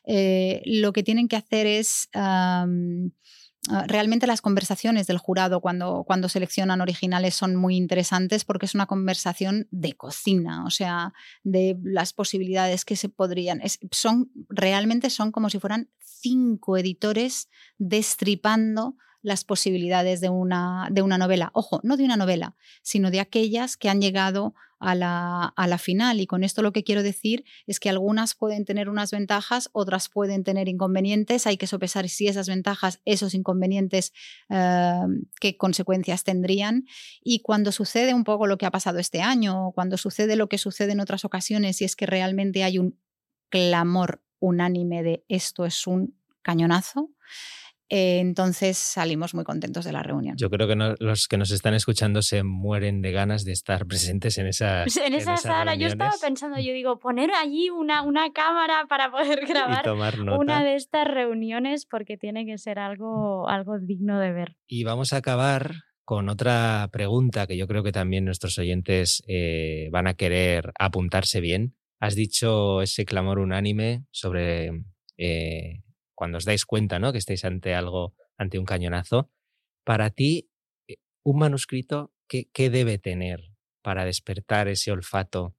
eh, 0.04 0.62
lo 0.64 0.92
que 0.92 1.02
tienen 1.02 1.28
que 1.28 1.36
hacer 1.36 1.66
es... 1.66 2.08
realmente 3.86 4.26
las 4.26 4.40
conversaciones 4.40 5.06
del 5.06 5.18
jurado 5.18 5.60
cuando, 5.60 6.02
cuando 6.04 6.28
seleccionan 6.28 6.80
originales 6.80 7.34
son 7.34 7.54
muy 7.54 7.76
interesantes 7.76 8.44
porque 8.44 8.66
es 8.66 8.74
una 8.74 8.86
conversación 8.86 9.68
de 9.70 9.92
cocina, 9.92 10.64
o 10.64 10.70
sea, 10.70 11.12
de 11.44 11.78
las 11.84 12.12
posibilidades 12.12 12.84
que 12.84 12.96
se 12.96 13.08
podrían. 13.08 13.60
son, 13.92 14.30
realmente 14.48 15.10
son 15.10 15.30
como 15.30 15.48
si 15.48 15.60
fueran 15.60 15.90
cinco 16.00 16.76
editores 16.76 17.48
destripando 17.78 18.96
las 19.22 19.44
posibilidades 19.44 20.20
de 20.20 20.28
una, 20.28 20.88
de 20.90 21.02
una 21.02 21.16
novela. 21.16 21.50
Ojo, 21.54 21.80
no 21.84 21.96
de 21.96 22.04
una 22.04 22.16
novela, 22.16 22.56
sino 22.82 23.12
de 23.12 23.20
aquellas 23.20 23.76
que 23.76 23.88
han 23.88 24.00
llegado 24.00 24.54
a 24.82 24.94
la, 24.94 25.44
a 25.44 25.66
la 25.68 25.78
final. 25.78 26.20
Y 26.20 26.26
con 26.26 26.42
esto 26.42 26.60
lo 26.60 26.72
que 26.72 26.82
quiero 26.82 27.02
decir 27.02 27.44
es 27.66 27.78
que 27.78 27.88
algunas 27.88 28.34
pueden 28.34 28.64
tener 28.64 28.88
unas 28.88 29.12
ventajas, 29.12 29.70
otras 29.72 30.08
pueden 30.08 30.42
tener 30.42 30.68
inconvenientes. 30.68 31.46
Hay 31.46 31.56
que 31.56 31.68
sopesar 31.68 32.08
si 32.08 32.26
esas 32.26 32.48
ventajas, 32.48 33.00
esos 33.04 33.34
inconvenientes, 33.34 34.12
eh, 34.50 35.00
qué 35.40 35.56
consecuencias 35.56 36.24
tendrían. 36.24 36.84
Y 37.22 37.40
cuando 37.40 37.70
sucede 37.70 38.12
un 38.12 38.24
poco 38.24 38.46
lo 38.46 38.58
que 38.58 38.66
ha 38.66 38.70
pasado 38.72 38.98
este 38.98 39.22
año, 39.22 39.70
cuando 39.72 39.96
sucede 39.96 40.34
lo 40.34 40.48
que 40.48 40.58
sucede 40.58 40.92
en 40.92 41.00
otras 41.00 41.24
ocasiones, 41.24 41.80
y 41.80 41.84
es 41.84 41.94
que 41.94 42.06
realmente 42.06 42.64
hay 42.64 42.78
un 42.78 42.98
clamor 43.48 44.22
unánime 44.40 45.04
de 45.04 45.24
esto 45.28 45.64
es 45.64 45.86
un 45.86 46.16
cañonazo, 46.42 47.10
eh, 47.94 48.20
entonces 48.20 48.78
salimos 48.78 49.34
muy 49.34 49.44
contentos 49.44 49.84
de 49.84 49.92
la 49.92 50.02
reunión. 50.02 50.34
Yo 50.38 50.48
creo 50.48 50.66
que 50.66 50.76
los 50.98 51.28
que 51.28 51.36
nos 51.36 51.50
están 51.50 51.74
escuchando 51.74 52.22
se 52.22 52.42
mueren 52.42 53.02
de 53.02 53.12
ganas 53.12 53.44
de 53.44 53.52
estar 53.52 53.84
presentes 53.84 54.38
en 54.38 54.46
esa 54.46 54.84
En 54.84 55.12
esa 55.12 55.36
sala, 55.36 55.74
yo 55.74 55.88
estaba 55.88 56.14
pensando, 56.18 56.58
yo 56.58 56.72
digo, 56.72 56.98
poner 56.98 57.30
allí 57.32 57.68
una, 57.68 58.00
una 58.00 58.32
cámara 58.32 58.86
para 58.88 59.10
poder 59.10 59.44
grabar 59.46 59.86
una 60.38 60.64
de 60.64 60.76
estas 60.76 61.06
reuniones 61.06 61.84
porque 61.84 62.16
tiene 62.16 62.46
que 62.46 62.56
ser 62.56 62.78
algo, 62.78 63.46
algo 63.46 63.78
digno 63.78 64.18
de 64.18 64.32
ver. 64.32 64.56
Y 64.66 64.84
vamos 64.84 65.12
a 65.12 65.18
acabar 65.18 65.74
con 66.06 66.30
otra 66.30 66.88
pregunta 66.94 67.46
que 67.46 67.58
yo 67.58 67.68
creo 67.68 67.82
que 67.82 67.92
también 67.92 68.24
nuestros 68.24 68.56
oyentes 68.56 69.22
eh, 69.28 69.90
van 69.92 70.06
a 70.06 70.14
querer 70.14 70.72
apuntarse 70.78 71.42
bien. 71.42 71.76
Has 72.00 72.14
dicho 72.14 72.80
ese 72.80 73.04
clamor 73.04 73.38
unánime 73.38 74.06
sobre 74.12 74.70
eh, 75.18 75.82
cuando 76.22 76.38
os 76.38 76.44
dais 76.44 76.64
cuenta, 76.64 77.00
¿no? 77.00 77.10
Que 77.10 77.18
estáis 77.18 77.44
ante 77.44 77.74
algo, 77.74 78.14
ante 78.38 78.56
un 78.56 78.64
cañonazo. 78.64 79.28
Para 79.82 80.10
ti, 80.10 80.48
eh, 80.86 80.98
un 81.24 81.40
manuscrito, 81.40 82.12
¿qué, 82.28 82.70
debe 82.70 82.96
tener 82.98 83.50
para 83.82 84.04
despertar 84.04 84.68
ese 84.68 84.92
olfato? 84.92 85.56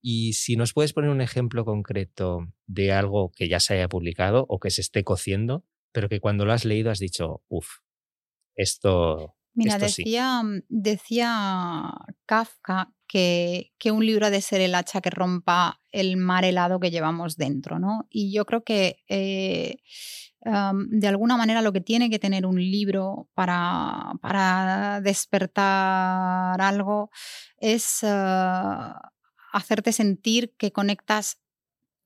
Y 0.00 0.32
si 0.32 0.56
nos 0.56 0.72
puedes 0.72 0.94
poner 0.94 1.10
un 1.10 1.20
ejemplo 1.20 1.66
concreto 1.66 2.50
de 2.66 2.92
algo 2.92 3.30
que 3.30 3.46
ya 3.46 3.60
se 3.60 3.74
haya 3.74 3.86
publicado 3.86 4.46
o 4.48 4.58
que 4.58 4.70
se 4.70 4.80
esté 4.80 5.04
cociendo, 5.04 5.66
pero 5.92 6.08
que 6.08 6.18
cuando 6.18 6.46
lo 6.46 6.54
has 6.54 6.64
leído 6.64 6.90
has 6.90 6.98
dicho, 6.98 7.42
uff, 7.48 7.80
esto. 8.56 9.34
Mira, 9.54 9.78
decía, 9.78 10.42
mm, 10.42 10.62
decía 10.68 11.92
Kafka 12.26 12.92
que, 13.06 13.72
que, 13.78 13.92
un 13.92 14.04
libro 14.04 14.26
ha 14.26 14.30
de 14.30 14.40
ser 14.40 14.60
el 14.60 14.74
hacha 14.74 15.00
que 15.00 15.10
rompa 15.10 15.80
el 15.92 16.16
mar 16.16 16.44
helado 16.44 16.80
que 16.80 16.90
llevamos 16.90 17.36
dentro, 17.36 17.78
¿no? 17.78 18.06
Y 18.10 18.32
yo 18.32 18.44
creo 18.44 18.64
que 18.64 19.02
eh, 19.08 19.76
de 20.44 21.08
alguna 21.08 21.36
manera 21.36 21.62
lo 21.62 21.72
que 21.72 21.80
tiene 21.80 22.10
que 22.10 22.18
tener 22.18 22.44
un 22.44 22.60
libro 22.60 23.28
para, 23.34 24.12
para 24.20 25.00
despertar 25.00 26.60
algo 26.60 27.10
es 27.58 28.00
ah, 28.02 29.10
hacerte 29.52 29.92
sentir 29.92 30.54
que 30.58 30.70
conectas 30.70 31.38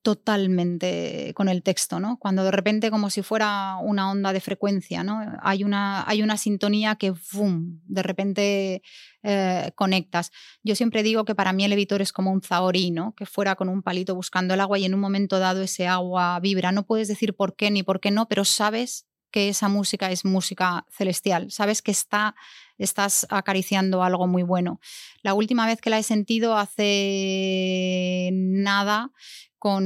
totalmente 0.02 1.32
con 1.34 1.48
el 1.48 1.62
texto, 1.62 2.00
¿no? 2.00 2.18
Cuando 2.18 2.44
de 2.44 2.50
repente 2.50 2.90
como 2.90 3.10
si 3.10 3.22
fuera 3.22 3.76
una 3.82 4.10
onda 4.10 4.32
de 4.32 4.40
frecuencia, 4.40 5.02
¿no? 5.02 5.20
Hay 5.42 5.64
una, 5.64 6.08
hay 6.08 6.22
una 6.22 6.36
sintonía 6.36 6.96
que, 6.96 7.12
¡boom!, 7.32 7.82
de 7.84 8.02
repente 8.02 8.82
eh, 9.22 9.72
conectas. 9.74 10.30
Yo 10.62 10.76
siempre 10.76 11.02
digo 11.02 11.24
que 11.24 11.34
para 11.34 11.52
mí 11.52 11.64
el 11.64 11.72
editor 11.72 12.00
es 12.00 12.12
como 12.12 12.30
un 12.30 12.42
zahorí, 12.42 12.90
¿no? 12.90 13.14
Que 13.14 13.26
fuera 13.26 13.56
con 13.56 13.68
un 13.68 13.82
palito 13.82 14.14
buscando 14.14 14.54
el 14.54 14.60
agua 14.60 14.78
y 14.78 14.84
en 14.84 14.94
un 14.94 15.00
momento 15.00 15.38
dado 15.38 15.62
ese 15.62 15.86
agua 15.88 16.38
vibra. 16.40 16.72
No 16.72 16.86
puedes 16.86 17.08
decir 17.08 17.34
por 17.34 17.56
qué 17.56 17.70
ni 17.70 17.82
por 17.82 18.00
qué 18.00 18.10
no, 18.10 18.28
pero 18.28 18.44
sabes 18.44 19.06
que 19.30 19.48
esa 19.48 19.68
música 19.68 20.10
es 20.10 20.24
música 20.24 20.86
celestial, 20.90 21.50
sabes 21.50 21.82
que 21.82 21.90
está, 21.90 22.34
estás 22.78 23.26
acariciando 23.30 24.02
algo 24.02 24.26
muy 24.26 24.42
bueno. 24.42 24.80
La 25.22 25.34
última 25.34 25.66
vez 25.66 25.80
que 25.80 25.90
la 25.90 25.98
he 25.98 26.02
sentido 26.02 26.56
hace 26.56 28.30
nada 28.32 29.12
con 29.58 29.84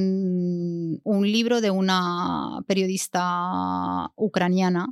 un 1.02 1.22
libro 1.22 1.60
de 1.60 1.70
una 1.70 2.60
periodista 2.66 4.12
ucraniana 4.16 4.88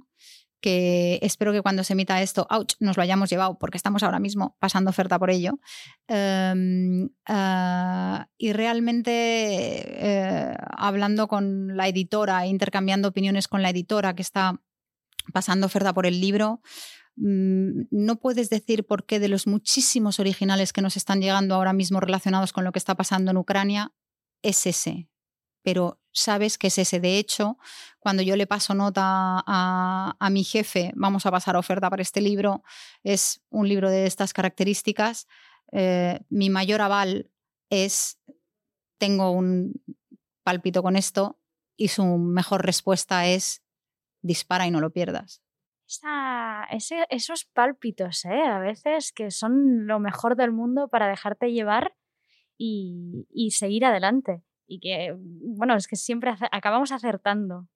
que 0.61 1.19
espero 1.23 1.53
que 1.53 1.63
cuando 1.63 1.85
se 1.85 1.95
emita 1.95 2.21
esto, 2.21 2.47
ouch, 2.51 2.75
nos 2.81 2.97
lo 2.97 3.03
hayamos 3.03 3.31
llevado 3.31 3.59
porque 3.59 3.77
estamos 3.77 4.03
ahora 4.03 4.21
mismo 4.21 4.57
pasando 4.61 4.91
oferta 4.91 5.19
por 5.19 5.31
ello. 5.31 5.59
Em, 6.07 7.09
ah, 7.27 8.29
y 8.37 8.53
realmente 8.53 9.11
eh, 9.13 10.55
hablando 10.77 11.29
con 11.29 11.77
la 11.77 11.89
editora, 11.89 12.47
intercambiando 12.47 13.09
opiniones 13.09 13.49
con 13.49 13.63
la 13.63 13.71
editora 13.71 14.15
que 14.15 14.23
está 14.23 14.61
pasando 15.33 15.67
oferta 15.67 15.95
por 15.95 16.07
el 16.07 16.21
libro, 16.21 16.61
mm, 17.17 17.83
no 17.91 18.17
puedes 18.17 18.51
decir 18.51 18.87
por 18.87 19.07
qué 19.07 19.19
de 19.19 19.29
los 19.29 19.47
muchísimos 19.47 20.21
originales 20.21 20.73
que 20.73 20.83
nos 20.83 20.97
están 20.97 21.21
llegando 21.21 21.55
ahora 21.55 21.73
mismo 21.73 22.01
relacionados 22.01 22.53
con 22.53 22.65
lo 22.65 22.73
que 22.73 22.79
está 22.79 22.95
pasando 22.95 23.31
en 23.31 23.39
Ucrania, 23.39 23.93
es 24.43 24.67
ese, 24.67 25.09
pero 25.63 26.01
sabes 26.13 26.59
que 26.59 26.69
es 26.69 26.79
ese. 26.79 27.01
De 27.01 27.19
hecho, 27.19 27.59
cuando 27.99 28.23
yo 28.23 28.37
le 28.37 28.47
paso 28.47 28.75
nota 28.75 29.03
a, 29.47 30.29
mi 30.31 30.45
jefe, 30.45 30.93
vamos 30.95 31.27
a 31.27 31.31
pasar 31.31 31.57
oferta 31.57 31.91
para 31.91 32.03
este 32.03 32.21
libro, 32.21 32.63
es 33.03 33.43
un 33.51 33.69
libro 33.69 33.91
de 33.91 34.07
estas 34.07 34.33
características. 34.33 35.27
Eh, 35.73 36.21
mi 36.29 36.51
mayor 36.51 36.81
aval 36.81 37.31
es, 37.71 38.19
tengo 38.99 39.31
un 39.31 39.75
palpito 40.43 40.83
con 40.83 40.97
esto 40.97 41.39
y 41.77 41.89
su 41.89 42.05
mejor 42.05 42.65
respuesta 42.65 43.27
es, 43.27 43.63
dispara 44.23 44.67
y 44.67 44.71
no 44.71 44.81
lo 44.81 44.91
pierdas. 44.91 45.43
esos 47.09 47.45
pálpitos, 47.45 48.25
¿eh? 48.25 48.43
a 48.43 48.59
veces 48.59 49.13
que 49.13 49.31
son 49.31 49.87
lo 49.87 49.99
mejor 49.99 50.37
del 50.37 50.53
mundo 50.53 50.89
para 50.89 51.09
dejarte 51.09 51.53
llevar 51.53 51.95
y, 52.61 53.51
seguir 53.51 53.85
adelante. 53.85 54.43
Y 54.67 54.81
que, 54.81 55.15
bueno, 55.17 55.77
es 55.77 55.89
que 55.89 55.97
siempre 55.97 56.33
acabamos 56.53 56.93
acertando. 56.93 57.69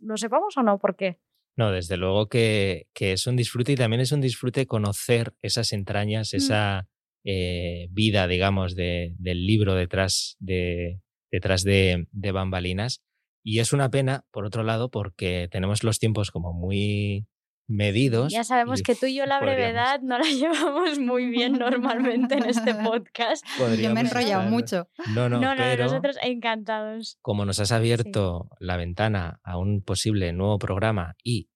¿Lo 0.00 0.16
sepamos 0.16 0.56
o 0.56 0.62
no? 0.62 0.78
¿Por 0.78 0.96
qué? 0.96 1.18
No, 1.56 1.70
desde 1.70 1.96
luego 1.96 2.28
que, 2.28 2.86
es 2.94 3.26
un 3.26 3.36
disfrute 3.36 3.72
y 3.72 3.76
también 3.76 4.00
es 4.00 4.12
un 4.12 4.20
disfrute 4.20 4.66
conocer 4.66 5.34
esas 5.42 5.72
entrañas, 5.72 6.32
mm. 6.32 6.36
esa 6.36 6.88
eh, 7.24 7.88
vida, 7.90 8.26
digamos, 8.28 8.74
del 8.74 9.46
libro 9.46 9.74
detrás 9.74 10.36
de, 10.38 11.00
detrás 11.30 11.64
de, 11.64 12.06
de 12.12 12.32
bambalinas. 12.32 13.02
Y 13.44 13.58
es 13.58 13.72
una 13.72 13.90
pena, 13.90 14.24
por 14.30 14.46
otro 14.46 14.62
lado, 14.62 14.88
porque 14.88 15.48
tenemos 15.50 15.82
los 15.82 15.98
tiempos 15.98 16.30
como 16.30 16.52
muy 16.52 17.26
medidos. 17.72 18.32
Ya 18.32 18.44
sabemos 18.44 18.82
que 18.82 18.94
tú 18.94 19.06
y 19.06 19.14
yo 19.14 19.26
la 19.26 19.40
brevedad 19.40 20.00
no 20.02 20.18
la 20.18 20.24
llevamos 20.28 20.98
muy 20.98 21.26
bien 21.26 21.54
normalmente 21.54 22.34
en 22.34 22.44
este 22.44 22.74
podcast. 22.84 23.44
Yo 23.58 23.92
me 23.92 24.00
he 24.00 24.04
enrollado 24.04 24.48
mucho. 24.48 24.88
No, 25.14 25.28
no, 25.28 25.40
no, 25.40 25.54
pero 25.56 25.84
nosotros 25.84 26.16
encantados. 26.22 27.18
Como 27.22 27.44
nos 27.44 27.58
has 27.60 27.72
abierto 27.72 28.48
la 28.60 28.76
ventana 28.76 29.40
a 29.42 29.58
un 29.58 29.82
posible 29.82 30.32
nuevo 30.32 30.58
programa 30.58 31.16
y 31.24 31.48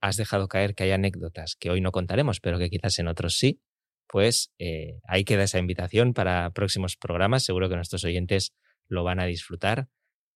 has 0.00 0.16
dejado 0.16 0.48
caer 0.48 0.74
que 0.74 0.84
hay 0.84 0.90
anécdotas 0.90 1.56
que 1.56 1.70
hoy 1.70 1.80
no 1.80 1.92
contaremos, 1.92 2.40
pero 2.40 2.58
que 2.58 2.68
quizás 2.68 2.98
en 2.98 3.08
otros 3.08 3.38
sí, 3.38 3.62
pues 4.06 4.52
eh, 4.58 5.00
ahí 5.08 5.24
queda 5.24 5.44
esa 5.44 5.58
invitación 5.58 6.12
para 6.12 6.50
próximos 6.50 6.96
programas. 6.96 7.44
Seguro 7.44 7.68
que 7.68 7.76
nuestros 7.76 8.04
oyentes 8.04 8.52
lo 8.88 9.04
van 9.04 9.20
a 9.20 9.24
disfrutar. 9.24 9.88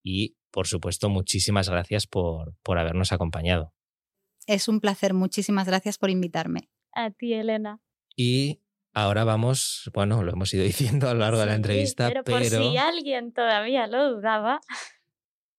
Y, 0.03 0.37
por 0.51 0.67
supuesto, 0.69 1.11
muchísimas 1.11 1.69
gracias 1.69 2.07
por, 2.07 2.55
por 2.63 2.79
habernos 2.79 3.13
acompañado. 3.13 3.75
Es 4.49 4.67
un 4.67 4.81
placer. 4.81 5.13
Muchísimas 5.13 5.67
gracias 5.67 5.99
por 5.99 6.09
invitarme. 6.09 6.71
A 6.95 7.11
ti, 7.11 7.35
Elena. 7.35 7.83
Y 8.17 8.63
ahora 8.95 9.25
vamos, 9.25 9.91
bueno, 9.93 10.23
lo 10.23 10.33
hemos 10.33 10.55
ido 10.55 10.65
diciendo 10.65 11.07
a 11.07 11.13
lo 11.13 11.21
largo 11.21 11.39
de 11.39 11.47
la 11.47 11.55
entrevista, 11.55 12.09
pero, 12.09 12.25
por 12.25 12.43
si 12.43 12.79
alguien 12.79 13.33
todavía 13.35 13.87
lo 13.87 14.15
dudaba. 14.15 14.61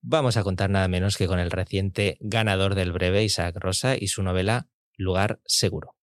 Vamos 0.02 0.38
a 0.38 0.44
contar 0.44 0.72
nada 0.72 0.88
menos 0.88 1.18
que 1.18 1.28
con 1.28 1.38
el 1.38 1.52
reciente 1.52 2.18
ganador 2.20 2.74
del 2.74 2.92
breve, 2.92 3.24
Isaac 3.24 3.56
Rosa, 3.60 3.96
y 3.96 4.08
su 4.08 4.24
novela 4.24 4.70
Lugar 4.98 5.40
Seguro. 5.46 5.96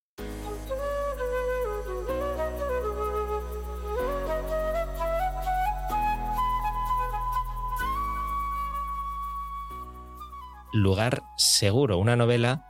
Lugar 10.71 11.23
Seguro, 11.35 11.97
una 11.97 12.15
novela 12.15 12.63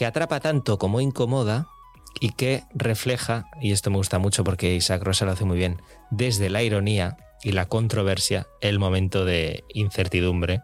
que 0.00 0.06
atrapa 0.06 0.40
tanto 0.40 0.78
como 0.78 1.02
incomoda 1.02 1.68
y 2.20 2.30
que 2.30 2.64
refleja, 2.72 3.50
y 3.60 3.72
esto 3.72 3.90
me 3.90 3.98
gusta 3.98 4.18
mucho 4.18 4.44
porque 4.44 4.74
Isaac 4.74 5.02
Rosa 5.02 5.26
lo 5.26 5.32
hace 5.32 5.44
muy 5.44 5.58
bien, 5.58 5.82
desde 6.10 6.48
la 6.48 6.62
ironía 6.62 7.18
y 7.42 7.52
la 7.52 7.66
controversia, 7.66 8.46
el 8.62 8.78
momento 8.78 9.26
de 9.26 9.62
incertidumbre, 9.68 10.62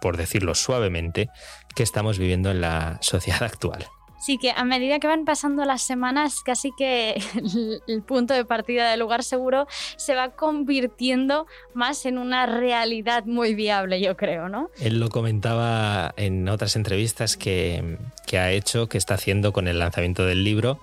por 0.00 0.16
decirlo 0.16 0.54
suavemente, 0.54 1.28
que 1.76 1.82
estamos 1.82 2.18
viviendo 2.18 2.50
en 2.50 2.62
la 2.62 2.96
sociedad 3.02 3.42
actual. 3.52 3.86
Sí, 4.20 4.36
que 4.36 4.50
a 4.50 4.64
medida 4.64 4.98
que 4.98 5.06
van 5.06 5.24
pasando 5.24 5.64
las 5.64 5.80
semanas, 5.80 6.42
casi 6.44 6.72
que 6.76 7.14
el, 7.86 8.02
punto 8.02 8.34
de 8.34 8.44
partida 8.44 8.90
del 8.90 9.00
lugar 9.00 9.24
seguro 9.24 9.66
se 9.96 10.14
va 10.14 10.32
convirtiendo 10.32 11.46
más 11.72 12.04
en 12.04 12.18
una 12.18 12.44
realidad 12.44 13.24
muy 13.24 13.54
viable, 13.54 13.98
yo 13.98 14.18
creo, 14.18 14.50
¿no? 14.50 14.70
Él 14.78 15.00
lo 15.00 15.08
comentaba 15.08 16.12
en 16.18 16.50
otras 16.50 16.76
entrevistas 16.76 17.38
que, 17.38 17.96
ha 18.34 18.50
hecho, 18.52 18.90
que 18.90 18.98
está 18.98 19.14
haciendo 19.14 19.54
con 19.54 19.68
el 19.68 19.78
lanzamiento 19.78 20.26
del 20.26 20.44
libro, 20.44 20.80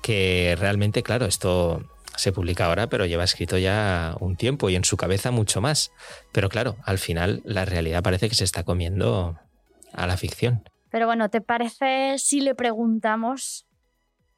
que 0.00 0.56
realmente, 0.58 1.02
claro, 1.02 1.26
esto 1.26 1.82
se 2.16 2.32
publica 2.32 2.64
ahora, 2.64 2.88
pero 2.88 3.04
lleva 3.04 3.24
escrito 3.24 3.58
ya 3.58 4.16
un 4.18 4.36
tiempo 4.36 4.70
y 4.70 4.76
en 4.76 4.84
su 4.84 4.96
cabeza 4.96 5.30
mucho 5.30 5.60
más. 5.60 5.92
Pero 6.32 6.48
claro, 6.48 6.76
al 6.84 6.98
final 6.98 7.42
la 7.44 7.66
realidad 7.66 8.02
parece 8.02 8.30
que 8.30 8.34
se 8.34 8.44
está 8.44 8.62
comiendo 8.64 9.38
a 9.92 10.06
la 10.06 10.16
ficción. 10.16 10.64
Pero 10.90 11.06
bueno, 11.06 11.28
¿te 11.30 11.40
parece 11.40 12.18
si 12.18 12.40
le 12.40 12.54
preguntamos 12.54 13.66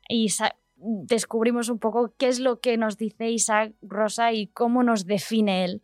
y 0.08 0.28
descubrimos 0.76 1.68
un 1.68 1.78
poco 1.78 2.14
qué 2.16 2.28
es 2.28 2.40
lo 2.40 2.60
que 2.60 2.76
nos 2.76 2.96
dice 2.96 3.30
Isaac 3.30 3.74
Rosa 3.82 4.32
y 4.32 4.48
cómo 4.48 4.82
nos 4.82 5.06
define 5.06 5.64
él 5.64 5.82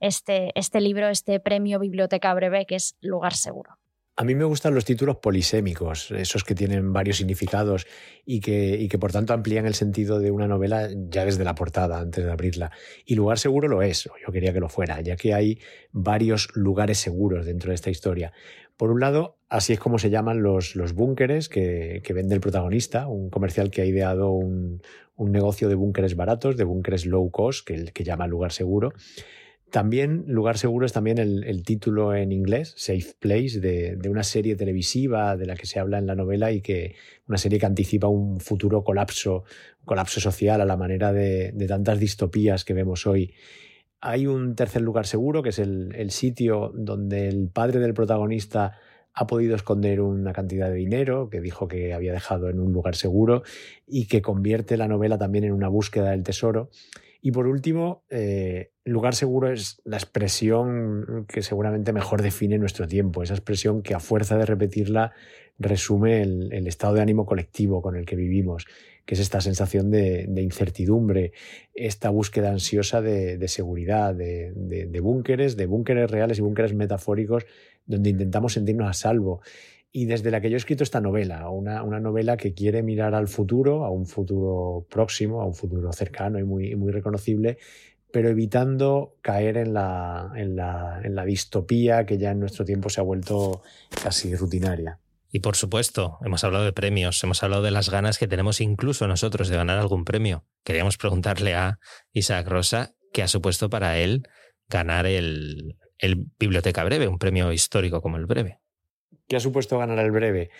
este, 0.00 0.52
este 0.54 0.80
libro, 0.80 1.08
este 1.08 1.40
premio 1.40 1.78
Biblioteca 1.78 2.32
Breve, 2.34 2.66
que 2.66 2.76
es 2.76 2.96
Lugar 3.00 3.34
Seguro? 3.34 3.78
A 4.18 4.24
mí 4.24 4.34
me 4.34 4.44
gustan 4.44 4.74
los 4.74 4.86
títulos 4.86 5.18
polisémicos, 5.18 6.10
esos 6.10 6.42
que 6.42 6.54
tienen 6.54 6.90
varios 6.90 7.18
significados 7.18 7.86
y 8.24 8.40
que, 8.40 8.78
y 8.78 8.88
que, 8.88 8.98
por 8.98 9.12
tanto 9.12 9.34
amplían 9.34 9.66
el 9.66 9.74
sentido 9.74 10.18
de 10.18 10.30
una 10.30 10.48
novela 10.48 10.88
ya 11.10 11.26
desde 11.26 11.44
la 11.44 11.54
portada, 11.54 12.00
antes 12.00 12.24
de 12.24 12.32
abrirla. 12.32 12.72
Y 13.04 13.14
lugar 13.14 13.38
seguro 13.38 13.68
lo 13.68 13.82
es, 13.82 14.06
o 14.06 14.12
yo 14.26 14.32
quería 14.32 14.54
que 14.54 14.60
lo 14.60 14.70
fuera, 14.70 15.02
ya 15.02 15.16
que 15.16 15.34
hay 15.34 15.58
varios 15.92 16.48
lugares 16.54 16.96
seguros 16.96 17.44
dentro 17.44 17.68
de 17.68 17.74
esta 17.74 17.90
historia. 17.90 18.32
Por 18.78 18.90
un 18.90 19.00
lado, 19.00 19.36
así 19.50 19.74
es 19.74 19.78
como 19.78 19.98
se 19.98 20.08
llaman 20.08 20.42
los, 20.42 20.76
los 20.76 20.94
búnkeres 20.94 21.50
que, 21.50 22.00
que, 22.02 22.12
vende 22.14 22.34
el 22.34 22.40
protagonista, 22.40 23.08
un 23.08 23.28
comercial 23.28 23.70
que 23.70 23.82
ha 23.82 23.84
ideado 23.84 24.30
un, 24.30 24.80
un 25.16 25.30
negocio 25.30 25.68
de 25.68 25.74
búnkeres 25.74 26.16
baratos, 26.16 26.56
de 26.56 26.64
búnkeres 26.64 27.04
low 27.04 27.30
cost, 27.30 27.66
que, 27.66 27.84
que 27.92 28.04
llama 28.04 28.26
lugar 28.26 28.52
seguro. 28.52 28.94
También 29.70 30.24
Lugar 30.28 30.58
Seguro 30.58 30.86
es 30.86 30.92
también 30.92 31.18
el, 31.18 31.62
título 31.64 32.14
en 32.14 32.30
inglés, 32.30 32.72
Safe 32.76 33.14
Place, 33.18 33.58
de, 33.60 34.08
una 34.08 34.22
serie 34.22 34.54
televisiva 34.54 35.36
de 35.36 35.46
la 35.46 35.56
que 35.56 35.66
se 35.66 35.80
habla 35.80 35.98
en 35.98 36.06
la 36.06 36.14
novela 36.14 36.52
y 36.52 36.60
que 36.60 36.94
una 37.26 37.36
serie 37.36 37.58
que 37.58 37.66
anticipa 37.66 38.06
un 38.06 38.38
futuro 38.38 38.84
colapso, 38.84 39.44
colapso 39.84 40.20
social 40.20 40.60
a 40.60 40.64
la 40.64 40.76
manera 40.76 41.12
de, 41.12 41.52
tantas 41.66 41.98
distopías 41.98 42.64
que 42.64 42.74
vemos 42.74 43.06
hoy. 43.06 43.34
Hay 44.00 44.26
un 44.26 44.54
tercer 44.54 44.82
lugar 44.82 45.06
seguro, 45.06 45.42
que 45.42 45.48
es 45.48 45.58
el, 45.58 45.92
el 45.96 46.12
sitio 46.12 46.72
donde 46.74 47.28
el 47.28 47.48
padre 47.48 47.80
del 47.80 47.92
protagonista 47.92 48.78
ha 49.12 49.26
podido 49.26 49.56
esconder 49.56 50.00
una 50.00 50.32
cantidad 50.32 50.68
de 50.68 50.76
dinero 50.76 51.28
que 51.28 51.40
dijo 51.40 51.66
que 51.66 51.92
había 51.92 52.12
dejado 52.12 52.50
en 52.50 52.60
un 52.60 52.72
lugar 52.72 52.94
seguro 52.94 53.42
y 53.86 54.06
que 54.06 54.22
convierte 54.22 54.76
la 54.76 54.88
novela 54.88 55.18
también 55.18 55.44
en 55.44 55.52
una 55.52 55.68
búsqueda 55.68 56.10
del 56.10 56.22
tesoro. 56.22 56.70
Y 57.20 57.32
por 57.32 57.46
último, 57.46 58.04
eh, 58.10 58.70
lugar 58.84 59.14
seguro 59.14 59.50
es 59.50 59.80
la 59.84 59.96
expresión 59.96 61.26
que 61.28 61.42
seguramente 61.42 61.92
mejor 61.92 62.22
define 62.22 62.58
nuestro 62.58 62.86
tiempo, 62.86 63.22
esa 63.22 63.34
expresión 63.34 63.82
que 63.82 63.94
a 63.94 64.00
fuerza 64.00 64.36
de 64.36 64.46
repetirla 64.46 65.12
resume 65.58 66.22
el, 66.22 66.66
estado 66.66 66.94
de 66.94 67.00
ánimo 67.00 67.24
colectivo 67.24 67.80
con 67.80 67.96
el 67.96 68.04
que 68.04 68.16
vivimos, 68.16 68.66
que 69.06 69.14
es 69.14 69.20
esta 69.20 69.40
sensación 69.40 69.90
de, 69.90 70.28
incertidumbre, 70.36 71.32
esta 71.74 72.10
búsqueda 72.10 72.50
ansiosa 72.50 73.00
de, 73.00 73.48
seguridad, 73.48 74.14
de, 74.14 74.52
de 74.54 75.00
búnkeres, 75.00 75.56
de 75.56 75.66
búnkeres 75.66 76.10
reales 76.10 76.38
y 76.38 76.42
búnkeres 76.42 76.74
metafóricos, 76.74 77.46
donde 77.86 78.10
intentamos 78.10 78.52
sentirnos 78.52 78.88
a 78.88 78.92
salvo 78.92 79.40
y 79.96 80.04
desde 80.04 80.30
la 80.30 80.42
que 80.42 80.50
yo 80.50 80.56
he 80.56 80.58
escrito 80.58 80.84
esta 80.84 81.00
novela, 81.00 81.48
una, 81.48 81.82
una, 81.82 82.00
novela 82.00 82.36
que 82.36 82.52
quiere 82.52 82.82
mirar 82.82 83.14
al 83.14 83.28
futuro, 83.28 83.82
a 83.82 83.90
un 83.90 84.04
futuro 84.04 84.86
próximo, 84.90 85.40
a 85.40 85.46
un 85.46 85.54
futuro 85.54 85.90
cercano 85.90 86.38
y 86.38 86.44
muy, 86.44 86.76
muy 86.76 86.92
reconocible, 86.92 87.56
pero 88.12 88.28
evitando 88.28 89.14
caer 89.22 89.56
en 89.56 89.72
la, 89.72 90.32
en, 90.36 90.54
la, 90.54 91.00
en 91.02 91.14
la 91.14 91.24
distopía 91.24 92.04
que 92.04 92.18
ya 92.18 92.32
en 92.32 92.40
nuestro 92.40 92.66
tiempo 92.66 92.90
se 92.90 93.00
ha 93.00 93.04
vuelto 93.04 93.62
casi 94.02 94.36
rutinaria. 94.36 95.00
Y 95.30 95.40
por 95.40 95.56
supuesto, 95.56 96.18
hemos 96.22 96.44
hablado 96.44 96.66
de 96.66 96.74
premios, 96.74 97.24
hemos 97.24 97.42
hablado 97.42 97.62
de 97.62 97.70
las 97.70 97.88
ganas 97.88 98.18
que 98.18 98.28
tenemos 98.28 98.60
incluso 98.60 99.08
nosotros 99.08 99.48
de 99.48 99.56
ganar 99.56 99.78
algún 99.78 100.04
premio. 100.04 100.44
Queríamos 100.62 100.98
preguntarle 100.98 101.54
a 101.54 101.78
Isaac 102.12 102.46
Rosa 102.46 102.94
qué 103.14 103.22
ha 103.22 103.28
supuesto 103.28 103.70
para 103.70 103.96
él 103.96 104.28
ganar 104.68 105.06
el, 105.06 105.78
el 105.96 106.26
Biblioteca 106.38 106.84
Breve, 106.84 107.08
un 107.08 107.16
premio 107.16 107.50
histórico 107.50 108.02
como 108.02 108.18
el 108.18 108.26
Breve. 108.26 108.60
¿Qué 109.28 109.36
ha 109.36 109.40
supuesto 109.40 109.78
ganar 109.78 109.98
el 109.98 110.12
breve? 110.12 110.50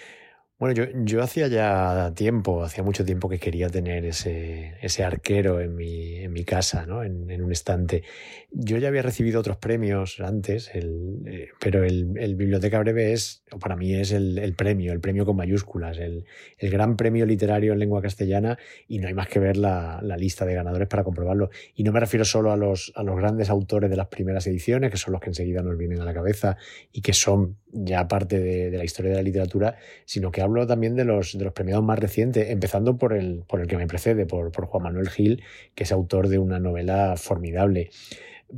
Bueno, 0.58 0.74
yo, 0.74 0.84
yo 1.04 1.22
hacía 1.22 1.48
ya 1.48 2.14
tiempo, 2.14 2.64
hacía 2.64 2.82
mucho 2.82 3.04
tiempo 3.04 3.28
que 3.28 3.38
quería 3.38 3.68
tener 3.68 4.06
ese, 4.06 4.72
ese 4.80 5.04
arquero 5.04 5.60
en 5.60 5.76
mi, 5.76 6.14
en 6.20 6.32
mi 6.32 6.44
casa, 6.44 6.86
¿no? 6.86 7.02
En, 7.02 7.30
en, 7.30 7.44
un 7.44 7.52
estante. 7.52 8.04
Yo 8.52 8.78
ya 8.78 8.88
había 8.88 9.02
recibido 9.02 9.38
otros 9.38 9.58
premios 9.58 10.18
antes, 10.18 10.70
el, 10.72 11.20
eh, 11.26 11.48
pero 11.60 11.84
el, 11.84 12.14
el, 12.16 12.36
Biblioteca 12.36 12.78
Breve 12.78 13.12
es, 13.12 13.42
o 13.52 13.58
para 13.58 13.76
mí 13.76 13.94
es 13.94 14.12
el, 14.12 14.38
el 14.38 14.54
premio, 14.54 14.94
el 14.94 15.00
premio 15.00 15.26
con 15.26 15.36
mayúsculas, 15.36 15.98
el, 15.98 16.24
gran 16.58 16.96
premio 16.96 17.26
literario 17.26 17.74
en 17.74 17.78
lengua 17.78 18.00
castellana 18.00 18.56
y 18.88 18.98
no 18.98 19.08
hay 19.08 19.14
más 19.14 19.28
que 19.28 19.38
ver 19.38 19.58
la, 19.58 20.00
la, 20.02 20.16
lista 20.16 20.46
de 20.46 20.54
ganadores 20.54 20.88
para 20.88 21.04
comprobarlo. 21.04 21.50
Y 21.74 21.82
no 21.82 21.92
me 21.92 22.00
refiero 22.00 22.24
solo 22.24 22.50
a 22.50 22.56
los, 22.56 22.94
a 22.96 23.02
los 23.02 23.14
grandes 23.16 23.50
autores 23.50 23.90
de 23.90 23.96
las 23.96 24.06
primeras 24.06 24.46
ediciones, 24.46 24.90
que 24.90 24.96
son 24.96 25.12
los 25.12 25.20
que 25.20 25.28
enseguida 25.28 25.60
nos 25.60 25.76
vienen 25.76 26.00
a 26.00 26.06
la 26.06 26.14
cabeza 26.14 26.56
y 26.92 27.02
que 27.02 27.12
son 27.12 27.58
ya 27.72 28.08
parte 28.08 28.40
de, 28.40 28.70
de 28.70 28.78
la 28.78 28.84
historia 28.84 29.10
de 29.10 29.18
la 29.18 29.22
literatura, 29.22 29.76
sino 30.06 30.30
que 30.30 30.45
hablo 30.46 30.66
también 30.66 30.96
de 30.96 31.04
los, 31.04 31.36
de 31.36 31.50
premiados 31.50 31.84
más 31.84 31.98
recientes, 31.98 32.50
empezando 32.50 32.96
por 32.96 33.12
el, 33.12 33.44
que 33.68 33.76
me 33.76 33.86
precede, 33.86 34.26
por, 34.26 34.50
por 34.50 34.66
Juan 34.66 34.84
Manuel 34.84 35.10
Gil, 35.10 35.42
que 35.74 35.84
es 35.84 35.92
autor 35.92 36.28
de 36.28 36.38
una 36.38 36.58
novela 36.58 37.14
formidable. 37.16 37.90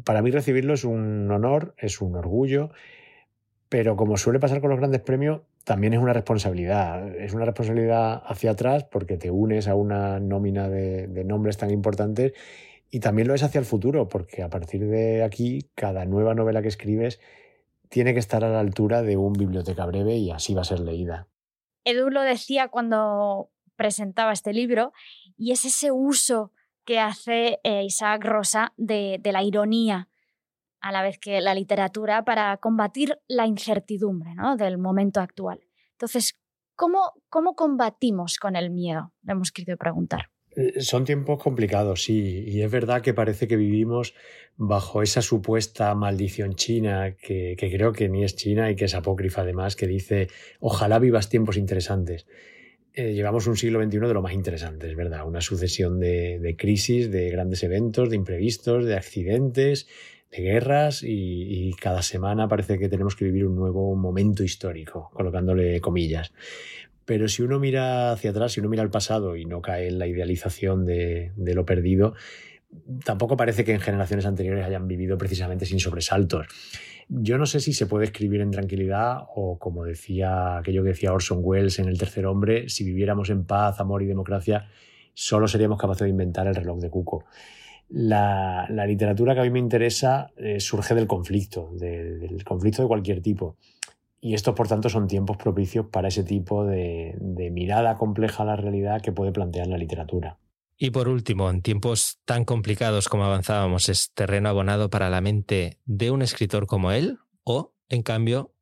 Para 0.05 0.23
mí 0.23 0.31
recibirlo 0.31 0.75
es 0.75 0.85
un 0.85 1.31
honor, 1.31 1.75
es 1.79 2.01
un 2.01 2.15
orgullo, 2.17 2.71
pero 3.69 3.97
como 3.97 4.17
suele 4.17 4.39
pasar 4.39 4.61
con 4.61 4.71
los 4.71 4.79
grandes 4.79 5.01
premios, 5.01 5.43
también 5.65 5.93
es 5.93 6.01
una 6.01 6.13
responsabilidad. 6.15 7.15
Es 7.17 7.35
una 7.35 7.45
responsabilidad 7.45 8.23
hacia 8.25 8.53
atrás 8.53 8.85
porque 8.85 9.17
te 9.17 9.31
unes 9.31 9.69
a 9.69 9.75
una 9.75 10.19
nómina 10.21 10.69
de, 10.69 11.07
de, 11.09 11.25
nombres 11.25 11.59
tan 11.59 11.71
importantes 11.71 12.33
y 12.91 13.01
también 13.01 13.29
lo 13.29 13.35
es 13.35 13.43
hacia 13.43 13.59
el 13.59 13.67
futuro 13.67 14.09
porque 14.09 14.43
a 14.43 14.49
partir 14.49 14.87
de 14.87 15.23
aquí 15.23 15.69
cada 15.75 16.07
nueva 16.07 16.35
novela 16.35 16.63
que 16.63 16.69
escribes 16.69 17.21
tiene 17.89 18.15
que 18.15 18.21
estar 18.21 18.45
a 18.45 18.51
la 18.51 18.61
altura 18.61 19.03
de 19.03 19.17
un 19.17 19.33
biblioteca 19.33 19.85
breve 19.87 20.17
y 20.17 20.31
así 20.31 20.55
va 20.55 20.63
a 20.63 20.65
ser 20.65 20.81
leída. 20.81 21.29
Edu 21.85 22.11
lo 22.11 22.23
decía 22.23 22.69
cuando 22.69 23.51
presentaba 23.77 24.33
este 24.33 24.53
libro, 24.53 24.93
y 25.37 25.53
es 25.53 25.65
ese 25.65 25.93
uso 25.93 26.53
que 26.85 26.99
hace 26.99 27.61
eh, 27.65 27.85
Isaac 27.85 28.25
Rosa 28.25 28.73
de, 28.77 29.21
la 29.25 29.43
ironía 29.43 30.09
a 30.81 30.93
la 30.93 31.03
vez 31.03 31.19
que 31.19 31.41
la 31.41 31.55
literatura 31.55 32.25
para 32.25 32.57
combatir 32.57 33.19
la 33.29 33.47
incertidumbre 33.47 34.35
¿no? 34.35 34.57
del 34.57 34.79
momento 34.79 35.21
actual. 35.21 35.61
Entonces, 35.93 36.35
¿cómo, 36.75 37.13
¿cómo 37.29 37.55
combatimos 37.55 38.39
con 38.39 38.57
el 38.57 38.71
miedo? 38.71 39.13
Le 39.23 39.33
hemos 39.33 39.53
querido 39.53 39.77
preguntar. 39.77 40.31
Eh, 40.59 40.81
son 40.81 41.05
tiempos 41.05 41.41
complicados, 41.41 42.03
sí, 42.03 42.43
y 42.49 42.63
es 42.63 42.71
verdad 42.71 43.01
que 43.01 43.15
parece 43.15 43.47
que 43.47 43.57
vivimos 43.57 44.15
bajo 44.57 45.03
esa 45.05 45.23
supuesta 45.23 45.95
maldición 45.95 46.57
china, 46.57 47.15
que, 47.15 47.55
creo 47.57 47.93
que 47.93 48.09
ni 48.09 48.25
es 48.25 48.35
china 48.35 48.69
y 48.69 48.75
que 48.75 48.87
es 48.87 48.95
apócrifa 48.97 49.43
además, 49.43 49.77
que 49.77 49.87
dice, 49.87 50.27
ojalá 50.59 50.99
vivas 50.99 51.29
tiempos 51.29 51.57
interesantes. 51.57 52.27
Eh, 52.93 53.15
llevamos 53.15 53.47
un 53.47 53.57
siglo 53.57 53.81
XXI 53.81 53.99
de 53.99 54.15
lo 54.15 54.23
más 54.23 54.33
interesante, 54.33 54.89
es 54.89 54.97
verdad, 54.97 55.29
una 55.29 55.41
sucesión 55.41 56.01
de, 56.01 56.57
crisis, 56.59 57.09
de 57.13 57.31
grandes 57.31 57.63
eventos, 57.63 58.11
de 58.11 58.17
imprevistos, 58.17 58.85
de 58.85 58.97
accidentes, 58.97 59.87
de 60.33 60.43
guerras 60.43 61.05
y 61.05 61.73
cada 61.81 62.03
semana 62.03 62.49
parece 62.49 62.81
que 62.81 62.89
tenemos 62.89 63.15
que 63.15 63.27
vivir 63.27 63.47
un 63.47 63.55
nuevo 63.55 63.95
momento 63.95 64.43
histórico, 64.43 65.09
colocándole 65.15 65.81
comillas. 65.81 66.33
Pero 67.09 67.27
si 67.27 67.41
uno 67.41 67.59
mira 67.59 68.13
hacia 68.13 68.33
atrás, 68.33 68.53
si 68.53 68.61
uno 68.61 68.69
mira 68.69 68.83
al 68.83 68.91
pasado 68.91 69.35
y 69.35 69.47
no 69.47 69.63
cae 69.63 69.89
en 69.89 69.99
la 69.99 70.07
idealización 70.07 70.85
de, 70.85 71.33
lo 71.39 71.65
perdido, 71.65 72.13
tampoco 73.03 73.35
parece 73.35 73.65
que 73.65 73.73
en 73.73 73.81
generaciones 73.81 74.27
anteriores 74.27 74.67
hayan 74.67 74.87
vivido 74.87 75.17
precisamente 75.17 75.65
sin 75.65 75.81
sobresaltos. 75.81 76.47
Yo 77.09 77.39
no 77.39 77.47
sé 77.47 77.61
si 77.61 77.73
se 77.73 77.87
puede 77.87 78.05
escribir 78.05 78.43
en 78.43 78.51
tranquilidad 78.51 79.21
o, 79.35 79.59
como 79.59 79.87
decía 79.87 80.59
aquello 80.59 80.83
que 80.83 80.91
decía 80.91 81.15
Orson 81.15 81.39
Welles 81.41 81.79
en 81.79 81.89
El 81.89 81.97
tercer 81.97 82.27
hombre, 82.27 82.69
si 82.69 82.85
viviéramos 82.85 83.31
en 83.31 83.47
paz, 83.47 83.81
amor 83.81 84.03
y 84.03 84.07
democracia, 84.07 84.67
solo 85.15 85.49
seríamos 85.49 85.81
capaces 85.81 86.05
de 86.05 86.11
inventar 86.11 86.47
el 86.47 86.57
reloj 86.57 86.79
de 86.79 86.91
Cuco. 86.91 87.25
La, 87.89 88.67
literatura 88.87 89.33
que 89.33 89.41
a 89.41 89.45
mí 89.45 89.51
me 89.51 89.61
interesa 89.61 90.31
eh, 90.37 90.61
surge 90.61 90.95
del 90.95 91.07
conflicto, 91.07 91.71
de, 91.73 92.19
del 92.19 92.45
conflicto 92.45 92.83
de 92.83 92.89
cualquier 92.89 93.23
tipo. 93.23 93.57
Y 94.21 94.35
estos, 94.35 94.55
por 94.55 94.69
tanto, 94.69 94.89
son 94.89 95.07
tiempos 95.07 95.37
propicios 95.37 95.87
para 95.87 96.09
ese 96.09 96.25
tipo 96.25 96.65
de, 96.65 97.15
de 97.21 97.51
mirada 97.51 97.97
compleja 97.97 98.43
a 98.43 98.47
la 98.47 98.57
realidad 98.57 99.01
que 99.01 99.13
puede 99.13 99.33
plantear 99.33 99.69
la 99.69 99.79
literatura. 99.79 100.39
Y 100.81 100.91
por 100.91 101.09
último, 101.09 101.51
en 101.51 101.61
tiempos 101.61 102.21
tan 102.25 102.45
complicados 102.45 103.09
como 103.09 103.25
avanzábamos, 103.25 103.89
¿es 103.89 104.13
terreno 104.15 104.49
abonado 104.49 104.91
para 104.91 105.11
la 105.11 105.21
mente 105.21 105.79
de 105.85 106.13
un 106.13 106.23
escritor 106.23 106.67
como 106.67 106.93
él? 106.93 107.19
¿O, 107.43 107.75
en 107.89 108.03
cambio, 108.03 108.55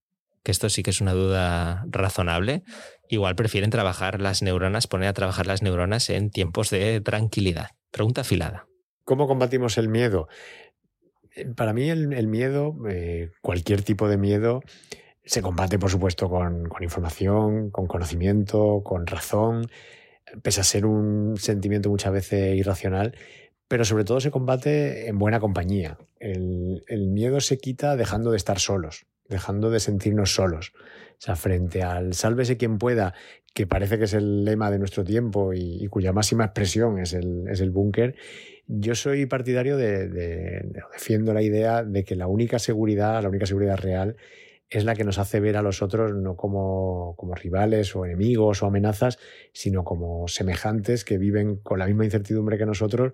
que 0.43 0.51
esto 0.51 0.71
sí 0.71 0.83
que 0.83 0.91
es 0.91 1.03
una 1.03 1.13
duda 1.13 1.85
razonable, 1.89 2.63
igual 3.11 3.35
prefieren 3.37 3.69
trabajar 3.69 4.23
las 4.23 4.43
neuronas, 4.43 4.87
poner 4.87 5.09
a 5.09 5.13
trabajar 5.13 5.47
las 5.47 5.61
neuronas 5.61 6.09
en 6.09 6.31
tiempos 6.31 6.71
de 6.71 7.03
tranquilidad? 7.03 7.71
Pregunta 7.91 8.23
afilada. 8.23 8.67
¿Cómo 9.05 9.27
combatimos 9.27 9.77
el 9.77 9.89
miedo? 9.89 10.29
Para 11.55 11.75
mí 11.75 11.91
el, 11.91 12.15
el 12.15 12.29
miedo, 12.29 12.77
eh, 12.89 13.31
cualquier 13.43 13.83
tipo 13.83 14.09
de 14.09 14.17
miedo, 14.17 14.63
se 15.27 15.43
combate, 15.43 15.79
por 15.79 15.91
supuesto, 15.91 16.31
con, 16.31 16.69
información, 16.81 17.71
con 17.71 17.89
conocimiento, 17.89 18.83
con 18.85 19.07
razón, 19.07 19.67
pese 20.43 20.61
a 20.61 20.65
ser 20.65 20.87
un 20.87 21.37
sentimiento 21.37 21.91
muchas 21.91 22.13
veces 22.13 22.57
irracional, 22.57 23.15
pero 23.67 23.85
sobre 23.85 24.05
todo 24.05 24.21
se 24.21 24.31
combate 24.31 25.09
en 25.09 25.19
buena 25.19 25.41
compañía. 25.41 25.99
El, 26.21 26.83
miedo 27.09 27.41
se 27.41 27.59
quita 27.59 27.97
dejando 27.97 28.31
de 28.31 28.37
estar 28.37 28.61
solos, 28.61 29.07
dejando 29.29 29.71
de 29.71 29.81
sentirnos 29.81 30.33
solos. 30.33 30.73
O 30.77 31.21
sea, 31.21 31.35
frente 31.35 31.83
al 31.83 32.15
sálvese 32.15 32.57
quien 32.57 32.79
pueda, 32.79 33.13
que 33.53 33.67
parece 33.67 33.99
que 33.99 34.05
es 34.05 34.15
el 34.15 34.45
lema 34.45 34.71
de 34.71 34.79
nuestro 34.79 35.03
tiempo 35.03 35.53
y, 35.53 35.89
cuya 35.89 36.13
máxima 36.13 36.45
expresión 36.45 37.01
es 37.01 37.15
el, 37.15 37.49
es 37.51 37.61
el 37.61 37.73
búnker, 37.73 38.15
yo 38.69 38.95
soy 38.95 39.27
partidario 39.27 39.77
de, 39.77 40.09
de, 40.09 40.73
defiendo 40.93 41.33
la 41.35 41.43
idea 41.43 41.83
de 41.83 42.05
que 42.05 42.15
la 42.15 42.29
única 42.29 42.59
seguridad, 42.61 43.23
la 43.23 43.29
única 43.29 43.47
seguridad 43.47 43.77
real, 43.77 44.17
es 44.69 44.85
la 44.85 44.95
que 44.95 45.05
nos 45.05 45.19
hace 45.19 45.41
ver 45.41 45.57
a 45.57 45.63
los 45.63 45.81
otros 45.81 46.13
no 46.15 46.37
como, 46.37 47.15
como, 47.17 47.35
rivales 47.35 47.95
o 47.95 48.05
enemigos 48.05 48.63
o 48.63 48.67
amenazas, 48.67 49.19
sino 49.53 49.85
como 49.85 50.27
semejantes 50.29 51.05
que 51.05 51.19
viven 51.19 51.57
con 51.57 51.79
la 51.79 51.87
misma 51.87 52.05
incertidumbre 52.05 52.59
que 52.59 52.67
nosotros 52.67 53.13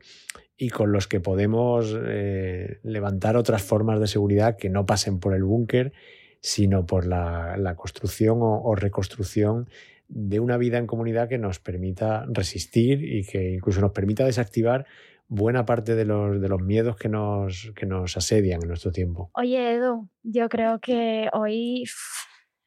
y 0.56 0.70
con 0.70 0.92
los 0.92 1.08
que 1.08 1.20
podemos 1.20 1.94
eh, 2.06 2.78
levantar 2.82 3.36
otras 3.36 3.62
formas 3.62 4.00
de 4.00 4.06
seguridad 4.06 4.56
que 4.56 4.70
no 4.70 4.86
pasen 4.86 5.18
por 5.18 5.34
el 5.34 5.44
búnker, 5.44 5.92
sino 6.40 6.86
por 6.86 7.06
la, 7.06 7.74
construcción 7.76 8.38
o, 8.40 8.74
reconstrucción 8.74 9.68
de 10.08 10.40
una 10.40 10.56
vida 10.56 10.78
en 10.78 10.86
comunidad 10.86 11.28
que 11.28 11.38
nos 11.38 11.58
permita 11.58 12.26
resistir 12.28 13.02
y 13.04 13.24
que 13.24 13.54
incluso 13.54 13.80
nos 13.80 13.92
permita 13.92 14.24
desactivar 14.24 14.86
buena 15.32 15.64
parte 15.64 15.94
de 15.94 16.04
los, 16.04 16.40
de 16.40 16.48
los 16.48 16.60
miedos 16.60 16.96
que 16.96 17.08
nos, 17.08 17.72
que 17.74 17.86
nos 17.86 18.16
asedian 18.18 18.60
en 18.62 18.68
nuestro 18.68 18.92
tiempo. 18.92 19.30
Oye, 19.32 19.74
Edu, 19.74 20.10
yo 20.22 20.48
creo 20.50 20.78
que 20.78 21.30
hoy... 21.32 21.84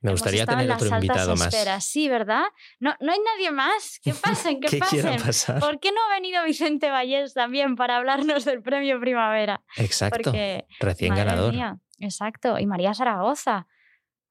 Me 0.02 0.12
gustaría 0.12 0.46
tener 0.46 0.70
otro 0.72 0.88
invitado 0.88 1.36
más. 1.36 1.54
Esferas. 1.54 1.86
Sí, 1.86 2.10
¿verdad? 2.10 2.44
No, 2.80 2.96
no 3.00 3.12
hay 3.12 3.20
nadie 3.20 3.52
más. 3.52 4.00
¿Qué 4.04 4.14
pasen? 4.14 4.60
¿Qué, 4.60 4.68
¿Qué 4.68 4.78
pasen? 4.80 5.22
Pasar? 5.22 5.60
¿Por 5.60 5.80
qué 5.80 5.92
no 5.92 5.98
ha 6.10 6.16
venido 6.16 6.44
Vicente 6.44 6.90
Vallés 6.90 7.34
también 7.34 7.76
para 7.76 7.98
hablarnos 7.98 8.46
del 8.46 8.62
premio 8.64 9.00
Primavera? 9.00 9.64
Exacto. 9.78 10.32
Porque, 10.32 10.66
Recién 10.80 11.14
ganador. 11.14 11.54
Mía, 11.54 11.78
exacto. 12.00 12.58
Y 12.60 12.66
María 12.66 12.94
Zaragoza 12.96 13.68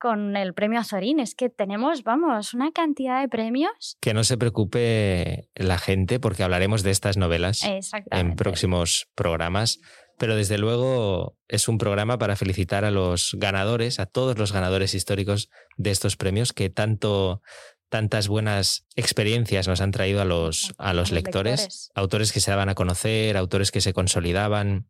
con 0.04 0.36
el 0.36 0.52
premio 0.52 0.80
Azorín. 0.80 1.18
Es 1.18 1.34
que 1.34 1.48
tenemos, 1.48 2.02
vamos, 2.02 2.52
una 2.52 2.72
cantidad 2.72 3.22
de 3.22 3.28
premios. 3.30 3.96
Que 4.02 4.12
no 4.12 4.22
se 4.22 4.36
preocupe 4.36 5.48
la 5.54 5.78
gente 5.78 6.20
porque 6.20 6.42
hablaremos 6.42 6.82
de 6.82 6.90
estas 6.90 7.16
novelas 7.16 7.62
en 8.10 8.36
próximos 8.36 9.08
programas. 9.14 9.80
Pero 10.18 10.36
desde 10.36 10.58
luego 10.58 11.38
es 11.48 11.68
un 11.68 11.78
programa 11.78 12.18
para 12.18 12.36
felicitar 12.36 12.84
a 12.84 12.90
los 12.90 13.30
ganadores, 13.38 13.98
a 13.98 14.04
todos 14.04 14.36
los 14.36 14.52
ganadores 14.52 14.92
históricos 14.92 15.48
de 15.78 15.90
estos 15.90 16.18
premios 16.18 16.52
que 16.52 16.68
tanto 16.68 17.40
tantas 17.88 18.28
buenas 18.28 18.86
experiencias 18.96 19.68
nos 19.68 19.80
han 19.80 19.90
traído 19.90 20.20
a 20.20 20.26
los, 20.26 20.74
a 20.76 20.92
los 20.92 21.12
lectores, 21.12 21.60
lectores, 21.60 21.90
autores 21.94 22.32
que 22.32 22.40
se 22.40 22.50
daban 22.50 22.68
a 22.68 22.74
conocer, 22.74 23.38
autores 23.38 23.70
que 23.70 23.80
se 23.80 23.94
consolidaban, 23.94 24.88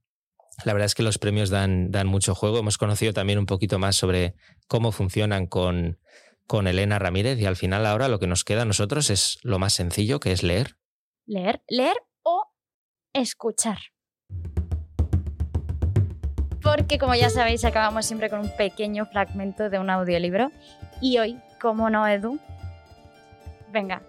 la 0.64 0.72
verdad 0.72 0.86
es 0.86 0.94
que 0.94 1.02
los 1.02 1.18
premios 1.18 1.50
dan, 1.50 1.90
dan 1.90 2.06
mucho 2.06 2.34
juego. 2.34 2.58
Hemos 2.58 2.78
conocido 2.78 3.12
también 3.12 3.38
un 3.38 3.46
poquito 3.46 3.78
más 3.78 3.96
sobre 3.96 4.34
cómo 4.68 4.92
funcionan 4.92 5.46
con, 5.46 5.98
con 6.46 6.66
Elena 6.66 6.98
Ramírez 6.98 7.38
y 7.40 7.46
al 7.46 7.56
final 7.56 7.86
ahora 7.86 8.08
lo 8.08 8.18
que 8.18 8.26
nos 8.26 8.44
queda 8.44 8.62
a 8.62 8.66
nosotros 8.66 9.10
es 9.10 9.38
lo 9.42 9.58
más 9.58 9.72
sencillo, 9.72 10.20
que 10.20 10.32
es 10.32 10.42
leer. 10.42 10.76
Leer, 11.26 11.62
leer 11.68 11.96
o 12.22 12.52
escuchar. 13.12 13.78
Porque 16.62 16.98
como 16.98 17.14
ya 17.14 17.28
sabéis, 17.28 17.64
acabamos 17.64 18.06
siempre 18.06 18.30
con 18.30 18.40
un 18.40 18.56
pequeño 18.56 19.06
fragmento 19.06 19.68
de 19.68 19.78
un 19.78 19.90
audiolibro. 19.90 20.50
Y 21.00 21.18
hoy, 21.18 21.38
como 21.60 21.90
no, 21.90 22.08
Edu, 22.08 22.38
venga, 23.70 24.02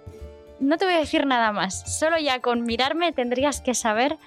no 0.59 0.77
te 0.77 0.85
voy 0.85 0.93
a 0.93 0.99
decir 0.99 1.25
nada 1.25 1.51
más. 1.51 1.99
Solo 1.99 2.17
ya 2.17 2.39
con 2.39 2.63
mirarme 2.63 3.11
tendrías 3.11 3.59
que 3.59 3.73
saber 3.73 4.17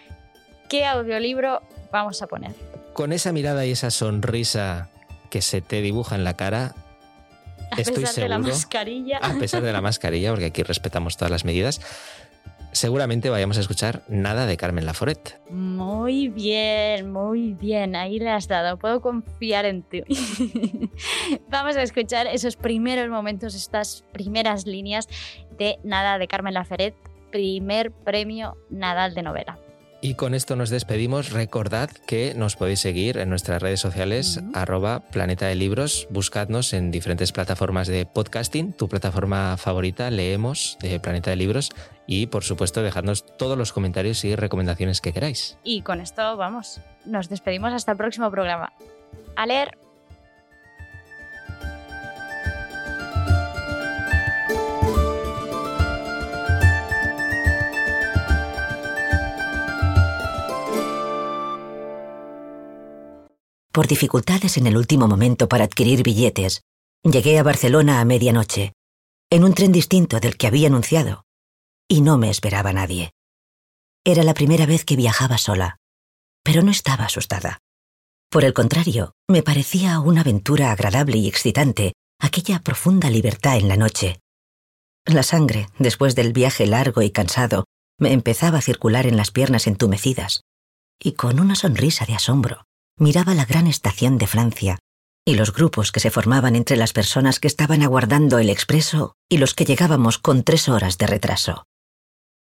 qué 0.69 0.85
audiolibro 0.85 1.63
vamos 1.91 2.23
a 2.23 2.27
poner. 2.27 2.53
Con 2.93 3.13
esa 3.13 3.33
mirada 3.33 3.65
y 3.67 3.73
esa 3.73 3.91
sonrisa 3.91 4.91
que 5.31 5.43
se 5.43 5.61
te 5.61 5.81
dibuja 5.83 6.15
en 6.15 6.25
la 6.25 6.35
cara, 6.35 6.75
a 7.71 7.81
estoy 7.81 8.03
pesar 8.03 8.15
seguro, 8.15 8.23
de 8.23 8.29
la 8.29 8.39
mascarilla. 8.39 9.19
a 9.19 9.35
pesar 9.35 9.63
de 9.63 9.73
la 9.73 9.81
mascarilla, 9.81 10.31
porque 10.31 10.47
aquí 10.47 10.63
respetamos 10.63 11.17
todas 11.17 11.31
las 11.31 11.45
medidas, 11.45 11.81
seguramente 12.73 13.31
vayamos 13.31 13.59
a 13.59 13.61
escuchar 13.61 14.03
nada 14.09 14.47
de 14.47 14.57
Carmen 14.57 14.87
Laforet. 14.87 15.41
Muy 15.51 16.29
bien, 16.29 17.13
muy 17.13 17.55
bien, 17.55 17.97
ahí 17.97 18.19
le 18.19 18.31
has 18.31 18.49
dado, 18.49 18.79
puedo 18.79 19.01
confiar 19.01 19.65
en 19.65 19.83
ti. 19.83 20.03
Vamos 21.49 21.77
a 21.77 21.83
escuchar 21.83 22.27
esos 22.27 22.57
primeros 22.57 23.09
momentos, 23.09 23.55
estas 23.55 24.05
primeras 24.13 24.67
líneas 24.67 25.09
de 25.59 25.79
Nada 25.83 26.19
de 26.19 26.29
Carmen 26.29 26.55
Laforet, 26.55 26.95
primer 27.31 27.91
premio 27.91 28.57
Nadal 28.71 29.15
de 29.15 29.23
novela. 29.23 29.59
Y 30.01 30.15
con 30.15 30.35
esto 30.35 30.55
nos 30.55 30.71
despedimos. 30.71 31.33
Recordad 31.33 31.91
que 32.07 32.33
nos 32.37 32.55
podéis 32.55 32.81
seguir 32.81 33.19
en 33.19 33.29
nuestras 33.31 33.61
redes 33.61 33.81
sociales, 33.81 34.37
uh 34.37 34.41
-huh. 34.41 34.51
arroba 34.55 35.01
Planeta 35.01 35.47
de 35.47 35.57
Libros. 35.57 36.07
Buscadnos 36.11 36.73
en 36.73 36.93
diferentes 36.93 37.33
plataformas 37.33 37.89
de 37.89 38.07
podcasting, 38.07 38.73
tu 38.73 38.89
plataforma 38.89 39.57
favorita, 39.57 40.11
leemos 40.11 40.79
de 40.81 41.01
Planeta 41.01 41.31
de 41.31 41.37
Libros. 41.37 41.71
Y 42.07 42.27
por 42.29 42.45
supuesto, 42.45 42.83
dejadnos 42.83 43.27
todos 43.37 43.59
los 43.59 43.73
comentarios 43.73 44.25
y 44.25 44.37
recomendaciones 44.37 45.01
que 45.01 45.13
queráis. 45.13 45.59
Y 45.65 45.83
con 45.83 46.01
esto, 46.01 46.37
vamos, 46.37 46.81
nos 47.05 47.29
despedimos 47.29 47.73
hasta 47.73 47.93
el 47.93 47.99
próximo 47.99 48.31
programa. 48.31 48.73
A 49.37 49.47
leer. 49.47 49.88
Por 63.79 63.87
dificultades 63.87 64.57
en 64.57 64.67
el 64.67 64.77
último 64.77 65.07
momento 65.07 65.49
para 65.49 65.63
adquirir 65.63 66.03
billetes, 66.03 66.63
llegué 67.05 67.39
a 67.39 67.45
Barcelona 67.45 68.01
a 68.01 68.05
medianoche, 68.05 68.73
en 69.31 69.45
un 69.45 69.55
tren 69.55 69.71
distinto 69.71 70.19
del 70.19 70.37
que 70.37 70.49
había 70.49 70.67
anunciado, 70.67 71.23
y 71.87 72.01
no 72.01 72.19
me 72.19 72.29
esperaba 72.29 72.73
nadie. 72.73 73.13
Era 74.05 74.25
la 74.25 74.35
primera 74.35 74.67
vez 74.67 74.85
que 74.85 74.97
viajaba 74.97 75.39
sola, 75.39 75.77
pero 76.43 76.63
no 76.63 76.73
estaba 76.73 77.05
asustada. 77.05 77.61
Por 78.29 78.45
el 78.45 78.53
contrario, 78.53 79.13
me 79.29 79.45
parecía 79.45 80.01
una 80.01 80.23
aventura 80.23 80.73
agradable 80.73 81.17
y 81.19 81.29
excitante 81.29 81.93
aquella 82.19 82.59
profunda 82.59 83.11
libertad 83.11 83.59
en 83.59 83.69
la 83.69 83.77
noche. 83.77 84.19
La 85.05 85.23
sangre, 85.23 85.69
después 85.79 86.17
del 86.17 86.33
viaje 86.33 86.67
largo 86.67 87.01
y 87.01 87.13
cansado, 87.13 87.65
me 87.97 88.13
empezaba 88.13 88.59
a 88.59 88.63
circular 88.63 89.07
en 89.07 89.17
las 89.17 89.31
piernas 89.31 89.69
entumecidas, 89.69 90.41
y 91.01 91.13
con 91.13 91.39
una 91.39 91.55
sonrisa 91.55 92.07
de 92.07 92.17
asombro 92.17 92.65
miraba 92.99 93.35
la 93.35 93.45
gran 93.45 93.67
estación 93.67 94.19
de 94.19 94.27
Francia 94.27 94.79
y 95.25 95.35
los 95.35 95.53
grupos 95.53 95.93
que 95.93 96.01
se 96.01 96.11
formaban 96.11 96.57
entre 96.57 96.77
las 96.77 96.93
personas 96.93 97.39
que 97.39 97.49
estaban 97.49 97.83
aguardando 97.83 98.39
el 98.39 98.49
expreso 98.49 99.15
y 99.29 99.37
los 99.37 99.55
que 99.55 99.67
llegábamos 99.67 100.19
con 100.19 100.43
tres 100.43 100.69
horas 100.69 100.97
de 100.97 101.07
retraso. 101.07 101.65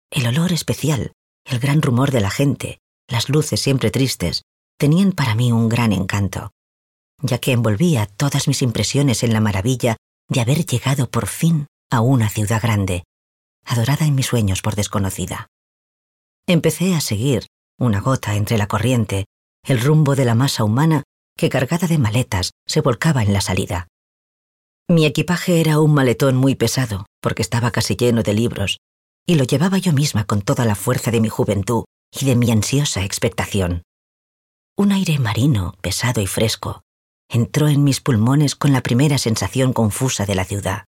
El 0.09 0.27
olor 0.27 0.53
especial, 0.53 1.11
el 1.45 1.59
gran 1.59 1.81
rumor 1.81 2.11
de 2.11 2.21
la 2.21 2.29
gente, 2.29 2.79
las 3.09 3.29
luces 3.29 3.59
siempre 3.59 3.91
tristes, 3.91 4.43
tenían 4.77 5.11
para 5.11 5.35
mí 5.35 5.51
un 5.51 5.67
gran 5.67 5.91
encanto, 5.91 6.51
ya 7.21 7.39
que 7.39 7.51
envolvía 7.51 8.05
todas 8.05 8.47
mis 8.47 8.61
impresiones 8.61 9.23
en 9.23 9.33
la 9.33 9.41
maravilla 9.41 9.97
de 10.29 10.41
haber 10.41 10.65
llegado 10.65 11.09
por 11.09 11.27
fin 11.27 11.67
a 11.89 11.99
una 11.99 12.29
ciudad 12.29 12.61
grande, 12.61 13.03
adorada 13.65 14.05
en 14.05 14.15
mis 14.15 14.27
sueños 14.27 14.61
por 14.61 14.75
desconocida. 14.75 15.47
Empecé 16.47 16.95
a 16.95 17.01
seguir, 17.01 17.47
una 17.77 17.99
gota 17.99 18.35
entre 18.35 18.57
la 18.57 18.67
corriente, 18.67 19.25
el 19.65 19.79
rumbo 19.79 20.15
de 20.15 20.25
la 20.25 20.35
masa 20.35 20.63
humana 20.63 21.03
que 21.37 21.49
cargada 21.49 21.87
de 21.87 21.97
maletas 21.97 22.51
se 22.67 22.81
volcaba 22.81 23.23
en 23.23 23.33
la 23.33 23.41
salida. 23.41 23.87
Mi 24.89 25.05
equipaje 25.05 25.61
era 25.61 25.79
un 25.79 25.93
maletón 25.93 26.35
muy 26.35 26.55
pesado, 26.55 27.05
porque 27.21 27.41
estaba 27.41 27.71
casi 27.71 27.95
lleno 27.95 28.23
de 28.23 28.33
libros, 28.33 28.77
y 29.25 29.35
lo 29.35 29.43
llevaba 29.43 29.77
yo 29.77 29.93
misma 29.93 30.25
con 30.25 30.41
toda 30.41 30.65
la 30.65 30.75
fuerza 30.75 31.11
de 31.11 31.21
mi 31.21 31.29
juventud 31.29 31.85
y 32.11 32.25
de 32.25 32.35
mi 32.35 32.51
ansiosa 32.51 33.03
expectación. 33.05 33.83
Un 34.77 34.91
aire 34.91 35.19
marino, 35.19 35.75
pesado 35.81 36.21
y 36.21 36.27
fresco, 36.27 36.81
entró 37.29 37.69
en 37.69 37.83
mis 37.83 38.01
pulmones 38.01 38.55
con 38.55 38.73
la 38.73 38.81
primera 38.81 39.17
sensación 39.17 39.73
confusa 39.73 40.25
de 40.25 40.35
la 40.35 40.45
ciudad. 40.45 40.85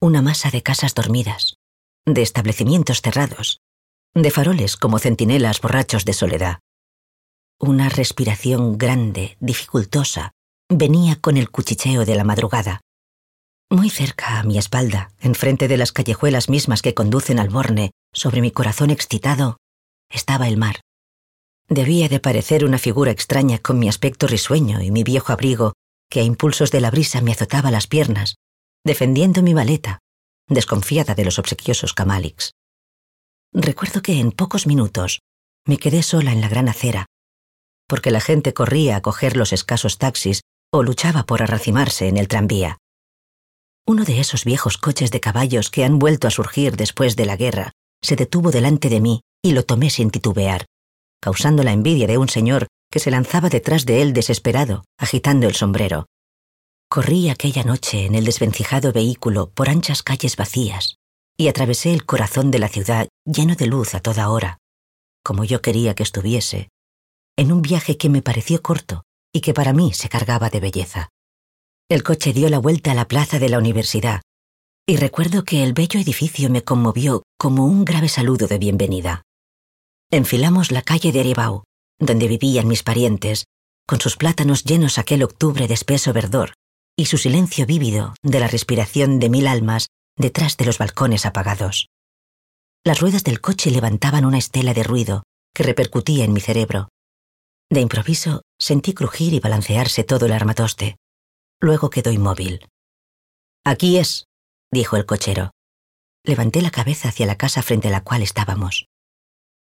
Una 0.00 0.20
masa 0.20 0.50
de 0.50 0.62
casas 0.62 0.94
dormidas, 0.94 1.54
de 2.04 2.22
establecimientos 2.22 3.00
cerrados, 3.00 3.60
de 4.14 4.30
faroles 4.30 4.76
como 4.76 4.98
centinelas 4.98 5.60
borrachos 5.60 6.04
de 6.04 6.12
soledad. 6.12 6.58
Una 7.58 7.88
respiración 7.88 8.76
grande, 8.76 9.38
dificultosa, 9.40 10.32
venía 10.68 11.16
con 11.16 11.38
el 11.38 11.50
cuchicheo 11.50 12.04
de 12.04 12.14
la 12.14 12.22
madrugada. 12.22 12.82
Muy 13.70 13.88
cerca 13.88 14.38
a 14.38 14.42
mi 14.42 14.58
espalda, 14.58 15.10
enfrente 15.20 15.66
de 15.66 15.78
las 15.78 15.90
callejuelas 15.90 16.50
mismas 16.50 16.82
que 16.82 16.92
conducen 16.92 17.38
al 17.38 17.48
Borne, 17.48 17.92
sobre 18.12 18.42
mi 18.42 18.50
corazón 18.50 18.90
excitado, 18.90 19.56
estaba 20.10 20.48
el 20.48 20.58
mar. 20.58 20.82
Debía 21.66 22.10
de 22.10 22.20
parecer 22.20 22.62
una 22.62 22.76
figura 22.76 23.10
extraña 23.10 23.58
con 23.58 23.78
mi 23.78 23.88
aspecto 23.88 24.26
risueño 24.26 24.82
y 24.82 24.90
mi 24.90 25.02
viejo 25.02 25.32
abrigo, 25.32 25.72
que 26.10 26.20
a 26.20 26.24
impulsos 26.24 26.70
de 26.70 26.82
la 26.82 26.90
brisa 26.90 27.22
me 27.22 27.32
azotaba 27.32 27.70
las 27.70 27.86
piernas, 27.86 28.36
defendiendo 28.84 29.42
mi 29.42 29.54
maleta, 29.54 30.00
desconfiada 30.46 31.14
de 31.14 31.24
los 31.24 31.38
obsequiosos 31.38 31.94
camálix. 31.94 32.52
Recuerdo 33.54 34.02
que 34.02 34.20
en 34.20 34.30
pocos 34.30 34.66
minutos 34.66 35.20
me 35.66 35.78
quedé 35.78 36.02
sola 36.02 36.32
en 36.32 36.42
la 36.42 36.48
gran 36.48 36.68
acera, 36.68 37.06
porque 37.86 38.10
la 38.10 38.20
gente 38.20 38.54
corría 38.54 38.96
a 38.96 39.02
coger 39.02 39.36
los 39.36 39.52
escasos 39.52 39.98
taxis 39.98 40.40
o 40.72 40.82
luchaba 40.82 41.24
por 41.24 41.42
arracimarse 41.42 42.08
en 42.08 42.16
el 42.16 42.28
tranvía. 42.28 42.78
Uno 43.86 44.04
de 44.04 44.20
esos 44.20 44.44
viejos 44.44 44.78
coches 44.78 45.10
de 45.10 45.20
caballos 45.20 45.70
que 45.70 45.84
han 45.84 45.98
vuelto 45.98 46.26
a 46.26 46.30
surgir 46.30 46.76
después 46.76 47.14
de 47.14 47.26
la 47.26 47.36
guerra 47.36 47.72
se 48.02 48.16
detuvo 48.16 48.50
delante 48.50 48.88
de 48.88 49.00
mí 49.00 49.20
y 49.42 49.52
lo 49.52 49.64
tomé 49.64 49.90
sin 49.90 50.10
titubear, 50.10 50.66
causando 51.20 51.62
la 51.62 51.72
envidia 51.72 52.06
de 52.06 52.18
un 52.18 52.28
señor 52.28 52.66
que 52.90 52.98
se 52.98 53.10
lanzaba 53.10 53.48
detrás 53.48 53.86
de 53.86 54.02
él 54.02 54.12
desesperado, 54.12 54.84
agitando 54.98 55.46
el 55.46 55.54
sombrero. 55.54 56.06
Corrí 56.88 57.30
aquella 57.30 57.64
noche 57.64 58.06
en 58.06 58.14
el 58.14 58.24
desvencijado 58.24 58.92
vehículo 58.92 59.50
por 59.50 59.68
anchas 59.68 60.02
calles 60.02 60.36
vacías 60.36 60.96
y 61.36 61.48
atravesé 61.48 61.92
el 61.92 62.06
corazón 62.06 62.50
de 62.50 62.58
la 62.58 62.68
ciudad 62.68 63.08
lleno 63.24 63.54
de 63.54 63.66
luz 63.66 63.94
a 63.94 64.00
toda 64.00 64.30
hora, 64.30 64.58
como 65.24 65.44
yo 65.44 65.62
quería 65.62 65.94
que 65.94 66.02
estuviese, 66.02 66.68
en 67.36 67.52
un 67.52 67.62
viaje 67.62 67.96
que 67.96 68.08
me 68.08 68.22
pareció 68.22 68.62
corto 68.62 69.04
y 69.32 69.40
que 69.40 69.52
para 69.52 69.72
mí 69.72 69.92
se 69.92 70.08
cargaba 70.08 70.48
de 70.48 70.60
belleza. 70.60 71.10
El 71.88 72.02
coche 72.02 72.32
dio 72.32 72.48
la 72.48 72.58
vuelta 72.58 72.92
a 72.92 72.94
la 72.94 73.06
plaza 73.06 73.38
de 73.38 73.48
la 73.48 73.58
universidad, 73.58 74.22
y 74.86 74.96
recuerdo 74.96 75.44
que 75.44 75.62
el 75.62 75.72
bello 75.72 76.00
edificio 76.00 76.48
me 76.48 76.64
conmovió 76.64 77.22
como 77.38 77.66
un 77.66 77.84
grave 77.84 78.08
saludo 78.08 78.46
de 78.46 78.58
bienvenida. 78.58 79.22
Enfilamos 80.10 80.70
la 80.70 80.82
calle 80.82 81.12
de 81.12 81.20
Aribau, 81.20 81.64
donde 81.98 82.28
vivían 82.28 82.68
mis 82.68 82.82
parientes, 82.82 83.44
con 83.86 84.00
sus 84.00 84.16
plátanos 84.16 84.64
llenos 84.64 84.98
aquel 84.98 85.22
octubre 85.22 85.68
de 85.68 85.74
espeso 85.74 86.12
verdor, 86.12 86.54
y 86.96 87.06
su 87.06 87.18
silencio 87.18 87.66
vívido 87.66 88.14
de 88.22 88.40
la 88.40 88.48
respiración 88.48 89.18
de 89.18 89.28
mil 89.28 89.46
almas 89.46 89.88
detrás 90.16 90.56
de 90.56 90.64
los 90.64 90.78
balcones 90.78 91.26
apagados. 91.26 91.88
Las 92.84 93.00
ruedas 93.00 93.24
del 93.24 93.40
coche 93.40 93.70
levantaban 93.70 94.24
una 94.24 94.38
estela 94.38 94.72
de 94.72 94.82
ruido 94.82 95.24
que 95.52 95.62
repercutía 95.62 96.24
en 96.24 96.32
mi 96.32 96.40
cerebro. 96.40 96.88
De 97.70 97.80
improviso 97.80 98.42
sentí 98.58 98.94
crujir 98.94 99.34
y 99.34 99.40
balancearse 99.40 100.04
todo 100.04 100.26
el 100.26 100.32
armatoste. 100.32 100.96
Luego 101.60 101.90
quedó 101.90 102.12
inmóvil. 102.12 102.66
Aquí 103.64 103.98
es, 103.98 104.26
dijo 104.72 104.96
el 104.96 105.06
cochero. 105.06 105.50
Levanté 106.24 106.62
la 106.62 106.70
cabeza 106.70 107.08
hacia 107.08 107.26
la 107.26 107.36
casa 107.36 107.62
frente 107.62 107.88
a 107.88 107.90
la 107.90 108.02
cual 108.02 108.22
estábamos. 108.22 108.86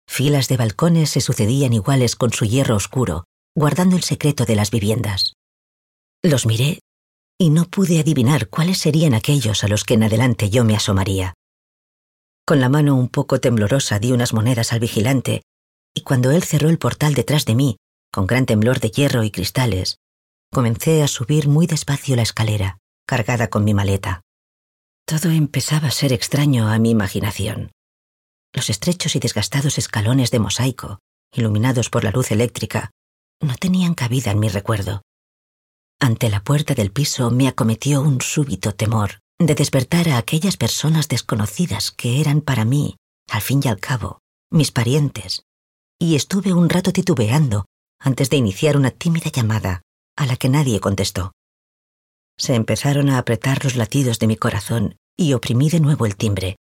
Filas 0.07 0.49
de 0.49 0.57
balcones 0.57 1.11
se 1.11 1.21
sucedían 1.21 1.73
iguales 1.73 2.17
con 2.17 2.33
su 2.33 2.45
hierro 2.45 2.77
oscuro, 2.77 3.25
guardando 3.57 3.97
el 3.97 4.03
secreto 4.03 4.45
de 4.45 4.57
las 4.57 4.71
viviendas. 4.71 5.33
Los 6.23 6.47
miré 6.47 6.81
y 7.39 7.51
no 7.51 7.65
pude 7.65 7.99
adivinar 7.99 8.49
cuáles 8.49 8.79
serían 8.79 9.15
aquellos 9.15 9.65
a 9.65 9.69
los 9.69 9.85
que 9.85 9.95
en 9.95 10.05
adelante 10.05 10.51
yo 10.51 10.65
me 10.65 10.77
asomaría. 10.77 11.35
Con 12.47 12.61
la 12.61 12.69
mano 12.69 12.95
un 12.97 13.09
poco 13.09 13.41
temblorosa 13.41 13.99
di 13.99 14.13
unas 14.13 14.33
monedas 14.33 14.73
al 14.73 14.81
vigilante, 14.81 15.43
y 15.95 16.03
cuando 16.03 16.31
él 16.31 16.43
cerró 16.43 16.69
el 16.69 16.79
portal 16.79 17.15
detrás 17.15 17.45
de 17.45 17.55
mí, 17.55 17.77
con 18.15 18.29
gran 18.29 18.47
temblor 18.47 18.79
de 18.79 18.93
hierro 18.93 19.25
y 19.25 19.33
cristales, 19.33 19.99
comencé 20.53 21.03
a 21.03 21.09
subir 21.09 21.49
muy 21.49 21.67
despacio 21.67 22.15
la 22.15 22.23
escalera, 22.23 22.79
cargada 23.09 23.49
con 23.49 23.65
mi 23.65 23.75
maleta. 23.75 24.23
Todo 25.05 25.31
empezaba 25.31 25.89
a 25.89 25.91
ser 25.91 26.13
extraño 26.13 26.69
a 26.69 26.79
mi 26.79 26.91
imaginación. 26.91 27.73
Los 28.53 28.71
estrechos 28.71 29.17
y 29.17 29.19
desgastados 29.19 29.79
escalones 29.79 30.31
de 30.31 30.39
mosaico, 30.39 31.01
iluminados 31.33 31.91
por 31.91 32.05
la 32.05 32.13
luz 32.13 32.31
eléctrica, 32.31 32.93
no 33.41 33.57
tenían 33.57 33.95
cabida 33.95 34.31
en 34.31 34.39
mi 34.39 34.49
recuerdo. 34.49 35.03
Ante 35.99 36.31
la 36.31 36.45
puerta 36.45 36.75
del 36.75 36.93
piso 36.93 37.33
me 37.33 37.49
acometió 37.49 38.01
un 38.01 38.21
súbito 38.21 38.77
temor 38.77 39.19
de 39.41 39.57
despertar 39.57 40.09
a 40.11 40.19
aquellas 40.19 40.57
personas 40.57 41.09
desconocidas 41.09 41.91
que 41.91 42.21
eran 42.21 42.43
para 42.43 42.65
mí, 42.65 42.95
al 43.29 43.43
fin 43.43 43.61
y 43.65 43.67
al 43.67 43.81
cabo, 43.81 44.21
mis 44.53 44.71
parientes, 44.71 45.43
y 45.99 46.15
estuve 46.15 46.53
un 46.53 46.69
rato 46.69 46.93
titubeando 46.93 47.65
antes 48.05 48.29
de 48.29 48.37
iniciar 48.37 48.77
una 48.77 48.91
tímida 48.91 49.31
llamada 49.31 49.81
a 50.17 50.27
la 50.27 50.37
que 50.37 50.51
nadie 50.51 50.79
contestó. 50.79 51.33
Se 52.37 52.55
empezaron 52.55 53.09
a 53.09 53.19
apretar 53.19 53.65
los 53.65 53.77
latidos 53.77 54.19
de 54.19 54.27
mi 54.27 54.37
corazón 54.37 54.97
y 55.17 55.33
oprimí 55.33 55.71
de 55.71 55.81
nuevo 55.81 56.05
el 56.05 56.17
timbre. 56.17 56.57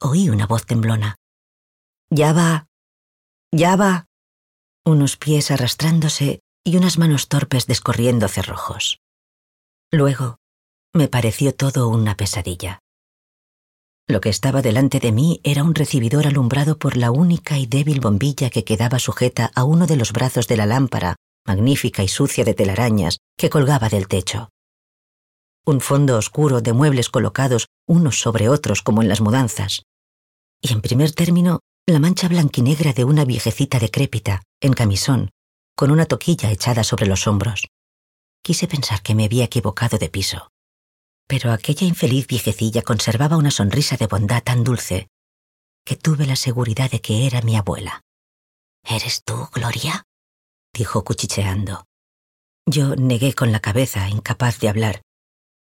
Oí 0.00 0.30
una 0.30 0.46
voz 0.46 0.64
temblona. 0.64 1.16
Ya 2.10 2.32
va. 2.32 2.66
Ya 3.52 3.76
va. 3.76 4.06
Unos 4.86 5.16
pies 5.18 5.50
arrastrándose 5.50 6.40
y 6.64 6.76
unas 6.78 6.96
manos 6.98 7.28
torpes 7.28 7.66
descorriendo 7.66 8.26
cerrojos. 8.28 9.00
Luego, 9.92 10.38
me 10.94 11.08
pareció 11.08 11.54
todo 11.54 11.88
una 11.88 12.16
pesadilla. 12.16 12.80
Lo 14.06 14.20
que 14.20 14.28
estaba 14.28 14.60
delante 14.60 15.00
de 15.00 15.12
mí 15.12 15.40
era 15.44 15.62
un 15.62 15.74
recibidor 15.74 16.26
alumbrado 16.26 16.78
por 16.78 16.96
la 16.96 17.10
única 17.10 17.58
y 17.58 17.66
débil 17.66 18.00
bombilla 18.00 18.50
que 18.50 18.64
quedaba 18.64 18.98
sujeta 18.98 19.50
a 19.54 19.64
uno 19.64 19.86
de 19.86 19.96
los 19.96 20.12
brazos 20.12 20.46
de 20.46 20.58
la 20.58 20.66
lámpara, 20.66 21.16
magnífica 21.46 22.02
y 22.02 22.08
sucia 22.08 22.44
de 22.44 22.52
telarañas, 22.52 23.18
que 23.38 23.48
colgaba 23.48 23.88
del 23.88 24.06
techo. 24.06 24.50
Un 25.64 25.80
fondo 25.80 26.18
oscuro 26.18 26.60
de 26.60 26.74
muebles 26.74 27.08
colocados 27.08 27.68
unos 27.86 28.20
sobre 28.20 28.50
otros 28.50 28.82
como 28.82 29.00
en 29.00 29.08
las 29.08 29.22
mudanzas. 29.22 29.84
Y 30.60 30.72
en 30.74 30.82
primer 30.82 31.12
término, 31.12 31.60
la 31.86 31.98
mancha 31.98 32.28
blanquinegra 32.28 32.92
de 32.92 33.04
una 33.04 33.24
viejecita 33.24 33.78
decrépita, 33.78 34.42
en 34.60 34.74
camisón, 34.74 35.30
con 35.74 35.90
una 35.90 36.04
toquilla 36.04 36.50
echada 36.50 36.84
sobre 36.84 37.06
los 37.06 37.26
hombros. 37.26 37.68
Quise 38.42 38.68
pensar 38.68 39.02
que 39.02 39.14
me 39.14 39.24
había 39.24 39.44
equivocado 39.44 39.96
de 39.96 40.10
piso. 40.10 40.48
Pero 41.26 41.52
aquella 41.52 41.86
infeliz 41.86 42.26
viejecilla 42.26 42.82
conservaba 42.82 43.36
una 43.36 43.50
sonrisa 43.50 43.96
de 43.96 44.06
bondad 44.06 44.42
tan 44.42 44.64
dulce 44.64 45.08
que 45.84 45.96
tuve 45.96 46.26
la 46.26 46.36
seguridad 46.36 46.90
de 46.90 47.00
que 47.00 47.26
era 47.26 47.42
mi 47.42 47.56
abuela. 47.56 48.00
¿Eres 48.84 49.22
tú, 49.24 49.48
Gloria? 49.52 50.04
dijo 50.72 51.04
cuchicheando. 51.04 51.84
Yo 52.66 52.96
negué 52.96 53.34
con 53.34 53.52
la 53.52 53.60
cabeza, 53.60 54.08
incapaz 54.08 54.58
de 54.60 54.68
hablar, 54.68 55.02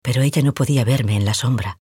pero 0.02 0.22
ella 0.22 0.42
no 0.42 0.54
podía 0.54 0.84
verme 0.84 1.16
en 1.16 1.24
la 1.24 1.34
sombra. 1.34 1.78